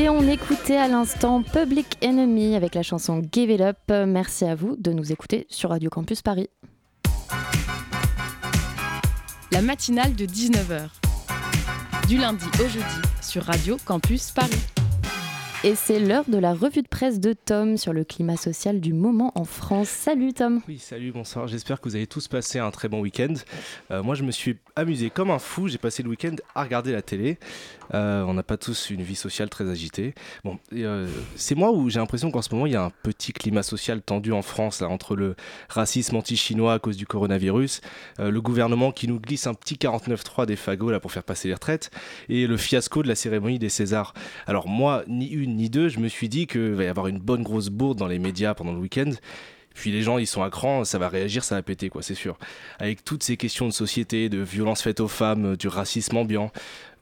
À 0.07 0.87
l'instant 0.87 1.43
Public 1.43 1.97
Enemy 2.03 2.55
avec 2.55 2.73
la 2.73 2.83
chanson 2.83 3.21
Give 3.31 3.49
It 3.49 3.59
Up. 3.59 3.77
Merci 4.07 4.45
à 4.45 4.55
vous 4.55 4.77
de 4.77 4.93
nous 4.93 5.11
écouter 5.11 5.45
sur 5.49 5.71
Radio 5.71 5.89
Campus 5.89 6.21
Paris. 6.21 6.47
La 9.51 9.61
matinale 9.61 10.15
de 10.15 10.25
19h. 10.25 10.89
Du 12.07 12.17
lundi 12.17 12.45
au 12.63 12.67
jeudi 12.69 12.85
sur 13.21 13.43
Radio 13.43 13.77
Campus 13.85 14.31
Paris. 14.31 14.78
Et 15.66 15.76
c'est 15.76 15.99
l'heure 15.99 16.24
de 16.30 16.38
la 16.38 16.53
revue 16.53 16.84
de 16.84 16.88
presse 16.88 17.20
de 17.20 17.34
Tom 17.34 17.76
sur 17.76 17.91
le 17.91 18.05
climat 18.05 18.38
social 18.38 18.80
du 18.80 18.93
moment 18.93 19.34
en 19.36 19.43
France. 19.43 19.89
Salut 19.89 20.32
Tom. 20.32 20.62
Oui, 20.70 20.80
salut, 20.80 21.12
bonsoir. 21.12 21.49
J'espère 21.49 21.82
que 21.82 21.89
vous 21.89 21.97
avez 21.97 22.07
tous 22.07 22.30
passé 22.30 22.60
un 22.60 22.72
très 22.72 22.88
bon 22.88 23.01
week-end. 23.01 23.34
Euh, 23.91 24.01
moi, 24.01 24.16
je 24.16 24.24
me 24.24 24.32
suis 24.32 24.55
amusé 24.78 25.10
comme 25.10 25.30
un 25.32 25.38
fou. 25.38 25.68
J'ai 25.68 25.78
passé 25.78 26.01
le 26.01 26.07
week-end 26.07 26.36
à 26.55 26.64
regarder 26.64 26.93
la 26.93 27.01
télé. 27.01 27.39
Euh, 27.93 28.24
on 28.24 28.36
n'a 28.36 28.43
pas 28.43 28.55
tous 28.55 28.89
une 28.89 29.01
vie 29.01 29.16
sociale 29.18 29.49
très 29.49 29.70
agitée. 29.70 30.14
Bon, 30.45 30.60
euh, 30.72 31.10
c'est 31.36 31.55
moi 31.55 31.74
où 31.74 31.89
j'ai 31.89 31.99
l'impression 31.99 32.32
qu'en 32.32 32.41
ce 32.41 32.53
moment, 32.53 32.66
il 32.66 32.72
y 32.72 32.78
a 32.78 32.84
un 32.84 32.91
petit 33.03 33.34
climat 33.34 33.64
social 33.64 34.01
tendu 34.01 34.32
en 34.32 34.43
France, 34.43 34.80
là, 34.80 34.88
entre 34.88 35.18
le 35.18 35.36
racisme 35.68 36.16
anti-chinois 36.16 36.76
à 36.76 36.80
cause 36.80 36.95
du 36.95 37.05
coronavirus, 37.05 37.82
le 38.20 38.39
gouvernement 38.39 38.91
qui 38.91 39.07
nous 39.07 39.20
glisse 39.20 39.47
un 39.47 39.55
petit 39.55 39.76
49-3 39.76 40.45
des 40.45 40.55
fagots 40.55 40.91
là, 40.91 41.01
pour 41.01 41.12
faire 41.12 41.24
passer 41.24 41.49
les 41.49 41.55
retraites, 41.55 41.91
et 42.30 42.47
le 42.47 42.55
fiasco 42.55 43.03
de 43.03 43.10
la 43.10 43.16
cérémonie 43.16 43.60
des 43.60 43.70
Césars. 43.70 44.14
Alors 44.45 44.68
moi, 44.68 45.03
ni 45.07 45.28
une 45.28 45.48
ni 45.55 45.69
deux, 45.69 45.89
je 45.89 45.99
me 45.99 46.07
suis 46.07 46.29
dit 46.29 46.47
qu'il 46.47 46.73
va 46.73 46.83
y 46.83 46.87
avoir 46.87 47.07
une 47.07 47.19
bonne 47.19 47.43
grosse 47.43 47.69
bourde 47.69 47.97
dans 47.97 48.07
les 48.07 48.19
médias 48.19 48.53
pendant 48.53 48.73
le 48.73 48.79
week-end. 48.79 49.11
Puis 49.73 49.91
les 49.91 50.01
gens, 50.01 50.17
ils 50.17 50.27
sont 50.27 50.43
à 50.43 50.49
cran, 50.49 50.83
ça 50.83 50.97
va 50.97 51.07
réagir, 51.07 51.43
ça 51.43 51.55
va 51.55 51.61
péter, 51.61 51.89
quoi, 51.89 52.01
c'est 52.01 52.15
sûr. 52.15 52.37
Avec 52.79 53.03
toutes 53.05 53.23
ces 53.23 53.37
questions 53.37 53.67
de 53.67 53.71
société, 53.73 54.27
de 54.27 54.39
violence 54.39 54.81
faite 54.81 54.99
aux 54.99 55.07
femmes, 55.07 55.55
du 55.55 55.67
racisme 55.67 56.17
ambiant, 56.17 56.51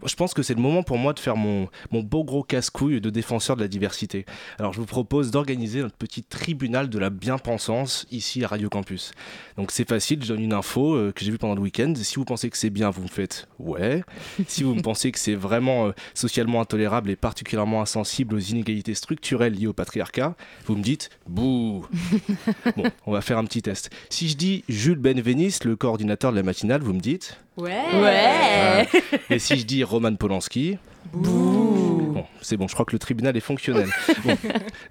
je 0.05 0.15
pense 0.15 0.33
que 0.33 0.43
c'est 0.43 0.53
le 0.53 0.61
moment 0.61 0.83
pour 0.83 0.97
moi 0.97 1.13
de 1.13 1.19
faire 1.19 1.35
mon, 1.35 1.69
beau 1.91 2.23
gros 2.23 2.43
casse-couille 2.43 3.01
de 3.01 3.09
défenseur 3.09 3.55
de 3.55 3.61
la 3.61 3.67
diversité. 3.67 4.25
Alors 4.59 4.73
je 4.73 4.79
vous 4.79 4.85
propose 4.85 5.31
d'organiser 5.31 5.81
notre 5.81 5.95
petit 5.95 6.23
tribunal 6.23 6.89
de 6.89 6.99
la 6.99 7.09
bien-pensance 7.09 8.05
ici 8.11 8.43
à 8.43 8.47
Radio 8.47 8.69
Campus. 8.69 9.11
Donc 9.57 9.71
c'est 9.71 9.87
facile, 9.87 10.23
je 10.23 10.27
donne 10.29 10.41
une 10.41 10.53
info 10.53 10.95
euh, 10.95 11.11
que 11.11 11.25
j'ai 11.25 11.31
vue 11.31 11.37
pendant 11.37 11.55
le 11.55 11.61
week-end. 11.61 11.93
Si 11.95 12.15
vous 12.15 12.25
pensez 12.25 12.49
que 12.49 12.57
c'est 12.57 12.69
bien, 12.69 12.89
vous 12.89 13.03
me 13.03 13.07
faites 13.07 13.47
ouais. 13.59 14.03
Si 14.47 14.63
vous 14.63 14.75
me 14.75 14.81
pensez 14.83 15.11
que 15.11 15.19
c'est 15.19 15.35
vraiment 15.35 15.87
euh, 15.87 15.91
socialement 16.13 16.61
intolérable 16.61 17.09
et 17.09 17.15
particulièrement 17.15 17.81
insensible 17.81 18.35
aux 18.35 18.39
inégalités 18.39 18.93
structurelles 18.93 19.53
liées 19.53 19.67
au 19.67 19.73
patriarcat, 19.73 20.35
vous 20.65 20.75
me 20.75 20.83
dites 20.83 21.09
bouh. 21.27 21.85
bon, 22.75 22.83
on 23.05 23.11
va 23.11 23.21
faire 23.21 23.37
un 23.37 23.45
petit 23.45 23.61
test. 23.61 23.89
Si 24.09 24.29
je 24.29 24.37
dis 24.37 24.63
Jules 24.69 24.99
Benveniste, 24.99 25.65
le 25.65 25.75
coordinateur 25.75 26.31
de 26.31 26.37
la 26.37 26.43
matinale, 26.43 26.81
vous 26.81 26.93
me 26.93 26.99
dites 26.99 27.39
Ouais. 27.57 27.83
Ouais. 27.93 28.87
Et 29.29 29.39
si 29.39 29.57
je 29.57 29.65
dis 29.65 29.83
Roman 29.83 30.15
Polanski 30.15 30.77
Bon, 31.13 32.25
c'est 32.41 32.57
bon, 32.57 32.67
je 32.67 32.73
crois 32.73 32.85
que 32.85 32.91
le 32.93 32.99
tribunal 32.99 33.35
est 33.37 33.41
fonctionnel. 33.41 33.89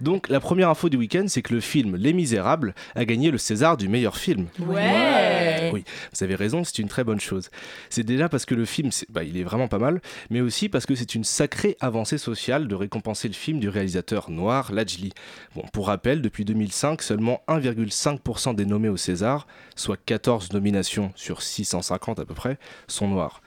Donc, 0.00 0.28
la 0.28 0.40
première 0.40 0.68
info 0.70 0.88
du 0.88 0.96
week-end, 0.96 1.24
c'est 1.28 1.42
que 1.42 1.54
le 1.54 1.60
film 1.60 1.96
Les 1.96 2.12
Misérables 2.12 2.74
a 2.94 3.04
gagné 3.04 3.30
le 3.30 3.38
César 3.38 3.76
du 3.76 3.88
meilleur 3.88 4.16
film. 4.16 4.46
Ouais 4.60 5.35
Oui, 5.72 5.84
vous 6.12 6.24
avez 6.24 6.34
raison, 6.34 6.64
c'est 6.64 6.78
une 6.78 6.88
très 6.88 7.04
bonne 7.04 7.20
chose. 7.20 7.50
C'est 7.90 8.02
déjà 8.02 8.28
parce 8.28 8.44
que 8.44 8.54
le 8.54 8.64
film, 8.64 8.90
bah, 9.08 9.24
il 9.24 9.36
est 9.36 9.42
vraiment 9.42 9.68
pas 9.68 9.78
mal, 9.78 10.00
mais 10.30 10.40
aussi 10.40 10.68
parce 10.68 10.86
que 10.86 10.94
c'est 10.94 11.14
une 11.14 11.24
sacrée 11.24 11.76
avancée 11.80 12.18
sociale 12.18 12.68
de 12.68 12.74
récompenser 12.74 13.28
le 13.28 13.34
film 13.34 13.60
du 13.60 13.68
réalisateur 13.68 14.30
noir 14.30 14.72
Lajli. 14.72 15.12
Bon, 15.54 15.62
pour 15.72 15.88
rappel, 15.88 16.22
depuis 16.22 16.44
2005, 16.44 17.02
seulement 17.02 17.42
1,5% 17.48 18.54
des 18.54 18.66
nommés 18.66 18.88
au 18.88 18.96
César, 18.96 19.46
soit 19.74 19.98
14 20.04 20.52
nominations 20.52 21.12
sur 21.16 21.42
650 21.42 22.18
à 22.18 22.24
peu 22.24 22.34
près, 22.34 22.58
sont 22.88 23.08
noirs. 23.08 23.40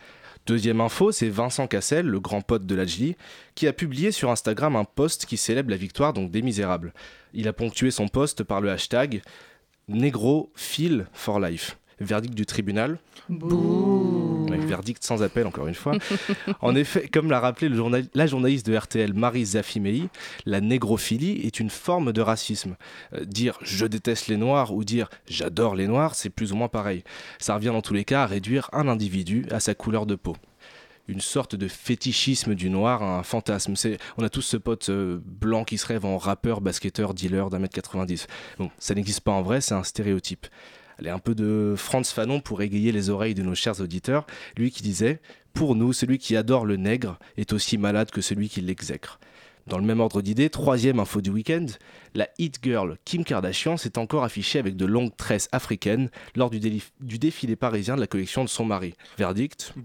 Deuxième 0.46 0.82
info, 0.82 1.12
c'est 1.12 1.30
Vincent 1.30 1.68
Cassel, 1.68 2.08
le 2.08 2.20
grand 2.20 2.42
pote 2.42 2.66
de 2.66 2.74
l'Ajli, 2.74 3.16
qui 3.54 3.68
a 3.68 3.74
publié 3.74 4.12
sur 4.12 4.32
Instagram 4.32 4.76
un 4.76 4.84
post 4.84 5.28
qui 5.28 5.38
célèbre 5.38 5.70
la 5.70 5.78
victoire 5.78 6.12
donc 6.12 6.32
des 6.32 6.42
Misérables. 6.42 6.94
Il 7.34 7.48
a 7.48 7.54
ponctué 7.54 7.92
son 7.92 8.08
post 8.08 8.44
par 8.44 8.60
le 8.60 8.72
hashtag 8.72 9.22
Negro 9.88 10.52
for 11.14 11.40
Life. 11.40 11.78
Verdict 12.00 12.34
du 12.34 12.45
tribunal. 12.45 12.97
verdict 14.70 15.04
sans 15.04 15.24
appel, 15.24 15.47
encore 15.47 15.68
une 15.68 15.76
fois. 15.76 15.93
en 16.62 16.76
effet, 16.76 17.08
comme 17.08 17.30
l'a 17.30 17.39
rappelé 17.39 17.70
la 18.14 18.28
journaliste 18.28 18.66
de 18.66 18.76
RTL 18.76 19.14
Marie 19.14 19.45
Zafimei, 19.45 20.10
la 20.45 20.62
négrophilie 20.62 21.41
est 21.45 21.60
une 21.60 21.70
forme 21.70 22.14
de 22.14 22.22
racisme. 22.22 22.76
Euh, 23.14 23.26
dire 23.26 23.58
je 23.62 23.86
déteste 23.86 24.28
les 24.28 24.38
noirs 24.38 24.74
ou 24.74 24.84
dire 24.84 25.10
j'adore 25.28 25.76
les 25.76 25.88
noirs, 25.88 26.16
c'est 26.16 26.30
plus 26.30 26.52
ou 26.52 26.56
moins 26.56 26.68
pareil. 26.68 27.04
Ça 27.39 27.56
revient 27.56 27.68
dans 27.68 27.82
tous 27.82 27.93
les 27.93 28.06
cas 28.06 28.24
à 28.24 28.26
réduire 28.28 28.70
un 28.74 28.88
individu 28.88 29.45
à 29.52 29.60
sa 29.60 29.76
couleur 29.76 30.06
de 30.06 30.16
peau 30.16 30.36
une 31.10 31.22
sorte 31.22 31.56
de 31.56 31.68
fétichisme 31.68 32.54
du 32.54 32.70
noir, 32.70 33.02
un 33.02 33.24
fantasme. 33.24 33.76
C'est, 33.76 33.97
on 34.18 34.24
a 34.24 34.30
tous 34.30 34.43
ce 34.43 34.58
pote 34.58 34.89
euh, 34.89 35.20
blanc 35.26 35.64
qui 35.64 35.80
se 35.80 35.88
rêve 35.88 36.06
en 36.06 36.20
rappeur, 36.20 36.62
basketteur, 36.62 37.16
dealer 37.16 37.50
d'un 37.50 37.58
mètre 37.58 37.74
90. 37.74 38.28
Bon, 38.60 38.70
ça 38.78 38.93
n'existe 38.93 39.22
pas 39.22 39.32
en 39.32 39.41
vrai, 39.41 39.60
c'est 39.60 39.74
un 39.74 39.84
stéréotype. 39.84 40.45
Allez, 41.00 41.12
un 41.12 41.20
peu 41.20 41.34
de 41.34 41.76
Franz 41.78 42.14
Fanon 42.14 42.41
pour 42.41 42.62
égayer 42.62 42.91
les 42.91 43.10
oreilles 43.10 43.34
de 43.34 43.41
nos 43.41 43.56
chers 43.56 43.80
auditeurs, 43.80 44.28
lui 44.58 44.70
qui 44.70 44.84
disait 44.84 45.22
Pour 45.54 45.76
nous, 45.76 45.93
celui 45.93 46.18
qui 46.18 46.36
adore 46.36 46.66
le 46.66 46.76
nègre 46.76 47.18
est 47.38 47.54
aussi 47.54 47.78
malade 47.78 48.12
que 48.12 48.20
celui 48.20 48.50
qui 48.50 48.60
l'exècre. 48.60 49.18
Dans 49.70 49.78
le 49.78 49.86
même 49.86 50.00
ordre 50.00 50.24
d'idée, 50.24 50.50
troisième 50.50 51.00
info 51.00 51.22
du 51.22 51.30
week-end, 51.30 51.68
la 52.16 52.28
hit 52.40 52.58
girl 52.64 52.98
Kim 53.06 53.24
Kardashian 53.24 53.78
s'est 53.78 54.00
encore 54.00 54.24
affichée 54.24 54.58
avec 54.58 54.76
de 54.76 54.86
longues 54.86 55.16
tresses 55.16 55.48
africaines 55.52 56.10
lors 56.36 56.50
du, 56.50 56.60
défilé 57.00 57.56
parisien 57.56 57.96
de 57.96 58.02
la 58.02 58.08
collection 58.08 58.44
de 58.44 58.50
son 58.50 58.66
mari. 58.66 58.96
Verdict? 59.20 59.76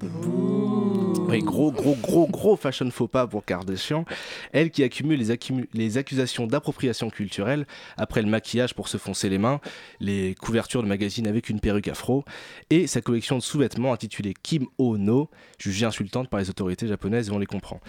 Oui, 1.29 1.41
gros, 1.41 1.71
gros, 1.71 1.97
gros, 1.97 2.27
gros 2.27 2.57
fashion 2.57 2.91
faux 2.91 3.09
pas 3.09 3.27
pour 3.27 3.45
Kardashian. 3.45 4.07
Elle 4.53 4.71
qui 4.71 4.83
accumule 4.83 5.21
les, 5.21 5.39
les 5.75 5.99
accusations 5.99 6.47
d'appropriation 6.47 7.11
culturelle 7.11 7.67
après 7.99 8.23
le 8.23 8.29
maquillage 8.29 8.75
pour 8.75 8.89
se 8.89 8.97
foncer 8.97 9.29
les 9.29 9.39
mains, 9.39 9.61
les 10.01 10.35
couvertures 10.35 10.83
de 10.83 10.89
magazines 10.89 11.27
avec 11.27 11.51
une 11.51 11.61
perruque 11.61 11.89
afro 11.89 12.25
et 12.71 12.87
sa 12.87 13.03
collection 13.03 13.37
de 13.37 13.43
sous-vêtements 13.43 13.93
intitulée 13.93 14.33
Kim 14.43 14.67
Oh 14.79 14.97
No, 14.97 15.29
jugée 15.59 15.85
insultante 15.85 16.31
par 16.31 16.41
les 16.41 16.49
autorités 16.49 16.87
japonaises 16.87 17.29
et 17.29 17.33
on 17.33 17.39
les 17.39 17.47
comprend. 17.47 17.81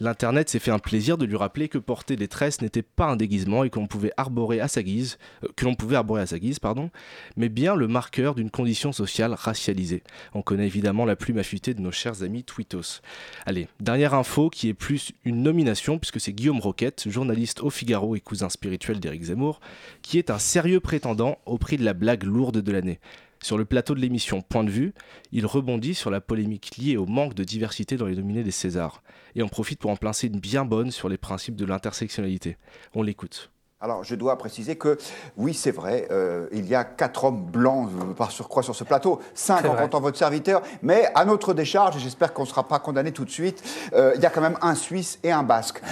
L'Internet 0.00 0.48
s'est 0.48 0.58
fait 0.58 0.70
un 0.70 0.78
plaisir 0.78 1.18
de 1.18 1.24
lui 1.24 1.36
rappeler 1.36 1.68
que 1.68 1.78
porter 1.78 2.16
des 2.16 2.28
tresses 2.28 2.60
n'était 2.60 2.82
pas 2.82 3.06
un 3.06 3.16
déguisement 3.16 3.64
et 3.64 3.70
qu'on 3.70 3.86
pouvait 3.86 4.12
arborer 4.16 4.60
à 4.60 4.68
sa 4.68 4.82
guise, 4.82 5.18
euh, 5.44 5.48
que 5.56 5.64
l'on 5.64 5.74
pouvait 5.74 5.96
arborer 5.96 6.22
à 6.22 6.26
sa 6.26 6.38
guise, 6.38 6.58
pardon, 6.58 6.90
mais 7.36 7.48
bien 7.48 7.74
le 7.74 7.88
marqueur 7.88 8.34
d'une 8.34 8.50
condition 8.50 8.92
sociale 8.92 9.34
racialisée. 9.34 10.02
On 10.34 10.42
connaît 10.42 10.66
évidemment 10.66 11.04
la 11.04 11.16
plume 11.16 11.38
affûtée 11.38 11.74
de 11.74 11.80
nos 11.80 11.92
chers 11.92 12.22
amis 12.22 12.44
Twitos. 12.44 13.00
Allez, 13.46 13.68
dernière 13.80 14.14
info 14.14 14.50
qui 14.50 14.68
est 14.68 14.74
plus 14.74 15.12
une 15.24 15.42
nomination 15.42 15.98
puisque 15.98 16.20
c'est 16.20 16.32
Guillaume 16.32 16.60
Roquette, 16.60 17.08
journaliste 17.08 17.60
au 17.60 17.70
Figaro 17.70 18.16
et 18.16 18.20
cousin 18.20 18.48
spirituel 18.48 19.00
d'Éric 19.00 19.24
Zemmour, 19.24 19.60
qui 20.02 20.18
est 20.18 20.30
un 20.30 20.38
sérieux 20.38 20.80
prétendant 20.80 21.38
au 21.46 21.58
prix 21.58 21.76
de 21.76 21.84
la 21.84 21.94
blague 21.94 22.24
lourde 22.24 22.58
de 22.58 22.72
l'année. 22.72 22.98
Sur 23.42 23.58
le 23.58 23.64
plateau 23.64 23.96
de 23.96 24.00
l'émission 24.00 24.40
Point 24.40 24.62
de 24.62 24.70
vue, 24.70 24.94
il 25.32 25.46
rebondit 25.46 25.94
sur 25.94 26.10
la 26.10 26.20
polémique 26.20 26.76
liée 26.76 26.96
au 26.96 27.06
manque 27.06 27.34
de 27.34 27.42
diversité 27.42 27.96
dans 27.96 28.06
les 28.06 28.14
nominés 28.14 28.44
des 28.44 28.52
Césars 28.52 29.02
et 29.34 29.42
en 29.42 29.48
profite 29.48 29.80
pour 29.80 29.90
en 29.90 29.96
placer 29.96 30.28
une 30.28 30.38
bien 30.38 30.64
bonne 30.64 30.92
sur 30.92 31.08
les 31.08 31.18
principes 31.18 31.56
de 31.56 31.64
l'intersectionnalité. 31.64 32.56
On 32.94 33.02
l'écoute. 33.02 33.50
Alors, 33.80 34.04
je 34.04 34.14
dois 34.14 34.38
préciser 34.38 34.76
que, 34.76 34.96
oui, 35.36 35.54
c'est 35.54 35.72
vrai, 35.72 36.06
euh, 36.12 36.46
il 36.52 36.66
y 36.68 36.76
a 36.76 36.84
quatre 36.84 37.24
hommes 37.24 37.44
blancs 37.44 37.90
euh, 37.90 38.14
par 38.14 38.30
surcroît 38.30 38.62
sur 38.62 38.76
ce 38.76 38.84
plateau, 38.84 39.20
cinq 39.34 39.64
en 39.64 39.74
comptant 39.74 40.00
votre 40.00 40.16
serviteur, 40.16 40.62
mais 40.82 41.10
à 41.16 41.24
notre 41.24 41.52
décharge, 41.52 41.98
j'espère 41.98 42.32
qu'on 42.32 42.42
ne 42.42 42.48
sera 42.48 42.68
pas 42.68 42.78
condamné 42.78 43.10
tout 43.10 43.24
de 43.24 43.30
suite, 43.30 43.60
euh, 43.92 44.12
il 44.14 44.22
y 44.22 44.26
a 44.26 44.30
quand 44.30 44.40
même 44.40 44.56
un 44.62 44.76
Suisse 44.76 45.18
et 45.24 45.32
un 45.32 45.42
Basque. 45.42 45.82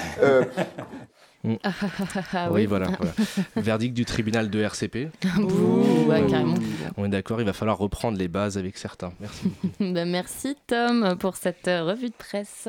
Mm. 1.43 1.55
Ah, 1.63 2.51
oui, 2.51 2.67
voilà, 2.67 2.89
Verdict 3.57 3.95
du 3.95 4.05
tribunal 4.05 4.51
de 4.51 4.61
RCP. 4.61 5.09
On 6.97 7.05
est 7.05 7.09
d'accord, 7.09 7.41
il 7.41 7.47
va 7.47 7.55
falloir 7.55 7.79
reprendre 7.79 8.19
les 8.19 8.29
bases 8.29 8.59
avec 8.59 8.77
certains. 8.77 9.13
Merci. 9.21 9.51
bah, 9.81 10.05
merci 10.05 10.57
Tom 10.67 11.17
pour 11.19 11.37
cette 11.37 11.67
euh, 11.69 11.85
revue 11.85 12.09
de 12.09 12.15
presse. 12.15 12.69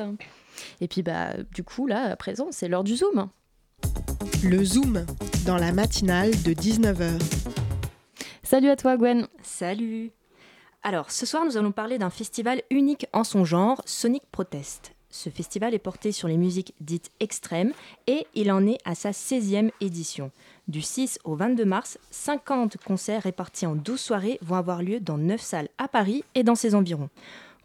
Et 0.80 0.88
puis 0.88 1.02
bah 1.02 1.34
du 1.52 1.64
coup 1.64 1.86
là 1.86 2.12
à 2.12 2.16
présent 2.16 2.48
c'est 2.50 2.68
l'heure 2.68 2.84
du 2.84 2.96
zoom. 2.96 3.28
Le 4.42 4.64
zoom 4.64 5.04
dans 5.44 5.56
la 5.56 5.72
matinale 5.72 6.30
de 6.42 6.52
19h. 6.52 7.20
Salut 8.42 8.70
à 8.70 8.76
toi 8.76 8.96
Gwen. 8.96 9.26
Salut. 9.42 10.12
Alors 10.82 11.10
ce 11.10 11.26
soir 11.26 11.44
nous 11.44 11.58
allons 11.58 11.72
parler 11.72 11.98
d'un 11.98 12.10
festival 12.10 12.62
unique 12.70 13.06
en 13.12 13.24
son 13.24 13.44
genre, 13.44 13.82
Sonic 13.84 14.22
Protest. 14.30 14.94
Ce 15.12 15.28
festival 15.28 15.74
est 15.74 15.78
porté 15.78 16.10
sur 16.10 16.26
les 16.26 16.38
musiques 16.38 16.72
dites 16.80 17.10
extrêmes 17.20 17.72
et 18.06 18.26
il 18.34 18.50
en 18.50 18.66
est 18.66 18.78
à 18.86 18.94
sa 18.94 19.10
16e 19.10 19.70
édition. 19.82 20.30
Du 20.68 20.80
6 20.80 21.18
au 21.24 21.36
22 21.36 21.66
mars, 21.66 21.98
50 22.10 22.78
concerts 22.78 23.22
répartis 23.22 23.66
en 23.66 23.76
12 23.76 24.00
soirées 24.00 24.38
vont 24.40 24.56
avoir 24.56 24.82
lieu 24.82 25.00
dans 25.00 25.18
9 25.18 25.38
salles 25.38 25.68
à 25.76 25.86
Paris 25.86 26.24
et 26.34 26.42
dans 26.42 26.54
ses 26.54 26.74
environs. 26.74 27.10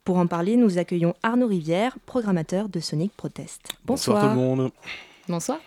Pour 0.03 0.17
en 0.17 0.27
parler, 0.27 0.57
nous 0.57 0.77
accueillons 0.77 1.13
Arnaud 1.23 1.47
Rivière, 1.47 1.97
programmateur 2.05 2.67
de 2.67 2.81
Sonic 2.81 3.13
Protest. 3.15 3.61
Bonsoir, 3.85 4.21
tout 4.21 4.27
le 4.27 4.35
monde. 4.35 4.71
Bonsoir. 5.29 5.59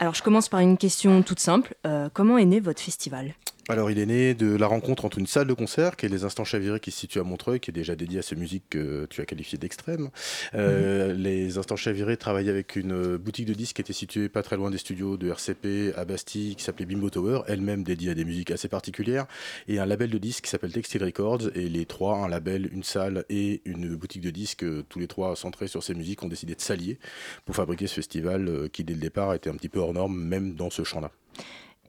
Alors 0.00 0.14
je 0.14 0.22
commence 0.22 0.48
par 0.48 0.60
une 0.60 0.78
question 0.78 1.22
toute 1.22 1.40
simple. 1.40 1.74
Euh, 1.86 2.08
comment 2.14 2.38
est 2.38 2.46
né 2.46 2.60
votre 2.60 2.80
festival? 2.80 3.34
Alors, 3.68 3.90
il 3.90 3.98
est 3.98 4.06
né 4.06 4.34
de 4.34 4.54
la 4.56 4.66
rencontre 4.66 5.06
entre 5.06 5.18
une 5.18 5.26
salle 5.26 5.46
de 5.46 5.54
concert, 5.54 5.96
qui 5.96 6.04
est 6.04 6.10
les 6.10 6.24
Instants 6.24 6.44
Chavirés, 6.44 6.80
qui 6.80 6.90
se 6.90 6.98
situe 6.98 7.18
à 7.18 7.22
Montreuil, 7.22 7.60
qui 7.60 7.70
est 7.70 7.72
déjà 7.72 7.96
dédiée 7.96 8.18
à 8.18 8.22
ces 8.22 8.36
musiques 8.36 8.64
que 8.68 9.06
tu 9.06 9.22
as 9.22 9.24
qualifiées 9.24 9.56
d'extrême. 9.56 10.10
Euh, 10.54 11.14
mhm. 11.14 11.22
Les 11.22 11.56
Instants 11.56 11.76
Chavirés 11.76 12.18
travaillaient 12.18 12.50
avec 12.50 12.76
une 12.76 13.16
boutique 13.16 13.46
de 13.46 13.54
disques 13.54 13.76
qui 13.76 13.82
était 13.82 13.94
située 13.94 14.28
pas 14.28 14.42
très 14.42 14.56
loin 14.56 14.70
des 14.70 14.76
studios 14.76 15.16
de 15.16 15.28
RCP 15.30 15.94
à 15.96 16.04
Bastille, 16.04 16.56
qui 16.56 16.62
s'appelait 16.62 16.84
Bimbo 16.84 17.08
Tower, 17.08 17.40
elle-même 17.46 17.84
dédiée 17.84 18.10
à 18.10 18.14
des 18.14 18.26
musiques 18.26 18.50
assez 18.50 18.68
particulières, 18.68 19.26
et 19.66 19.78
un 19.78 19.86
label 19.86 20.10
de 20.10 20.18
disques 20.18 20.44
qui 20.44 20.50
s'appelle 20.50 20.72
Textile 20.72 21.02
Records. 21.02 21.48
Et 21.54 21.70
les 21.70 21.86
trois, 21.86 22.18
un 22.18 22.28
label, 22.28 22.68
une 22.70 22.84
salle 22.84 23.24
et 23.30 23.62
une 23.64 23.94
boutique 23.96 24.22
de 24.22 24.30
disques, 24.30 24.66
tous 24.90 24.98
les 24.98 25.06
trois 25.06 25.36
centrés 25.36 25.68
sur 25.68 25.82
ces 25.82 25.94
musiques, 25.94 26.22
ont 26.22 26.28
décidé 26.28 26.54
de 26.54 26.60
s'allier 26.60 26.98
pour 27.46 27.56
fabriquer 27.56 27.86
ce 27.86 27.94
festival 27.94 28.46
euh, 28.46 28.68
qui, 28.68 28.84
dès 28.84 28.92
le 28.92 29.00
départ, 29.00 29.32
était 29.32 29.48
un 29.48 29.54
petit 29.54 29.70
peu 29.70 29.78
hors 29.78 29.94
norme, 29.94 30.22
même 30.22 30.54
dans 30.54 30.68
ce 30.68 30.84
champ-là. 30.84 31.10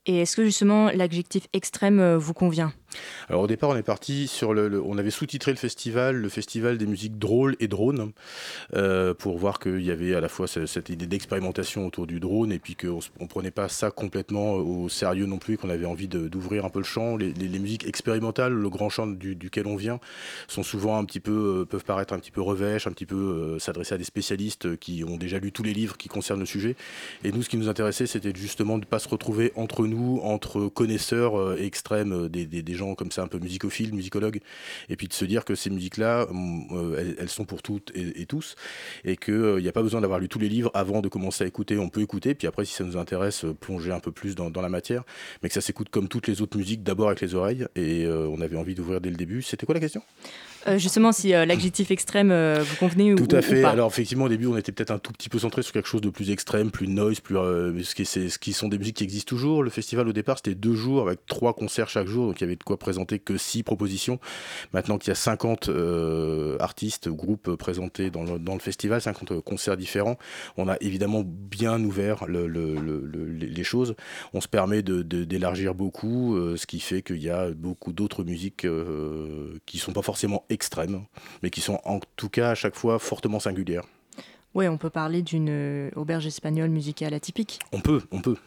Et 0.06 0.22
est-ce 0.22 0.36
que 0.36 0.46
justement 0.46 0.92
l'adjectif 0.92 1.48
extrême 1.54 2.00
euh, 2.00 2.18
vous 2.18 2.34
convient? 2.34 2.74
Alors 3.30 3.44
au 3.44 3.48
départ, 3.48 3.70
on 3.70 3.76
est 3.76 3.84
parti 3.84 4.28
sur 4.28 4.54
le, 4.54 4.82
on 4.84 4.98
avait 4.98 5.10
sous-titré 5.10 5.52
le 5.52 5.58
festival, 5.58 6.16
le 6.16 6.30
festival 6.30 6.78
des 6.78 6.86
musiques 6.86 7.18
drôles 7.18 7.56
et 7.60 7.68
drones, 7.68 8.12
euh, 8.76 9.14
pour 9.14 9.38
voir 9.38 9.60
qu'il 9.60 9.84
y 9.84 9.92
avait 9.92 10.16
à 10.16 10.22
la 10.22 10.30
fois 10.30 10.48
cette, 10.48 10.90
idée 10.90 11.08
d'expérimentation 11.08 11.86
autour 11.86 12.08
du 12.08 12.20
drone 12.20 12.52
et 12.52 12.60
puis 12.60 12.76
qu'on 12.76 13.00
ne 13.20 13.28
prenait 13.28 13.52
pas 13.52 13.70
ça 13.70 13.92
complètement 13.92 14.54
au 14.54 14.90
sérieux 14.90 15.26
non 15.26 15.38
plus, 15.38 15.58
qu'on 15.58 15.70
avait 15.70 15.86
envie 15.86 16.08
d'ouvrir 16.08 16.66
un 16.66 16.70
peu 16.70 16.80
le 16.80 16.86
champ. 16.86 17.18
Les, 17.18 17.34
musiques 17.60 17.88
expérimentales, 17.88 18.54
le 18.54 18.70
grand 18.70 18.90
champ 18.90 19.08
duquel 19.08 19.66
on 19.68 19.76
vient, 19.76 20.00
sont 20.48 20.64
souvent 20.64 20.98
un 20.98 21.06
petit 21.06 21.20
peu, 21.20 21.62
euh, 21.62 21.66
peuvent 21.66 21.86
paraître 21.86 22.14
un 22.14 22.20
petit 22.20 22.32
peu 22.32 22.42
revêches, 22.42 22.86
un 22.86 22.92
petit 22.92 23.06
peu 23.06 23.16
euh, 23.16 23.60
s'adresser 23.60 23.96
à 23.96 23.98
des 23.98 24.04
spécialistes 24.04 24.78
qui 24.78 25.04
ont 25.04 25.18
déjà 25.18 25.40
lu 25.40 25.52
tous 25.52 25.64
les 25.64 25.74
livres 25.74 25.98
qui 25.98 26.10
concernent 26.10 26.42
le 26.42 26.46
sujet. 26.46 26.76
Et 27.24 27.32
nous, 27.32 27.42
ce 27.42 27.50
qui 27.50 27.58
nous 27.58 27.70
intéressait, 27.70 28.08
c'était 28.08 28.34
justement 28.36 28.76
de 28.76 28.82
ne 28.82 28.90
pas 28.90 29.00
se 29.00 29.08
retrouver 29.08 29.52
entre 29.56 29.88
nous, 29.88 30.20
entre 30.24 30.68
connaisseurs 30.68 31.60
extrêmes 31.60 32.28
des, 32.30 32.46
des 32.46 32.74
gens 32.74 32.85
comme 32.94 33.12
ça 33.12 33.24
un 33.24 33.28
peu 33.28 33.40
musicophiles, 33.40 33.94
musicologues, 33.94 34.40
et 34.90 34.96
puis 34.96 35.08
de 35.08 35.14
se 35.14 35.26
dire 35.26 35.46
que 35.46 35.56
ces 35.56 35.70
musiques-là, 35.70 36.28
mm, 36.30 36.68
euh, 36.72 37.16
elles, 37.20 37.30
sont 37.30 37.46
pour 37.46 37.64
toutes 37.64 37.92
et, 37.96 38.26
tous, 38.26 38.56
et 39.04 39.18
qu'il 39.18 39.34
n'y 39.34 39.66
euh, 39.66 39.70
a 39.70 39.72
pas 39.72 39.82
besoin 39.82 40.02
d'avoir 40.02 40.20
lu 40.20 40.30
tous 40.30 40.40
les 40.40 40.50
livres 40.50 40.70
avant 40.74 41.02
de 41.02 41.08
commencer 41.08 41.44
à 41.44 41.48
écouter. 41.48 41.78
On 41.78 41.90
peut 41.90 42.02
écouter, 42.02 42.36
puis 42.36 42.48
après, 42.48 42.66
si 42.66 42.74
ça 42.74 42.84
nous 42.84 42.98
intéresse, 42.98 43.46
euh, 43.46 43.54
plonger 43.54 43.92
un 43.92 44.00
peu 44.00 44.12
plus 44.12 44.36
dans, 44.36 44.52
la 44.56 44.70
matière, 44.70 45.04
mais 45.42 45.50
que 45.50 45.56
ça 45.56 45.62
s'écoute 45.62 45.90
comme 45.90 46.08
toutes 46.08 46.28
les 46.28 46.42
autres 46.42 46.58
musiques, 46.58 46.84
d'abord 46.84 47.08
avec 47.08 47.22
les 47.22 47.36
oreilles, 47.36 47.66
et 47.76 48.08
on 48.08 48.42
avait 48.42 48.58
envie 48.58 48.76
d'ouvrir 48.76 49.02
dès 49.02 49.10
le 49.10 49.16
début. 49.16 49.42
C'était 49.42 49.66
quoi 49.66 49.76
la 49.76 49.82
question? 49.82 50.02
Euh, 50.68 50.78
justement, 50.80 51.12
si 51.12 51.34
euh, 51.34 51.46
l'adjectif 51.46 51.92
extrême 51.92 52.32
euh, 52.32 52.64
vous 52.64 52.76
convenait 52.78 53.14
ou 53.14 53.16
Tout 53.16 53.36
à 53.36 53.42
fait. 53.42 53.64
Alors, 53.64 53.88
effectivement, 53.88 54.26
au 54.26 54.30
début, 54.30 54.48
on 54.48 54.58
était 54.58 54.72
peut-être 54.72 54.92
un 54.92 54.98
tout 54.98 55.12
petit 55.14 55.30
peu 55.30 55.38
centré 55.38 55.62
sur 55.62 55.74
quelque 55.74 55.88
chose 55.88 56.02
de 56.02 56.10
plus 56.10 56.32
extrême, 56.32 56.72
plus 56.72 56.88
noise, 56.88 57.20
plus. 57.20 57.36
ce, 57.36 57.94
qui 57.94 58.06
ce 58.06 58.40
qui 58.40 58.54
sont 58.54 58.68
des 58.68 58.78
musiques 58.78 58.98
qui 58.98 59.04
existent 59.04 59.30
toujours. 59.30 59.64
Le 59.64 59.70
festival, 59.70 60.08
au 60.08 60.14
départ, 60.14 60.38
c'était 60.38 60.56
deux 60.56 60.74
jours 60.74 61.02
avec 61.02 61.26
trois 61.28 61.54
concerts 61.54 61.90
chaque 61.90 62.08
jour. 62.08 62.28
Donc, 62.28 62.42
il 62.42 62.44
y 62.44 62.48
avait 62.48 62.56
de 62.56 62.64
quoi 62.64 62.78
présenter 62.78 63.20
que 63.20 63.38
six 63.38 63.62
propositions. 63.62 64.20
Maintenant 64.74 64.98
qu'il 64.98 65.10
y 65.10 65.12
a 65.12 65.16
50 65.16 65.70
artistes, 66.60 67.10
groupes 67.10 67.56
présentés 67.56 68.10
dans 68.10 68.24
le, 68.24 68.40
dans 68.40 68.54
le, 68.54 68.60
festival, 68.60 69.02
50 69.02 69.42
concerts 69.42 69.78
différents, 69.78 70.18
on 70.58 70.68
a 70.68 70.78
évidemment 70.82 71.24
bien 71.26 71.84
ouvert 71.84 72.26
le, 72.26 72.48
les 72.48 73.64
choses. 73.64 73.96
On 74.34 74.42
se 74.42 74.48
permet 74.48 74.82
d'élargir 74.82 75.74
de, 75.74 75.78
beaucoup, 75.78 76.38
ce 76.56 76.66
qui 76.66 76.80
fait 76.80 77.02
qu'il 77.04 77.22
y 77.22 77.30
a 77.30 77.52
beaucoup 77.52 77.94
d'autres 77.94 78.24
musiques 78.24 78.66
qui 79.66 79.78
sont 79.78 79.94
pas 79.94 80.02
forcément 80.02 80.44
extrêmes, 80.56 81.04
mais 81.44 81.52
qui 81.52 81.62
sont 81.62 81.80
en 81.86 82.00
tout 82.16 82.30
cas 82.30 82.50
à 82.50 82.56
chaque 82.56 82.76
fois 82.76 82.98
fortement 82.98 83.40
singulières. 83.40 83.86
Oui, 84.56 84.68
on 84.68 84.78
peut 84.78 84.90
parler 84.90 85.22
d'une 85.22 85.50
euh, 85.50 85.92
auberge 85.96 86.26
espagnole 86.26 86.70
musicale 86.70 87.14
atypique. 87.14 87.60
On 87.74 87.82
peut, 87.82 88.02
on 88.12 88.22
peut. 88.22 88.38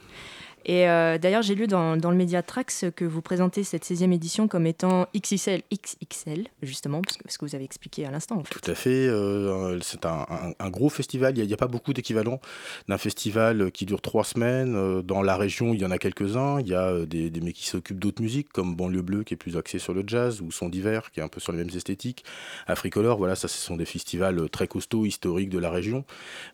Et 0.64 0.88
euh, 0.88 1.18
d'ailleurs, 1.18 1.42
j'ai 1.42 1.54
lu 1.54 1.66
dans, 1.66 1.94
le 1.94 2.14
Mediatrax 2.14 2.86
que 2.94 3.04
vous 3.04 3.22
présentez 3.22 3.64
cette 3.64 3.84
16e 3.84 4.12
édition 4.12 4.48
comme 4.48 4.66
étant 4.66 5.06
XXL, 5.16 5.62
XXL, 5.72 6.46
justement, 6.62 7.00
parce 7.00 7.16
que, 7.16 7.30
ce 7.30 7.38
que 7.38 7.44
vous 7.44 7.54
avez 7.54 7.64
expliqué 7.64 8.04
à 8.04 8.10
l'instant. 8.10 8.42
Tout 8.50 8.70
à 8.70 8.74
fait. 8.74 9.06
Euh, 9.08 9.78
c'est 9.80 10.04
un, 10.06 10.26
gros 10.70 10.88
festival. 10.88 11.36
Il 11.38 11.46
n'y 11.46 11.52
a, 11.52 11.56
pas 11.56 11.68
beaucoup 11.68 11.92
d'équivalent 11.92 12.40
d'un 12.88 12.98
festival 12.98 13.70
qui 13.72 13.86
dure 13.86 14.00
trois 14.00 14.24
semaines. 14.24 14.74
Euh, 14.76 15.02
dans 15.02 15.22
la 15.22 15.36
région, 15.36 15.74
il 15.74 15.80
y 15.80 15.86
en 15.86 15.90
a 15.90 15.98
quelques-uns. 15.98 16.60
Il 16.60 16.68
y 16.68 16.74
a 16.74 17.06
des, 17.06 17.30
mecs 17.40 17.56
qui 17.56 17.66
s'occupent 17.66 17.98
d'autres 17.98 18.22
musiques, 18.22 18.52
comme 18.52 18.74
Banlieue 18.74 19.02
Bleue, 19.02 19.24
qui 19.24 19.34
est 19.34 19.38
plus 19.38 19.56
axé 19.56 19.78
sur 19.78 19.94
le 19.94 20.04
jazz, 20.06 20.40
ou 20.40 20.50
Son 20.50 20.68
d'hiver, 20.68 21.10
qui 21.12 21.20
est 21.20 21.22
un 21.22 21.28
peu 21.28 21.40
sur 21.40 21.52
les 21.52 21.58
mêmes 21.58 21.74
esthétiques. 21.74 22.24
Africolor, 22.66 23.18
voilà, 23.18 23.36
ça, 23.36 23.48
ce 23.48 23.58
sont 23.58 23.76
des 23.76 23.84
festivals 23.84 24.50
très 24.50 24.66
costauds, 24.66 25.06
historiques 25.06 25.50
de 25.50 25.58
la 25.58 25.70
région. 25.70 26.04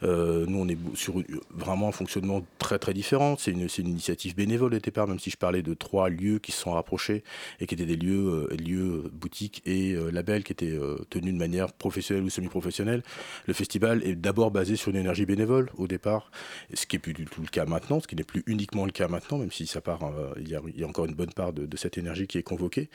nous, 0.03 0.59
on 0.59 0.69
est 0.69 0.79
sur 0.95 1.15
vraiment 1.51 1.89
un 1.89 1.93
fonctionnement 1.93 2.43
très, 2.59 2.79
très 2.79 2.95
différent. 2.95 3.37
C'est 3.39 3.51
une, 3.51 3.69
une 3.79 3.94
initiative 3.95 4.35
bénévole 4.35 4.75
au 4.75 4.79
départ, 4.79 5.07
même 5.07 5.19
si 5.19 5.31
je 5.31 5.37
parlais 5.37 5.63
de 5.63 5.75
trois 5.75 6.09
lieux 6.09 6.39
qui 6.39 6.53
se 6.53 6.59
sont 6.59 6.73
rapprochés 6.73 7.25
et 7.61 7.67
qui 7.67 7.75
étaient 7.75 7.87
des 7.87 7.97
lieux, 7.97 8.49
euh, 8.51 8.57
lieux 8.57 9.11
boutiques 9.13 9.63
et 9.65 9.93
euh, 9.93 10.11
labels 10.11 10.45
qui 10.45 10.53
étaient 10.53 10.71
euh, 10.71 10.97
tenus 11.11 11.33
de 11.33 11.39
manière 11.39 11.73
professionnelle 11.73 12.25
ou 12.25 12.31
semi-professionnelle. 12.31 13.03
Le 13.47 13.55
festival 13.55 14.03
est 14.05 14.17
d'abord 14.17 14.51
basé 14.51 14.77
sur 14.77 14.91
une 14.91 14.97
énergie 14.97 15.27
bénévole 15.27 15.71
au 15.77 15.87
départ, 15.87 16.31
ce 16.73 16.87
qui 16.87 16.97
n'est 16.97 17.01
plus 17.01 17.15
du 17.15 17.25
tout 17.25 17.41
le 17.41 17.49
cas 17.49 17.65
maintenant, 17.65 18.01
ce 18.01 18.07
qui 18.07 18.17
n'est 18.17 18.25
plus 18.25 18.43
uniquement 18.47 18.85
le 18.85 18.93
cas 18.93 19.09
maintenant, 19.09 19.39
même 19.39 19.53
si 19.53 19.67
ça 19.67 19.81
part, 19.81 20.01
il 20.39 20.49
y, 20.49 20.55
a, 20.55 20.87
encore 20.87 21.07
une 21.07 21.15
bonne 21.15 21.33
part 21.33 21.53
de 21.53 21.77
cette 21.77 21.99
énergie 21.99 22.27
qui 22.27 22.39
est 22.39 22.43
convoquée. 22.43 22.89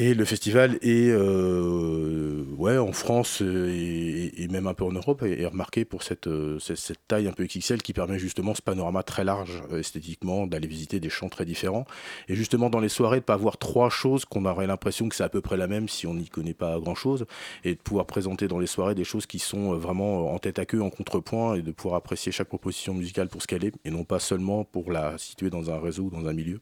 Et 0.00 0.14
le 0.14 0.24
festival 0.24 0.78
est, 0.80 1.10
euh, 1.10 2.44
ouais, 2.56 2.78
en 2.78 2.92
France 2.92 3.42
euh, 3.42 3.68
et, 3.68 4.46
même 4.46 4.68
un 4.68 4.74
peu 4.74 4.84
en 4.84 4.92
Europe, 4.92 5.24
est, 5.24 5.44
remarqué 5.44 5.84
pour 5.84 6.02
euh, 6.26 6.60
cette, 6.60 6.76
cette, 6.76 7.00
taille 7.08 7.26
un 7.26 7.32
peu 7.32 7.44
XXL 7.44 7.82
qui 7.82 7.92
permet 7.92 8.16
justement 8.20 8.54
ce 8.54 8.62
panorama 8.62 9.02
très 9.02 9.24
large 9.24 9.60
esthétiquement, 9.76 10.46
d'aller 10.46 10.68
visiter 10.68 11.00
des 11.00 11.10
champs 11.10 11.28
très 11.28 11.44
différents. 11.44 11.84
Et 12.28 12.36
justement 12.36 12.70
dans 12.70 12.78
les 12.78 12.88
soirées, 12.88 13.16
de 13.16 13.22
ne 13.22 13.26
pas 13.26 13.34
avoir 13.34 13.58
trois 13.58 13.90
choses 13.90 14.24
qu'on 14.24 14.44
aurait 14.44 14.68
l'impression 14.68 15.08
que 15.08 15.16
c'est 15.16 15.24
à 15.24 15.28
peu 15.28 15.40
près 15.40 15.56
la 15.56 15.66
même 15.66 15.88
si 15.88 16.06
on 16.06 16.14
n'y 16.14 16.28
connaît 16.28 16.54
pas 16.54 16.78
grand-chose, 16.78 17.26
et 17.64 17.74
de 17.74 17.80
pouvoir 17.80 18.06
présenter 18.06 18.46
dans 18.46 18.60
les 18.60 18.68
soirées 18.68 18.94
des 18.94 19.02
choses 19.02 19.26
qui 19.26 19.40
sont 19.40 19.74
vraiment 19.74 20.32
en 20.32 20.38
tête 20.38 20.60
à 20.60 20.64
queue, 20.64 20.80
en 20.80 20.90
contrepoint, 20.90 21.56
et 21.56 21.62
de 21.62 21.72
pouvoir 21.72 21.96
apprécier 21.96 22.30
chaque 22.30 22.48
proposition 22.48 22.94
musicale 22.94 23.28
pour 23.28 23.42
ce 23.42 23.48
qu'elle 23.48 23.64
est, 23.64 23.74
et 23.84 23.90
non 23.90 24.04
pas 24.04 24.20
seulement 24.20 24.62
pour 24.62 24.92
la 24.92 25.18
situer 25.18 25.50
dans 25.50 25.72
un 25.72 25.80
réseau 25.80 26.04
ou 26.04 26.10
dans 26.10 26.28
un 26.28 26.32
milieu. 26.32 26.60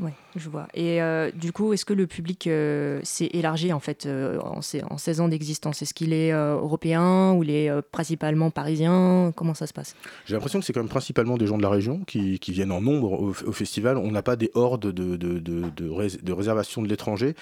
Oui, 0.00 0.10
je 0.36 0.48
vois. 0.48 0.68
Et 0.74 1.02
euh, 1.02 1.30
du 1.32 1.52
coup, 1.52 1.72
est-ce 1.72 1.84
que 1.84 1.92
le 1.92 2.06
public 2.06 2.46
euh, 2.46 3.00
s'est 3.02 3.28
élargi 3.32 3.72
en 3.72 3.80
fait 3.80 4.06
euh, 4.06 4.40
en, 4.40 4.60
en, 4.90 4.98
16 4.98 5.20
ans 5.20 5.28
d'existence? 5.28 5.82
Est-ce 5.82 5.92
qu'il 5.92 6.12
est, 6.12 6.32
européen 6.32 7.32
ou 7.32 7.42
il 7.42 7.50
est 7.50 7.70
principalement 7.90 8.50
parisien? 8.50 9.32
Comment 9.36 9.54
ça 9.54 9.66
se 9.66 9.72
passe? 9.72 9.94
J'ai 10.24 10.34
l'impression 10.34 10.60
que 10.60 10.64
c'est 10.64 10.72
quand 10.72 10.80
même 10.80 10.88
principalement 10.88 11.36
des 11.36 11.46
gens 11.46 11.58
de 11.58 11.62
la 11.62 11.68
région 11.68 12.00
qui, 12.06 12.38
viennent 12.48 12.72
en 12.72 12.80
nombre 12.80 13.20
au, 13.20 13.52
festival. 13.52 13.96
On 13.98 14.10
n'a 14.10 14.22
pas 14.22 14.36
des 14.36 14.50
hordes 14.54 14.92
de, 14.92 15.16
de, 15.16 15.38
de, 15.38 16.88
l'étranger. 16.88 17.34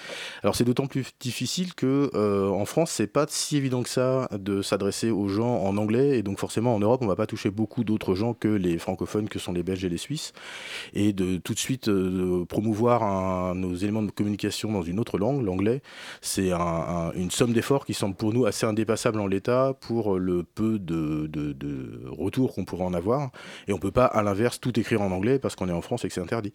Alors 0.43 0.55
c'est 0.55 0.63
d'autant 0.63 0.87
plus 0.87 1.11
difficile 1.19 1.73
que 1.73 2.09
en 2.51 2.65
France, 2.65 2.91
c'est 2.91 3.07
pas 3.07 3.25
si 3.29 3.57
évident 3.57 3.81
que 3.83 3.89
ça 3.89 4.27
de 4.31 4.61
s'adresser 4.61 5.09
aux 5.09 5.27
gens 5.27 5.63
en 5.63 5.77
anglais. 5.77 6.19
Et 6.19 6.23
donc 6.23 6.39
forcément, 6.39 6.75
en 6.75 6.79
Europe, 6.79 7.01
on 7.01 7.07
va 7.07 7.15
pas 7.15 7.27
toucher 7.27 7.49
beaucoup 7.49 7.83
d'autres 7.83 8.15
gens 8.15 8.33
que 8.33 8.49
les 8.49 8.77
francophones, 8.77 9.29
que 9.29 9.39
sont 9.39 9.53
les 9.53 9.63
Belges 9.63 9.85
et 9.85 9.89
les 9.89 9.97
Suisses. 9.97 10.33
Et 10.93 11.13
de 11.13 11.37
tout 11.37 11.53
de 11.53 11.59
suite 11.59 11.89
promouvoir 12.45 13.55
nos 13.55 13.75
éléments 13.75 14.03
de 14.03 14.11
communication 14.11 14.71
dans 14.71 14.81
une 14.81 14.99
autre 14.99 15.17
langue, 15.17 15.43
l'anglais, 15.43 15.81
c'est 16.21 16.51
une 16.51 17.31
somme 17.31 17.53
d'efforts 17.53 17.85
qui 17.85 17.93
semble 17.93 18.15
pour 18.15 18.33
nous 18.33 18.45
assez 18.45 18.65
indépassable 18.65 19.19
en 19.19 19.27
l'état 19.27 19.73
pour 19.79 20.17
le 20.17 20.43
peu 20.43 20.79
de, 20.79 21.27
de, 21.27 22.03
retours 22.07 22.53
qu'on 22.53 22.65
pourrait 22.65 22.85
en 22.85 22.93
avoir. 22.93 23.31
Et 23.67 23.73
on 23.73 23.77
ne 23.77 23.81
peut 23.81 23.91
pas, 23.91 24.05
à 24.05 24.23
l'inverse, 24.23 24.59
tout 24.59 24.77
écrire 24.79 25.01
en 25.01 25.11
anglais 25.11 25.39
parce 25.39 25.55
qu'on 25.55 25.69
est 25.69 25.73
en 25.73 25.81
France 25.81 26.05
et 26.05 26.07
que 26.07 26.13
c'est 26.13 26.21
interdit. 26.21 26.53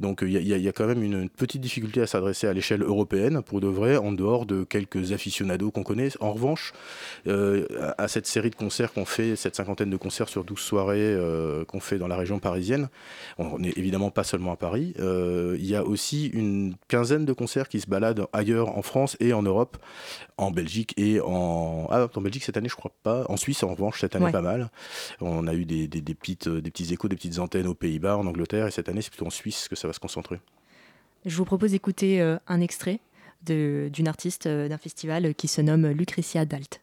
Donc 0.00 0.22
il 0.22 0.30
y, 0.30 0.68
a 0.68 0.72
quand 0.72 0.86
même 0.86 1.02
une, 1.02 1.28
petite 1.28 1.60
difficulté 1.60 2.00
à 2.00 2.06
s'adresser 2.06 2.46
à 2.46 2.52
l'échelle 2.52 2.82
européenne, 2.82 3.42
pour 3.42 3.60
de 3.60 3.66
vrai, 3.66 3.96
en 3.96 4.12
dehors 4.12 4.46
de 4.46 4.64
quelques 4.64 5.12
aficionados 5.12 5.70
qu'on 5.70 5.82
connaît. 5.82 6.08
En 6.20 6.32
revanche, 6.32 6.72
euh, 7.26 7.66
à 7.98 8.08
cette 8.08 8.26
série 8.26 8.50
de 8.50 8.54
concerts 8.54 8.92
qu'on 8.92 9.04
fait, 9.04 9.36
cette 9.36 9.56
cinquantaine 9.56 9.90
de 9.90 9.96
concerts 9.96 10.28
sur 10.28 10.44
12 10.44 10.58
soirées 10.58 10.98
euh, 11.00 11.64
qu'on 11.64 11.80
fait 11.80 11.98
dans 11.98 12.08
la 12.08 12.16
région 12.16 12.38
parisienne, 12.38 12.88
on 13.38 13.58
n'est 13.58 13.72
évidemment 13.76 14.10
pas 14.10 14.24
seulement 14.24 14.52
à 14.52 14.56
Paris. 14.56 14.94
Euh, 14.98 15.23
il 15.58 15.66
y 15.66 15.74
a 15.74 15.84
aussi 15.84 16.26
une 16.26 16.74
quinzaine 16.88 17.24
de 17.24 17.32
concerts 17.32 17.68
qui 17.68 17.80
se 17.80 17.86
baladent 17.86 18.26
ailleurs 18.32 18.76
en 18.76 18.82
France 18.82 19.16
et 19.20 19.32
en 19.32 19.42
Europe, 19.42 19.76
en 20.36 20.50
Belgique 20.50 20.94
et 20.96 21.20
en. 21.20 21.86
Ah, 21.90 22.08
en 22.14 22.20
Belgique 22.20 22.44
cette 22.44 22.56
année, 22.56 22.68
je 22.68 22.76
crois 22.76 22.92
pas. 23.02 23.24
En 23.28 23.36
Suisse, 23.36 23.62
en 23.62 23.68
revanche, 23.68 24.00
cette 24.00 24.16
année, 24.16 24.32
pas 24.32 24.42
mal. 24.42 24.70
On 25.20 25.46
a 25.46 25.54
eu 25.54 25.64
des, 25.64 25.88
des, 25.88 26.14
petites, 26.14 26.48
des 26.48 26.70
petits 26.70 26.92
échos, 26.92 27.08
des 27.08 27.16
petites 27.16 27.38
antennes 27.38 27.66
aux 27.66 27.74
Pays-Bas, 27.74 28.16
en 28.16 28.26
Angleterre, 28.26 28.66
et 28.66 28.70
cette 28.70 28.88
année, 28.88 29.02
c'est 29.02 29.10
plutôt 29.10 29.26
en 29.26 29.30
Suisse 29.30 29.68
que 29.68 29.76
ça 29.76 29.86
va 29.86 29.92
se 29.92 30.00
concentrer. 30.00 30.40
Je 31.24 31.36
vous 31.36 31.44
propose 31.44 31.70
d'écouter 31.70 32.20
euh, 32.20 32.36
un 32.46 32.60
extrait 32.60 33.00
d'une 33.42 34.08
artiste 34.08 34.46
euh, 34.46 34.68
d'un 34.68 34.78
festival 34.78 35.34
qui 35.34 35.48
se 35.48 35.60
nomme 35.60 35.88
Lucretia 35.88 36.44
Dalt. 36.44 36.80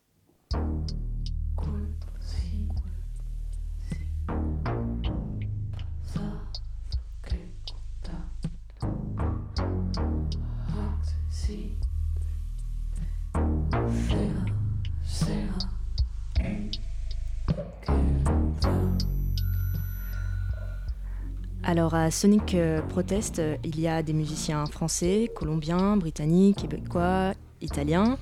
Alors 21.64 21.93
à 21.93 22.09
Sonic 22.09 22.55
euh, 22.55 22.82
Protest, 22.82 23.38
euh, 23.39 23.55
il 23.64 23.80
y 23.80 23.88
a 23.88 24.01
des 24.01 24.14
musiciens 24.14 24.66
français, 24.66 25.30
colombiens, 25.36 25.95
britanniques, 25.95 26.57
québécois, 26.57 27.34
italiens. 27.62 28.18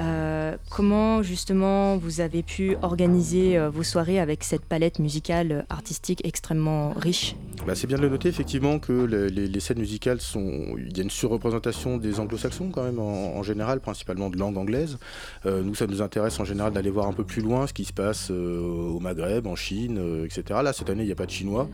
Euh, 0.00 0.56
comment 0.70 1.22
justement 1.22 1.96
vous 1.96 2.20
avez 2.20 2.42
pu 2.42 2.76
organiser 2.82 3.56
vos 3.68 3.84
soirées 3.84 4.18
avec 4.18 4.42
cette 4.42 4.64
palette 4.64 4.98
musicale 4.98 5.64
artistique 5.70 6.20
extrêmement 6.24 6.90
riche? 6.94 7.36
Bah, 7.64 7.76
C'est 7.76 7.86
bien 7.86 7.96
de 7.96 8.02
le 8.02 8.08
noter 8.08 8.28
effectivement 8.28 8.80
que 8.80 9.04
les, 9.04 9.60
scènes 9.60 9.78
musicales 9.78 10.20
sont... 10.20 10.74
Il 10.76 10.96
y 10.96 11.00
a 11.00 11.04
une 11.04 11.10
surreprésentation 11.10 11.96
des 11.96 12.18
anglo-saxons 12.18 12.70
quand 12.70 12.82
même 12.82 12.98
en, 12.98 13.42
général, 13.44 13.78
principalement 13.78 14.30
de 14.30 14.36
langue 14.36 14.58
anglaise. 14.58 14.98
nous 15.44 15.76
ça 15.76 15.86
nous 15.86 16.02
intéresse 16.02 16.40
en 16.40 16.44
général 16.44 16.72
d'aller 16.72 16.90
voir 16.90 17.06
un 17.06 17.12
peu 17.12 17.24
plus 17.24 17.40
loin 17.40 17.68
ce 17.68 17.72
qui 17.72 17.84
se 17.84 17.92
passe 17.92 18.30
au 18.30 18.98
Maghreb, 18.98 19.46
en 19.46 19.54
Chine, 19.54 20.24
etc. 20.24 20.58
Là 20.64 20.72
cette 20.72 20.90
année 20.90 21.04
il 21.04 21.06
n'y 21.06 21.12
a 21.12 21.16
pas 21.16 21.26
de 21.26 21.30
chinois. 21.30 21.68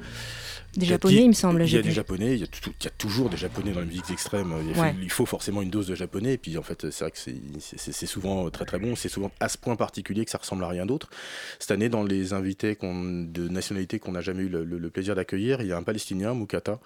Des 0.77 0.87
japonais, 0.87 1.23
il 1.25 1.29
me 1.29 1.33
semble. 1.33 1.63
Il 1.63 1.73
y 1.73 1.77
a 1.77 1.83
des 1.83 1.91
japonais, 1.91 2.35
il 2.35 2.41
y, 2.41 2.45
a 2.45 2.91
toujours 2.91 3.29
des 3.29 3.37
japonais 3.37 3.73
dans 3.73 3.81
la 3.81 3.87
musique 3.87 4.11
extrême. 4.11 4.55
Il, 5.03 5.11
faut 5.11 5.27
forcément 5.27 5.63
une 5.63 5.71
dose 5.71 5.89
de 5.89 5.97
japonais. 5.97 6.35
Et 6.35 6.39
puis 6.39 6.57
en 6.59 6.63
fait, 6.63 6.91
c'est 6.91 7.05
vrai 7.05 7.11
que 7.11 7.19
c'est 7.59 8.07
souvent 8.07 8.49
très 8.51 8.65
très 8.65 8.79
bon. 8.79 8.95
C'est 8.95 9.09
souvent 9.09 9.33
à 9.41 9.49
ce 9.49 9.59
point 9.59 9.75
particulier 9.75 10.25
que 10.25 10.31
ça 10.31 10.39
ressemble 10.39 10.63
à 10.63 10.69
rien 10.69 10.87
d'autre. 10.87 11.11
Cette 11.59 11.73
année, 11.73 11.89
dans 11.89 12.05
les 12.05 12.33
invités 12.33 12.79
de 12.81 13.49
nationalités 13.49 13.99
qu'on 13.99 14.13
n'a 14.13 14.21
jamais 14.21 14.45
eu 14.45 14.49
le, 14.49 14.91
plaisir 14.91 15.15
d'accueillir, 15.15 15.61
il 15.61 15.69
y 15.69 15.73
a 15.73 15.77
un 15.77 15.83
Palestinien, 15.83 16.35
Mukata, 16.35 16.79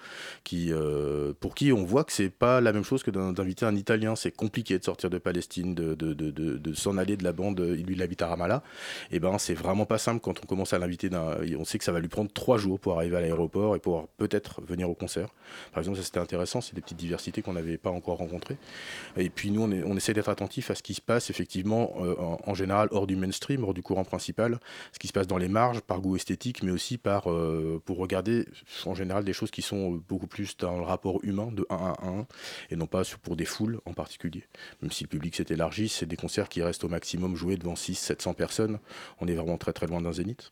qui, 0.45 0.73
euh, 0.73 1.33
pour 1.39 1.55
qui 1.55 1.73
on 1.73 1.85
voit 1.85 2.05
que 2.05 2.13
c'est 2.13 2.31
pas 2.31 2.61
la 2.61 2.73
même 2.73 2.85
chose 2.85 3.03
que 3.03 3.11
d'inviter 3.11 3.67
un 3.67 3.77
Italien. 3.77 4.17
C'est 4.17 4.35
compliqué 4.35 4.79
de 4.79 4.85
sortir 4.85 5.11
de 5.11 5.19
Palestine, 5.19 5.75
de, 5.75 5.95
de, 5.95 6.15
de, 6.15 6.31
de 6.31 6.75
s'en 6.75 6.97
aller 6.97 7.17
de 7.17 7.25
la 7.25 7.33
bande. 7.33 7.61
Lui, 7.61 7.95
il 7.95 8.03
habite 8.03 8.23
à 8.23 8.29
Ramallah. 8.29 8.63
Et 9.11 9.21
ben, 9.21 9.37
c'est 9.39 9.55
vraiment 9.55 9.85
pas 9.85 9.99
simple 9.99 10.21
quand 10.21 10.41
on 10.43 10.47
commence 10.47 10.73
à 10.73 10.79
l'inviter. 10.79 11.11
On 11.59 11.65
sait 11.65 11.79
que 11.79 11.85
ça 11.85 11.93
va 11.93 12.01
lui 12.01 12.09
prendre 12.09 12.33
trois 12.33 12.57
jours 12.57 12.81
pour 12.81 12.97
arriver 12.97 13.17
à 13.17 13.21
l'aéroport 13.21 13.74
et 13.77 13.81
pouvoir 13.81 14.07
peut-être 14.17 14.63
venir 14.63 14.89
au 14.89 14.95
concert. 14.95 15.29
Par 15.73 15.81
exemple, 15.81 15.99
ça 15.99 16.05
c'était 16.05 16.21
intéressant, 16.21 16.61
c'est 16.61 16.75
des 16.75 16.81
petites 16.81 16.99
diversités 16.99 17.43
qu'on 17.43 17.53
n'avait 17.53 17.79
pas 17.79 17.91
encore 17.91 18.19
rencontrées. 18.19 18.57
Et 19.17 19.31
puis 19.31 19.51
nous, 19.51 19.63
on, 19.63 19.97
essaie 19.97 20.15
d'être 20.15 20.29
attentif 20.29 20.71
à 20.71 20.75
ce 20.75 20.83
qui 20.83 20.95
se 20.95 21.01
passe 21.01 21.31
effectivement 21.31 21.93
euh, 22.01 22.15
en, 22.19 22.55
général 22.55 22.89
hors 22.91 23.07
du 23.07 23.17
mainstream, 23.17 23.65
hors 23.65 23.75
du 23.75 23.83
courant 23.83 24.05
principal, 24.05 24.59
ce 24.93 24.99
qui 24.99 25.09
se 25.09 25.13
passe 25.13 25.27
dans 25.27 25.39
les 25.39 25.49
marges 25.49 25.81
par 25.81 26.01
goût 26.01 26.17
esthétique, 26.17 26.63
mais 26.63 26.71
aussi 26.71 26.99
par, 26.99 27.31
euh, 27.31 27.81
pour 27.85 27.99
regarder 27.99 28.47
en 28.87 28.95
général 28.95 29.25
des 29.25 29.33
choses 29.33 29.51
qui 29.51 29.63
sont 29.63 30.03
beaucoup 30.09 30.27
plus 30.27 30.57
dans 30.57 30.77
le 30.77 30.83
rapport 30.85 31.21
humain 31.23 31.51
de 31.53 31.67
1 31.71 31.75
à 31.75 31.95
1 32.07 32.27
et 32.71 32.77
non 32.77 32.87
pas 32.87 33.03
pour 33.23 33.37
des 33.37 33.45
foules 33.45 33.81
en 33.87 33.93
particulier. 33.93 34.45
Même 34.83 34.91
si 34.91 35.05
le 35.05 35.09
public 35.09 35.37
s'est 35.37 35.47
élargi, 35.49 35.89
c'est 35.89 36.07
des 36.07 36.17
concerts 36.17 36.49
qui 36.49 36.63
restent 36.63 36.85
au 36.85 36.89
maximum 36.89 37.37
joués 37.37 37.57
devant 37.57 37.75
600-700 37.75 38.35
personnes. 38.35 38.79
On 39.21 39.27
est 39.29 39.35
vraiment 39.35 39.59
très 39.59 39.73
très 39.73 39.87
loin 39.87 40.01
d'un 40.01 40.13
zénith. 40.13 40.49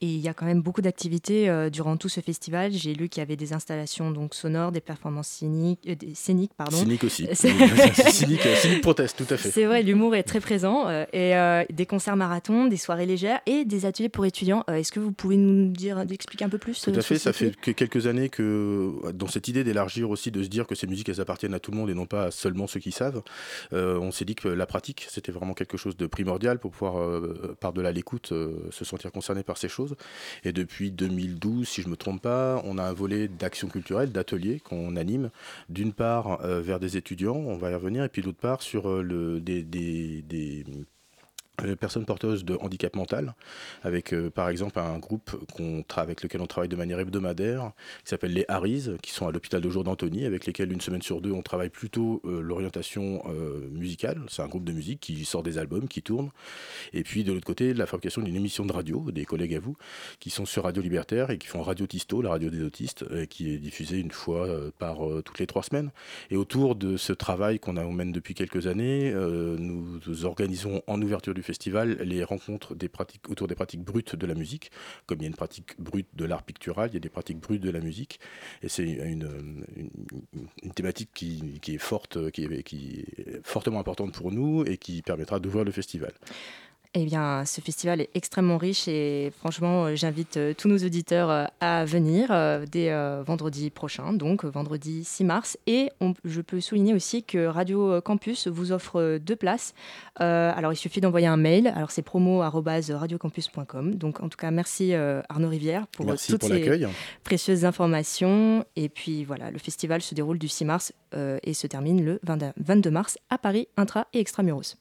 Et 0.00 0.06
il 0.06 0.20
y 0.20 0.28
a 0.28 0.34
quand 0.34 0.46
même 0.46 0.62
beaucoup 0.62 0.80
d'activités 0.80 1.48
euh, 1.48 1.70
durant 1.70 1.96
tout 1.96 2.08
ce 2.08 2.20
festival. 2.20 2.70
J'ai 2.70 2.94
lu 2.94 3.08
qu'il 3.08 3.20
y 3.20 3.22
avait 3.22 3.34
des 3.34 3.52
installations 3.52 4.12
donc 4.12 4.32
sonores, 4.32 4.70
des 4.70 4.80
performances 4.80 5.26
scéniques, 5.26 5.80
euh, 5.88 5.94
scéniques 6.14 6.52
pardon. 6.56 6.76
Scéniques 6.76 7.02
aussi. 7.02 7.26
cynique, 7.34 8.40
cynique 8.56 8.80
proteste, 8.80 9.16
tout 9.16 9.34
à 9.34 9.36
fait. 9.36 9.50
C'est 9.50 9.64
vrai, 9.64 9.82
l'humour 9.82 10.14
est 10.14 10.22
très 10.22 10.38
présent. 10.38 10.86
Euh, 10.86 11.04
et 11.12 11.72
des 11.72 11.86
concerts 11.86 12.14
marathons, 12.14 12.66
des 12.66 12.76
soirées 12.76 13.06
légères 13.06 13.40
et 13.46 13.64
des 13.64 13.86
ateliers 13.86 14.08
pour 14.08 14.24
étudiants. 14.24 14.62
Est-ce 14.68 14.92
que 14.92 15.00
vous 15.00 15.10
pouvez 15.10 15.36
nous 15.36 15.68
dire, 15.72 16.04
expliquer 16.08 16.44
un 16.44 16.48
peu 16.48 16.58
plus 16.58 16.80
Tout 16.80 16.92
à 16.94 17.02
fait. 17.02 17.18
Ça 17.18 17.32
fait 17.32 17.52
quelques 17.56 18.06
années 18.06 18.28
que 18.28 18.92
dans 19.12 19.26
cette 19.26 19.48
idée 19.48 19.64
d'élargir 19.64 20.10
aussi, 20.10 20.30
de 20.30 20.44
se 20.44 20.48
dire 20.48 20.68
que 20.68 20.76
ces 20.76 20.86
musiques 20.86 21.08
elles 21.08 21.20
appartiennent 21.20 21.54
à 21.54 21.58
tout 21.60 21.72
le 21.72 21.76
monde 21.76 21.90
et 21.90 21.94
non 21.94 22.06
pas 22.06 22.26
à 22.26 22.30
seulement 22.30 22.68
ceux 22.68 22.80
qui 22.80 22.92
savent, 22.92 23.22
on 23.72 24.12
s'est 24.12 24.24
dit 24.24 24.36
que 24.36 24.48
la 24.48 24.66
pratique 24.66 25.06
c'était 25.10 25.32
vraiment 25.32 25.54
quelque 25.54 25.76
chose 25.76 25.96
de 25.96 26.06
primordial 26.06 26.60
pour 26.60 26.70
pouvoir 26.70 27.20
par 27.58 27.72
delà 27.72 27.90
l'écoute 27.90 28.28
se 28.28 28.84
sentir 28.84 29.10
concerné 29.10 29.42
par 29.42 29.58
ces 29.58 29.68
choses. 29.68 29.87
Et 30.44 30.52
depuis 30.52 30.90
2012, 30.90 31.68
si 31.68 31.82
je 31.82 31.86
ne 31.86 31.92
me 31.92 31.96
trompe 31.96 32.22
pas, 32.22 32.60
on 32.64 32.78
a 32.78 32.82
un 32.82 32.92
volet 32.92 33.28
d'action 33.28 33.68
culturelle, 33.68 34.12
d'atelier 34.12 34.60
qu'on 34.60 34.96
anime, 34.96 35.30
d'une 35.68 35.92
part 35.92 36.44
euh, 36.44 36.60
vers 36.60 36.80
des 36.80 36.96
étudiants, 36.96 37.36
on 37.36 37.56
va 37.56 37.70
y 37.70 37.74
revenir, 37.74 38.04
et 38.04 38.08
puis 38.08 38.22
d'autre 38.22 38.38
part 38.38 38.62
sur 38.62 38.88
euh, 38.88 39.02
le, 39.02 39.40
des, 39.40 39.62
des, 39.62 40.64
personnes 41.78 42.04
porteuses 42.04 42.44
de 42.44 42.56
handicap 42.60 42.94
mental, 42.96 43.34
avec 43.82 44.12
euh, 44.12 44.30
par 44.30 44.48
exemple 44.48 44.78
un 44.78 44.98
groupe 44.98 45.30
avec 45.96 46.22
lequel 46.22 46.40
on 46.40 46.46
travaille 46.46 46.68
de 46.68 46.76
manière 46.76 47.00
hebdomadaire, 47.00 47.72
qui 48.04 48.10
s'appelle 48.10 48.32
les 48.32 48.44
Harris, 48.48 48.88
qui 49.02 49.10
sont 49.10 49.26
à 49.26 49.32
l'hôpital 49.32 49.60
de 49.60 49.68
jour 49.68 49.84
d'Antony, 49.84 50.24
avec 50.24 50.46
lesquels 50.46 50.72
une 50.72 50.80
semaine 50.80 51.02
sur 51.02 51.20
deux 51.20 51.32
on 51.32 51.42
travaille 51.42 51.70
plutôt 51.70 52.20
euh, 52.24 52.40
l'orientation 52.40 53.22
musicale. 53.70 54.20
C'est 54.28 54.42
un 54.42 54.48
groupe 54.48 54.64
de 54.64 54.72
musique 54.72 55.00
qui 55.00 55.24
sort 55.24 55.42
des 55.42 55.58
albums, 55.58 55.88
qui 55.88 56.02
tourne. 56.02 56.30
Et 56.92 57.02
puis 57.02 57.24
de 57.24 57.32
l'autre 57.32 57.46
côté, 57.46 57.74
la 57.74 57.86
fabrication 57.86 58.22
d'une 58.22 58.36
émission 58.36 58.64
de 58.64 58.72
radio, 58.72 59.10
des 59.10 59.24
collègues 59.24 59.54
à 59.54 59.60
vous, 59.60 59.76
qui 60.20 60.30
sont 60.30 60.46
sur 60.46 60.64
Radio 60.64 60.82
Libertaire 60.82 61.30
et 61.30 61.38
qui 61.38 61.46
font 61.46 61.62
Radio 61.62 61.86
Tisto, 61.86 62.22
la 62.22 62.30
radio 62.30 62.50
des 62.50 62.62
autistes, 62.62 63.04
qui 63.28 63.52
est 63.52 63.58
diffusée 63.58 63.98
une 63.98 64.10
fois 64.10 64.48
par 64.78 64.98
toutes 65.24 65.38
les 65.38 65.46
trois 65.46 65.62
semaines. 65.62 65.90
Et 66.30 66.36
autour 66.36 66.74
de 66.74 66.96
ce 66.96 67.12
travail 67.12 67.58
qu'on 67.58 67.72
mène 67.72 68.12
depuis 68.12 68.34
quelques 68.34 68.66
années, 68.66 69.12
nous 69.12 70.24
organisons 70.24 70.82
en 70.86 71.00
ouverture 71.00 71.34
du 71.34 71.42
festival 71.48 71.96
les 72.02 72.22
rencontres 72.24 72.76
autour 73.28 73.48
des 73.48 73.54
pratiques 73.54 73.82
brutes 73.82 74.14
de 74.16 74.26
la 74.26 74.34
musique. 74.34 74.70
Comme 75.06 75.18
il 75.20 75.22
y 75.22 75.24
a 75.24 75.28
une 75.28 75.34
pratique 75.44 75.80
brute 75.80 76.08
de 76.14 76.26
l'art 76.26 76.42
pictural, 76.42 76.90
il 76.90 76.94
y 76.94 76.96
a 76.98 77.00
des 77.00 77.08
pratiques 77.08 77.40
brutes 77.40 77.62
de 77.62 77.70
la 77.70 77.80
musique. 77.80 78.20
Et 78.62 78.68
c'est 78.68 78.84
une, 78.84 79.64
thématique 80.74 81.10
qui, 81.14 81.60
est 81.66 81.78
forte, 81.78 82.30
qui 82.32 82.44
est 82.44 83.40
fortement 83.42 83.80
importante 83.80 84.12
pour 84.12 84.30
nous 84.30 84.64
et 84.64 84.76
qui 84.76 85.00
permettra 85.02 85.40
d'ouvrir 85.40 85.64
le 85.64 85.72
festival. 85.72 86.12
Eh 86.94 87.04
bien, 87.04 87.44
ce 87.44 87.60
festival 87.60 88.00
est 88.00 88.08
extrêmement 88.14 88.56
riche 88.56 88.88
et 88.88 89.30
franchement, 89.38 89.84
euh, 89.84 89.94
j'invite 89.94 90.38
euh, 90.38 90.54
tous 90.56 90.68
nos 90.68 90.78
auditeurs 90.78 91.28
euh, 91.28 91.44
à 91.60 91.84
venir 91.84 92.28
dès 92.70 92.90
vendredi 93.22 93.68
prochain, 93.68 94.14
donc 94.14 94.44
vendredi 94.44 95.04
6 95.04 95.24
mars. 95.24 95.58
Et 95.66 95.90
je 96.24 96.40
peux 96.40 96.60
souligner 96.60 96.94
aussi 96.94 97.22
que 97.22 97.46
Radio 97.46 98.00
Campus 98.00 98.48
vous 98.48 98.72
offre 98.72 99.18
deux 99.18 99.36
places. 99.36 99.74
alors, 100.16 100.72
il 100.72 100.76
suffit 100.76 101.00
d'envoyer 101.00 101.26
un 101.26 101.36
mail. 101.36 101.68
Alors, 101.68 101.90
c'est 101.90 102.02
promo@radiocampus.com. 102.02 103.94
Donc, 103.94 104.20
en 104.20 104.28
tout 104.28 104.38
cas, 104.38 104.50
merci 104.50 104.94
Arnaud 104.94 105.48
Rivière 105.48 105.86
pour 105.88 106.06
toutes 106.06 106.44
ces 106.44 106.86
précieuses 107.24 107.64
informations. 107.64 108.64
Et 108.76 108.88
puis, 108.88 109.24
voilà, 109.24 109.50
le 109.50 109.58
festival 109.58 110.00
se 110.00 110.14
déroule 110.14 110.38
du 110.38 110.48
6 110.48 110.64
mars 110.64 110.92
et 111.14 111.54
se 111.54 111.66
termine 111.66 112.04
le 112.04 112.20
22 112.56 112.90
mars 112.90 113.18
à 113.30 113.38
Paris, 113.38 113.68
intra 113.76 114.06
et 114.12 114.20
extramuros. 114.20 114.76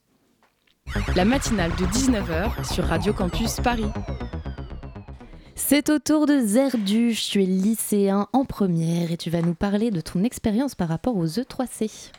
La 1.15 1.25
matinale 1.25 1.71
de 1.71 1.85
19h 1.85 2.73
sur 2.73 2.85
Radio 2.85 3.13
Campus 3.13 3.55
Paris. 3.63 3.85
C'est 5.55 5.89
au 5.89 5.99
tour 5.99 6.25
de 6.25 6.39
Zerduche, 6.39 7.29
tu 7.29 7.43
es 7.43 7.45
lycéen 7.45 8.27
en 8.31 8.45
première 8.45 9.11
et 9.11 9.17
tu 9.17 9.29
vas 9.29 9.41
nous 9.41 9.53
parler 9.53 9.91
de 9.91 9.99
ton 9.99 10.23
expérience 10.23 10.75
par 10.75 10.87
rapport 10.87 11.17
aux 11.17 11.25
E3C. 11.25 12.11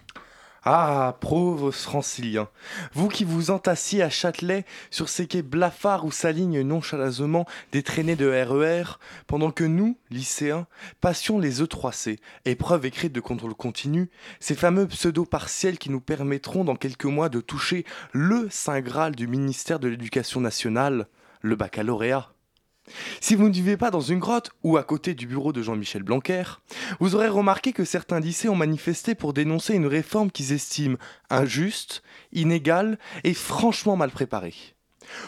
Ah, 0.65 1.17
pauvres 1.21 1.71
franciliens, 1.71 2.49
vous 2.93 3.09
qui 3.09 3.25
vous 3.25 3.51
entassiez 3.51 4.03
à 4.03 4.11
Châtelet 4.11 4.65
sur 4.91 5.09
ces 5.09 5.27
quais 5.27 5.43
blafards 5.43 6.05
où 6.05 6.11
s'alignent 6.11 6.63
nonchalamment 6.63 7.47
des 7.71 7.83
traînées 7.85 8.17
de 8.17 8.27
RER, 8.27 8.83
e 8.83 8.85
pendant 9.27 9.53
que 9.53 9.65
nous, 9.65 9.97
lycéens, 10.11 10.67
passions 11.01 11.39
les 11.39 11.63
E3C, 11.63 12.19
épreuves 12.45 12.87
écrites 12.87 13.13
de 13.13 13.21
contrôle 13.21 13.55
continu, 13.55 14.11
ces 14.41 14.57
fameux 14.57 14.89
pseudo-partiels 14.89 15.79
qui 15.79 15.91
nous 15.91 16.01
permettront 16.01 16.65
dans 16.65 16.77
quelques 16.77 17.05
mois 17.05 17.29
de 17.29 17.41
toucher 17.41 17.85
le 18.13 18.49
Saint 18.51 18.81
Graal 18.81 19.15
du 19.15 19.29
ministère 19.29 19.79
de 19.79 19.89
l'Éducation 19.89 20.41
nationale, 20.41 21.07
le 21.41 21.55
baccalauréat. 21.55 22.33
Si 23.21 23.35
vous 23.35 23.49
ne 23.49 23.55
vivez 23.55 23.77
pas 23.77 23.91
dans 23.91 24.01
une 24.01 24.19
grotte 24.19 24.51
ou 24.63 24.77
à 24.77 24.83
côté 24.83 25.15
du 25.15 25.27
bureau 25.27 25.53
de 25.53 25.63
Jean-Michel 25.63 26.03
Blanquer, 26.03 26.45
vous 27.01 27.15
aurez 27.15 27.29
remarqué 27.29 27.73
que 27.73 27.85
certains 27.85 28.21
lycées 28.21 28.49
ont 28.49 28.57
manifesté 28.57 29.15
pour 29.15 29.33
dénoncer 29.33 29.75
une 29.75 29.87
réforme 29.87 30.31
qu'ils 30.31 30.53
estiment 30.53 30.97
injuste, 31.31 32.03
inégale 32.33 32.99
et 33.25 33.35
franchement 33.35 33.97
mal 33.97 34.11
préparée. 34.11 34.55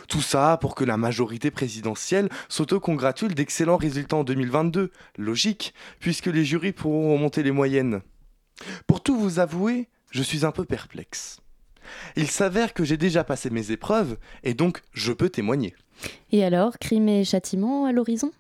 Tout 0.08 0.20
ça 0.20 0.58
pour 0.60 0.74
que 0.74 0.84
la 0.84 0.96
majorité 0.96 1.50
présidentielle 1.50 2.28
s'auto-congratule 2.48 3.34
d'excellents 3.34 3.76
résultats 3.76 4.16
en 4.16 4.24
2022. 4.24 4.90
Logique, 5.16 5.74
puisque 6.00 6.26
les 6.26 6.44
jurys 6.44 6.72
pourront 6.72 7.14
remonter 7.14 7.42
les 7.42 7.52
moyennes. 7.52 8.02
Pour 8.86 9.02
tout 9.02 9.18
vous 9.18 9.38
avouer, 9.38 9.88
je 10.10 10.22
suis 10.22 10.44
un 10.44 10.52
peu 10.52 10.64
perplexe. 10.64 11.40
Il 12.16 12.30
s'avère 12.30 12.74
que 12.74 12.84
j'ai 12.84 12.96
déjà 12.96 13.24
passé 13.24 13.50
mes 13.50 13.70
épreuves, 13.72 14.16
et 14.42 14.54
donc 14.54 14.82
je 14.92 15.12
peux 15.12 15.28
témoigner. 15.28 15.74
Et 16.32 16.44
alors, 16.44 16.78
crime 16.78 17.08
et 17.08 17.24
châtiment 17.24 17.86
à 17.86 17.92
l'horizon? 17.92 18.30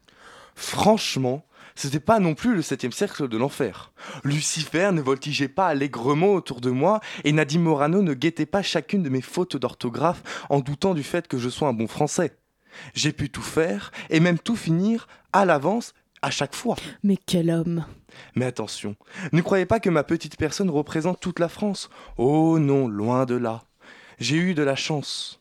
Franchement, 0.54 1.44
c'était 1.74 2.00
pas 2.00 2.18
non 2.18 2.34
plus 2.34 2.54
le 2.54 2.62
septième 2.62 2.92
cercle 2.92 3.28
de 3.28 3.38
l'enfer. 3.38 3.92
Lucifer 4.24 4.90
ne 4.92 5.00
voltigeait 5.00 5.48
pas 5.48 5.68
allègrement 5.68 6.34
autour 6.34 6.60
de 6.60 6.70
moi 6.70 7.00
et 7.24 7.32
Nadine 7.32 7.62
Morano 7.62 8.02
ne 8.02 8.14
guettait 8.14 8.46
pas 8.46 8.62
chacune 8.62 9.02
de 9.02 9.08
mes 9.08 9.20
fautes 9.20 9.56
d'orthographe 9.56 10.44
en 10.50 10.60
doutant 10.60 10.94
du 10.94 11.02
fait 11.02 11.28
que 11.28 11.38
je 11.38 11.48
sois 11.48 11.68
un 11.68 11.72
bon 11.72 11.86
français. 11.86 12.36
J'ai 12.94 13.12
pu 13.12 13.30
tout 13.30 13.42
faire 13.42 13.92
et 14.10 14.20
même 14.20 14.38
tout 14.38 14.56
finir 14.56 15.08
à 15.32 15.44
l'avance 15.44 15.94
à 16.22 16.30
chaque 16.30 16.54
fois. 16.54 16.76
Mais 17.02 17.16
quel 17.16 17.50
homme 17.50 17.84
Mais 18.34 18.46
attention, 18.46 18.96
ne 19.32 19.40
croyez 19.40 19.66
pas 19.66 19.80
que 19.80 19.90
ma 19.90 20.04
petite 20.04 20.36
personne 20.36 20.70
représente 20.70 21.20
toute 21.20 21.38
la 21.38 21.48
France. 21.48 21.90
Oh 22.16 22.58
non, 22.58 22.88
loin 22.88 23.26
de 23.26 23.36
là. 23.36 23.62
J'ai 24.18 24.36
eu 24.36 24.54
de 24.54 24.62
la 24.62 24.76
chance 24.76 25.40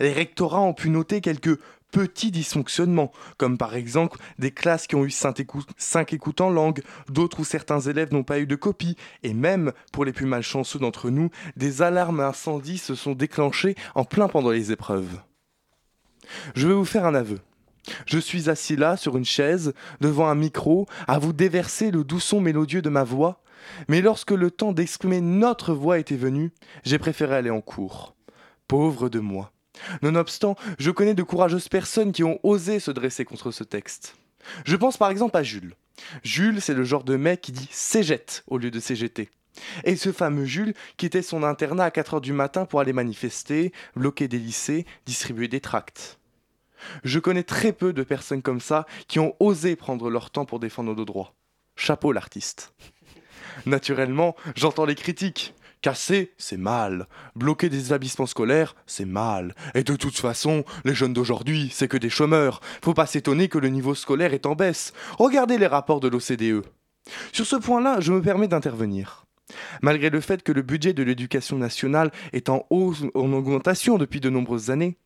les 0.00 0.12
rectorats 0.12 0.60
ont 0.60 0.74
pu 0.74 0.90
noter 0.90 1.20
quelques 1.20 1.58
petits 1.92 2.30
dysfonctionnements, 2.30 3.12
comme 3.36 3.58
par 3.58 3.74
exemple 3.74 4.18
des 4.38 4.50
classes 4.50 4.86
qui 4.86 4.94
ont 4.94 5.04
eu 5.04 5.10
5 5.10 6.12
écoutes 6.12 6.40
en 6.40 6.48
langue, 6.48 6.82
d'autres 7.08 7.40
où 7.40 7.44
certains 7.44 7.80
élèves 7.80 8.12
n'ont 8.12 8.22
pas 8.22 8.38
eu 8.40 8.46
de 8.46 8.56
copie, 8.56 8.96
et 9.22 9.34
même, 9.34 9.72
pour 9.92 10.04
les 10.04 10.12
plus 10.12 10.24
malchanceux 10.24 10.78
d'entre 10.78 11.10
nous, 11.10 11.30
des 11.56 11.82
alarmes 11.82 12.20
incendie 12.20 12.78
se 12.78 12.94
sont 12.94 13.12
déclenchées 13.12 13.74
en 13.94 14.04
plein 14.04 14.28
pendant 14.28 14.50
les 14.50 14.72
épreuves. 14.72 15.20
Je 16.54 16.66
vais 16.66 16.74
vous 16.74 16.86
faire 16.86 17.04
un 17.04 17.14
aveu. 17.14 17.38
Je 18.06 18.18
suis 18.18 18.48
assis 18.48 18.76
là, 18.76 18.96
sur 18.96 19.16
une 19.16 19.24
chaise, 19.24 19.74
devant 20.00 20.28
un 20.28 20.34
micro, 20.34 20.86
à 21.08 21.18
vous 21.18 21.32
déverser 21.32 21.90
le 21.90 22.04
doux 22.04 22.20
son 22.20 22.40
mélodieux 22.40 22.82
de 22.82 22.90
ma 22.90 23.04
voix, 23.04 23.42
mais 23.88 24.00
lorsque 24.00 24.30
le 24.30 24.50
temps 24.50 24.72
d'exprimer 24.72 25.20
notre 25.20 25.74
voix 25.74 25.98
était 25.98 26.16
venu, 26.16 26.52
j'ai 26.84 26.98
préféré 26.98 27.36
aller 27.36 27.50
en 27.50 27.60
cours. 27.60 28.14
Pauvre 28.68 29.08
de 29.08 29.20
moi. 29.20 29.52
Nonobstant, 30.02 30.56
je 30.78 30.90
connais 30.90 31.14
de 31.14 31.22
courageuses 31.22 31.68
personnes 31.68 32.12
qui 32.12 32.24
ont 32.24 32.38
osé 32.42 32.78
se 32.80 32.90
dresser 32.90 33.24
contre 33.24 33.50
ce 33.50 33.64
texte. 33.64 34.16
Je 34.64 34.76
pense 34.76 34.96
par 34.96 35.10
exemple 35.10 35.36
à 35.36 35.42
Jules. 35.42 35.74
Jules, 36.24 36.60
c'est 36.60 36.74
le 36.74 36.84
genre 36.84 37.04
de 37.04 37.16
mec 37.16 37.40
qui 37.40 37.52
dit 37.52 37.68
cégette 37.70 38.44
au 38.46 38.58
lieu 38.58 38.70
de 38.70 38.80
CGT. 38.80 39.30
Et 39.84 39.96
ce 39.96 40.12
fameux 40.12 40.44
Jules 40.44 40.74
quittait 40.96 41.22
son 41.22 41.42
internat 41.42 41.84
à 41.84 41.90
4 41.90 42.14
heures 42.14 42.20
du 42.20 42.32
matin 42.32 42.64
pour 42.64 42.80
aller 42.80 42.92
manifester, 42.92 43.72
bloquer 43.94 44.26
des 44.26 44.38
lycées, 44.38 44.86
distribuer 45.06 45.48
des 45.48 45.60
tracts. 45.60 46.18
Je 47.04 47.18
connais 47.18 47.42
très 47.42 47.72
peu 47.72 47.92
de 47.92 48.02
personnes 48.02 48.42
comme 48.42 48.60
ça 48.60 48.86
qui 49.08 49.18
ont 49.18 49.34
osé 49.40 49.76
prendre 49.76 50.10
leur 50.10 50.30
temps 50.30 50.44
pour 50.44 50.60
défendre 50.60 50.94
nos 50.94 51.04
droits. 51.04 51.34
Chapeau 51.76 52.12
l'artiste. 52.12 52.74
Naturellement, 53.66 54.36
j'entends 54.54 54.84
les 54.84 54.94
critiques. 54.94 55.54
Casser, 55.80 56.32
c'est 56.38 56.56
mal. 56.56 57.08
Bloquer 57.34 57.68
des 57.68 57.86
établissements 57.86 58.26
scolaires, 58.26 58.76
c'est 58.86 59.04
mal. 59.04 59.54
Et 59.74 59.82
de 59.82 59.96
toute 59.96 60.16
façon, 60.16 60.64
les 60.84 60.94
jeunes 60.94 61.12
d'aujourd'hui, 61.12 61.70
c'est 61.72 61.88
que 61.88 61.96
des 61.96 62.08
chômeurs. 62.08 62.60
Faut 62.84 62.94
pas 62.94 63.06
s'étonner 63.06 63.48
que 63.48 63.58
le 63.58 63.68
niveau 63.68 63.96
scolaire 63.96 64.32
est 64.32 64.46
en 64.46 64.54
baisse. 64.54 64.92
Regardez 65.18 65.58
les 65.58 65.66
rapports 65.66 65.98
de 65.98 66.06
l'OCDE. 66.06 66.64
Sur 67.32 67.46
ce 67.46 67.56
point-là, 67.56 67.98
je 67.98 68.12
me 68.12 68.22
permets 68.22 68.46
d'intervenir. 68.46 69.26
Malgré 69.82 70.08
le 70.08 70.20
fait 70.20 70.44
que 70.44 70.52
le 70.52 70.62
budget 70.62 70.92
de 70.92 71.02
l'éducation 71.02 71.58
nationale 71.58 72.12
est 72.32 72.48
en 72.48 72.64
hausse, 72.70 73.02
en 73.14 73.32
augmentation 73.32 73.98
depuis 73.98 74.20
de 74.20 74.30
nombreuses 74.30 74.70
années, 74.70 74.96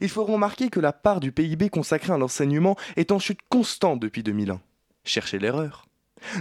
il 0.00 0.08
faut 0.08 0.24
remarquer 0.24 0.68
que 0.68 0.80
la 0.80 0.92
part 0.92 1.20
du 1.20 1.32
PIB 1.32 1.70
consacrée 1.70 2.12
à 2.12 2.18
l'enseignement 2.18 2.76
est 2.96 3.12
en 3.12 3.18
chute 3.18 3.40
constante 3.48 4.00
depuis 4.00 4.22
2001. 4.22 4.60
Cherchez 5.04 5.38
l'erreur. 5.38 5.86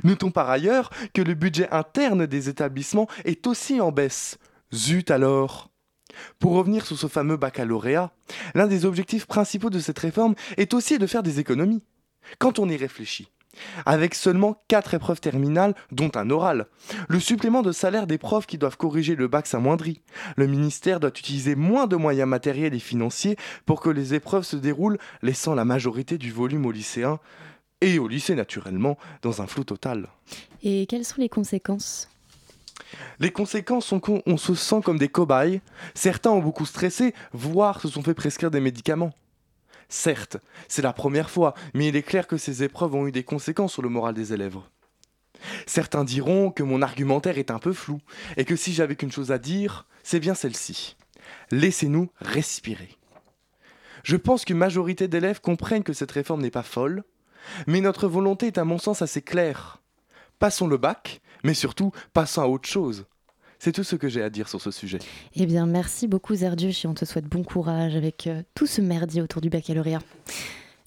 Notons 0.04 0.32
par 0.32 0.50
ailleurs 0.50 0.90
que 1.14 1.22
le 1.22 1.34
budget 1.34 1.70
interne 1.72 2.26
des 2.26 2.50
établissements 2.50 3.08
est 3.26 3.46
aussi 3.48 3.82
en 3.82 3.92
baisse. 3.92 4.38
Zut 4.74 5.12
alors 5.12 5.70
Pour 6.40 6.54
revenir 6.54 6.86
sur 6.86 6.98
ce 6.98 7.08
fameux 7.08 7.38
baccalauréat, 7.38 8.12
l'un 8.54 8.68
des 8.68 8.86
objectifs 8.86 9.26
principaux 9.26 9.70
de 9.70 9.80
cette 9.80 10.00
réforme 10.00 10.36
est 10.58 10.74
aussi 10.74 10.98
de 10.98 11.08
faire 11.08 11.24
des 11.24 11.40
économies. 11.40 11.84
Quand 12.40 12.60
on 12.60 12.70
y 12.70 12.78
réfléchit, 12.78 13.30
avec 13.86 14.16
seulement 14.16 14.62
4 14.68 14.94
épreuves 14.96 15.22
terminales, 15.22 15.76
dont 15.92 16.12
un 16.16 16.30
oral. 16.30 16.68
Le 17.08 17.20
supplément 17.20 17.62
de 17.62 17.72
salaire 17.72 18.08
des 18.08 18.18
profs 18.18 18.46
qui 18.46 18.58
doivent 18.58 18.78
corriger 18.78 19.16
le 19.16 19.28
bac 19.28 19.48
s'amoindrit. 19.48 20.02
Le 20.36 20.48
ministère 20.48 21.00
doit 21.00 21.10
utiliser 21.10 21.56
moins 21.56 21.88
de 21.88 21.96
moyens 21.96 22.30
matériels 22.30 22.74
et 22.74 22.80
financiers 22.80 23.38
pour 23.66 23.82
que 23.82 23.90
les 23.90 24.14
épreuves 24.14 24.44
se 24.44 24.56
déroulent, 24.56 24.98
laissant 25.22 25.56
la 25.56 25.66
majorité 25.66 26.18
du 26.18 26.32
volume 26.32 26.66
aux 26.66 26.72
lycéens, 26.72 27.20
et 27.82 28.00
au 28.00 28.08
lycée 28.08 28.36
naturellement, 28.36 28.98
dans 29.22 29.42
un 29.42 29.48
flou 29.48 29.64
total. 29.64 30.08
Et 30.64 30.86
quelles 30.88 31.06
sont 31.06 31.22
les 31.22 31.30
conséquences? 31.30 32.10
Les 33.20 33.32
conséquences 33.32 33.86
sont 33.86 34.00
qu'on 34.00 34.38
se 34.38 34.56
sent 34.56 34.82
comme 34.84 34.98
des 34.98 35.10
cobayes. 35.10 35.62
Certains 35.94 36.32
ont 36.32 36.42
beaucoup 36.42 36.66
stressé, 36.66 37.14
voire 37.34 37.82
se 37.82 37.88
sont 37.88 38.02
fait 38.02 38.14
prescrire 38.14 38.52
des 38.52 38.60
médicaments. 38.60 39.12
Certes, 39.90 40.38
c'est 40.68 40.82
la 40.82 40.94
première 40.94 41.30
fois, 41.30 41.54
mais 41.74 41.88
il 41.88 41.96
est 41.96 42.04
clair 42.04 42.28
que 42.28 42.38
ces 42.38 42.64
épreuves 42.64 42.96
ont 42.96 43.08
eu 43.08 43.12
des 43.12 43.24
conséquences 43.24 43.74
sur 43.74 43.82
le 43.82 43.90
moral 43.90 44.14
des 44.14 44.34
élèves. 44.34 44.58
Certains 45.68 46.04
diront 46.04 46.52
que 46.52 46.64
mon 46.64 46.82
argumentaire 46.82 47.38
est 47.38 47.52
un 47.52 47.60
peu 47.60 47.74
flou, 47.74 48.00
et 48.38 48.46
que 48.46 48.56
si 48.56 48.74
j'avais 48.74 48.96
qu'une 48.96 49.12
chose 49.12 49.32
à 49.32 49.38
dire, 49.38 49.86
c'est 50.04 50.20
bien 50.20 50.34
celle-ci. 50.34 50.96
Laissez-nous 51.52 52.10
respirer. 52.20 52.98
Je 54.04 54.16
pense 54.16 54.46
qu'une 54.46 54.58
majorité 54.58 55.08
d'élèves 55.08 55.42
comprennent 55.42 55.84
que 55.84 55.94
cette 55.94 56.12
réforme 56.12 56.42
n'est 56.42 56.52
pas 56.52 56.64
folle, 56.64 57.04
mais 57.68 57.82
notre 57.82 58.08
volonté 58.08 58.48
est 58.48 58.58
à 58.58 58.66
mon 58.66 58.78
sens 58.78 59.02
assez 59.02 59.22
claire. 59.22 59.82
Passons 60.40 60.68
le 60.68 60.78
bac, 60.78 61.22
mais 61.44 61.54
surtout 61.54 61.92
passons 62.14 62.42
à 62.42 62.48
autre 62.48 62.68
chose. 62.68 63.06
C'est 63.60 63.72
tout 63.72 63.84
ce 63.84 63.96
que 63.96 64.10
j'ai 64.10 64.22
à 64.22 64.30
dire 64.30 64.50
sur 64.50 64.62
ce 64.62 64.72
sujet. 64.72 65.00
Eh 65.36 65.46
bien, 65.46 65.66
merci 65.66 66.08
beaucoup 66.08 66.36
Zerduch 66.36 66.86
et 66.86 66.88
on 66.88 66.94
te 66.94 67.06
souhaite 67.06 67.26
bon 67.26 67.44
courage 67.44 67.96
avec 67.96 68.28
euh, 68.28 68.42
tout 68.54 68.68
ce 68.68 68.82
merdier 68.82 69.22
autour 69.22 69.42
du 69.42 69.50
baccalauréat. 69.50 70.02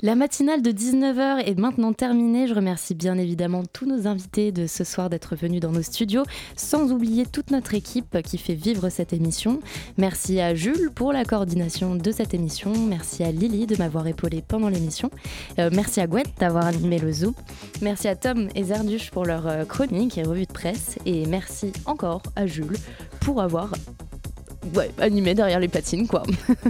La 0.01 0.14
matinale 0.14 0.62
de 0.62 0.70
19h 0.70 1.42
est 1.44 1.59
maintenant 1.59 1.92
terminée. 1.92 2.46
Je 2.46 2.55
remercie 2.55 2.94
bien 2.94 3.18
évidemment 3.18 3.64
tous 3.64 3.84
nos 3.84 4.07
invités 4.07 4.53
de 4.53 4.68
ce 4.68 4.84
soir 4.84 5.11
d'être 5.11 5.34
venus 5.34 5.61
dans 5.61 5.72
nos 5.72 5.82
studios, 5.82 6.22
sans 6.55 6.92
oublier 6.92 7.26
toute 7.26 7.51
notre 7.51 7.74
équipe 7.74 8.22
qui 8.22 8.38
fait 8.38 8.55
vivre 8.55 8.90
cette 8.90 9.12
émission. 9.12 9.59
Merci 9.96 10.40
à 10.40 10.55
Jules 10.55 10.92
pour 10.94 11.12
la 11.12 11.24
coordination 11.24 11.96
de 11.96 12.12
cette 12.12 12.32
émission. 12.32 12.72
Merci 12.86 13.24
à 13.24 13.32
Lily 13.32 13.66
de 13.66 13.74
m'avoir 13.74 14.07
épaulé 14.07 14.40
pendant 14.46 14.68
l'émission. 14.68 15.11
Euh, 15.59 15.68
merci 15.72 16.01
à 16.01 16.07
Gwen 16.07 16.26
d'avoir 16.38 16.66
animé 16.66 17.01
le 17.01 17.11
Zoo. 17.11 17.34
Merci 17.82 18.07
à 18.07 18.14
Tom 18.14 18.49
et 18.55 18.62
Zerduche 18.62 19.11
pour 19.11 19.24
leur 19.24 19.49
euh, 19.49 19.64
chronique 19.64 20.16
et 20.16 20.22
revue 20.22 20.46
de 20.46 20.53
presse. 20.53 20.96
Et 21.07 21.26
merci 21.26 21.72
encore 21.86 22.22
à 22.36 22.46
Jules 22.46 22.76
pour 23.18 23.42
avoir 23.42 23.72
ouais, 24.74 24.90
animé 24.98 25.34
derrière 25.34 25.61
les 25.61 25.68
patines, 25.68 26.06
quoi. 26.06 26.22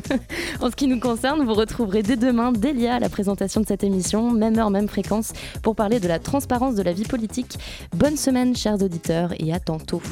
en 0.60 0.70
ce 0.70 0.76
qui 0.76 0.86
nous 0.86 1.00
concerne, 1.00 1.44
vous 1.44 1.54
retrouverez 1.54 2.02
dès 2.02 2.16
demain 2.16 2.52
Delia 2.52 2.96
à 2.96 3.00
la 3.00 3.08
présentation 3.08 3.60
de 3.60 3.66
cette 3.66 3.84
émission, 3.84 4.30
même 4.30 4.58
heure, 4.58 4.70
même 4.70 4.88
fréquence, 4.88 5.32
pour 5.62 5.74
parler 5.74 6.00
de 6.00 6.08
la 6.08 6.18
transparence 6.18 6.74
de 6.74 6.82
la 6.82 6.92
vie 6.92 7.04
politique. 7.04 7.58
Bonne 7.94 8.16
semaine, 8.16 8.56
chers 8.56 8.82
auditeurs, 8.82 9.32
et 9.38 9.52
à 9.52 9.60
tantôt. 9.60 10.02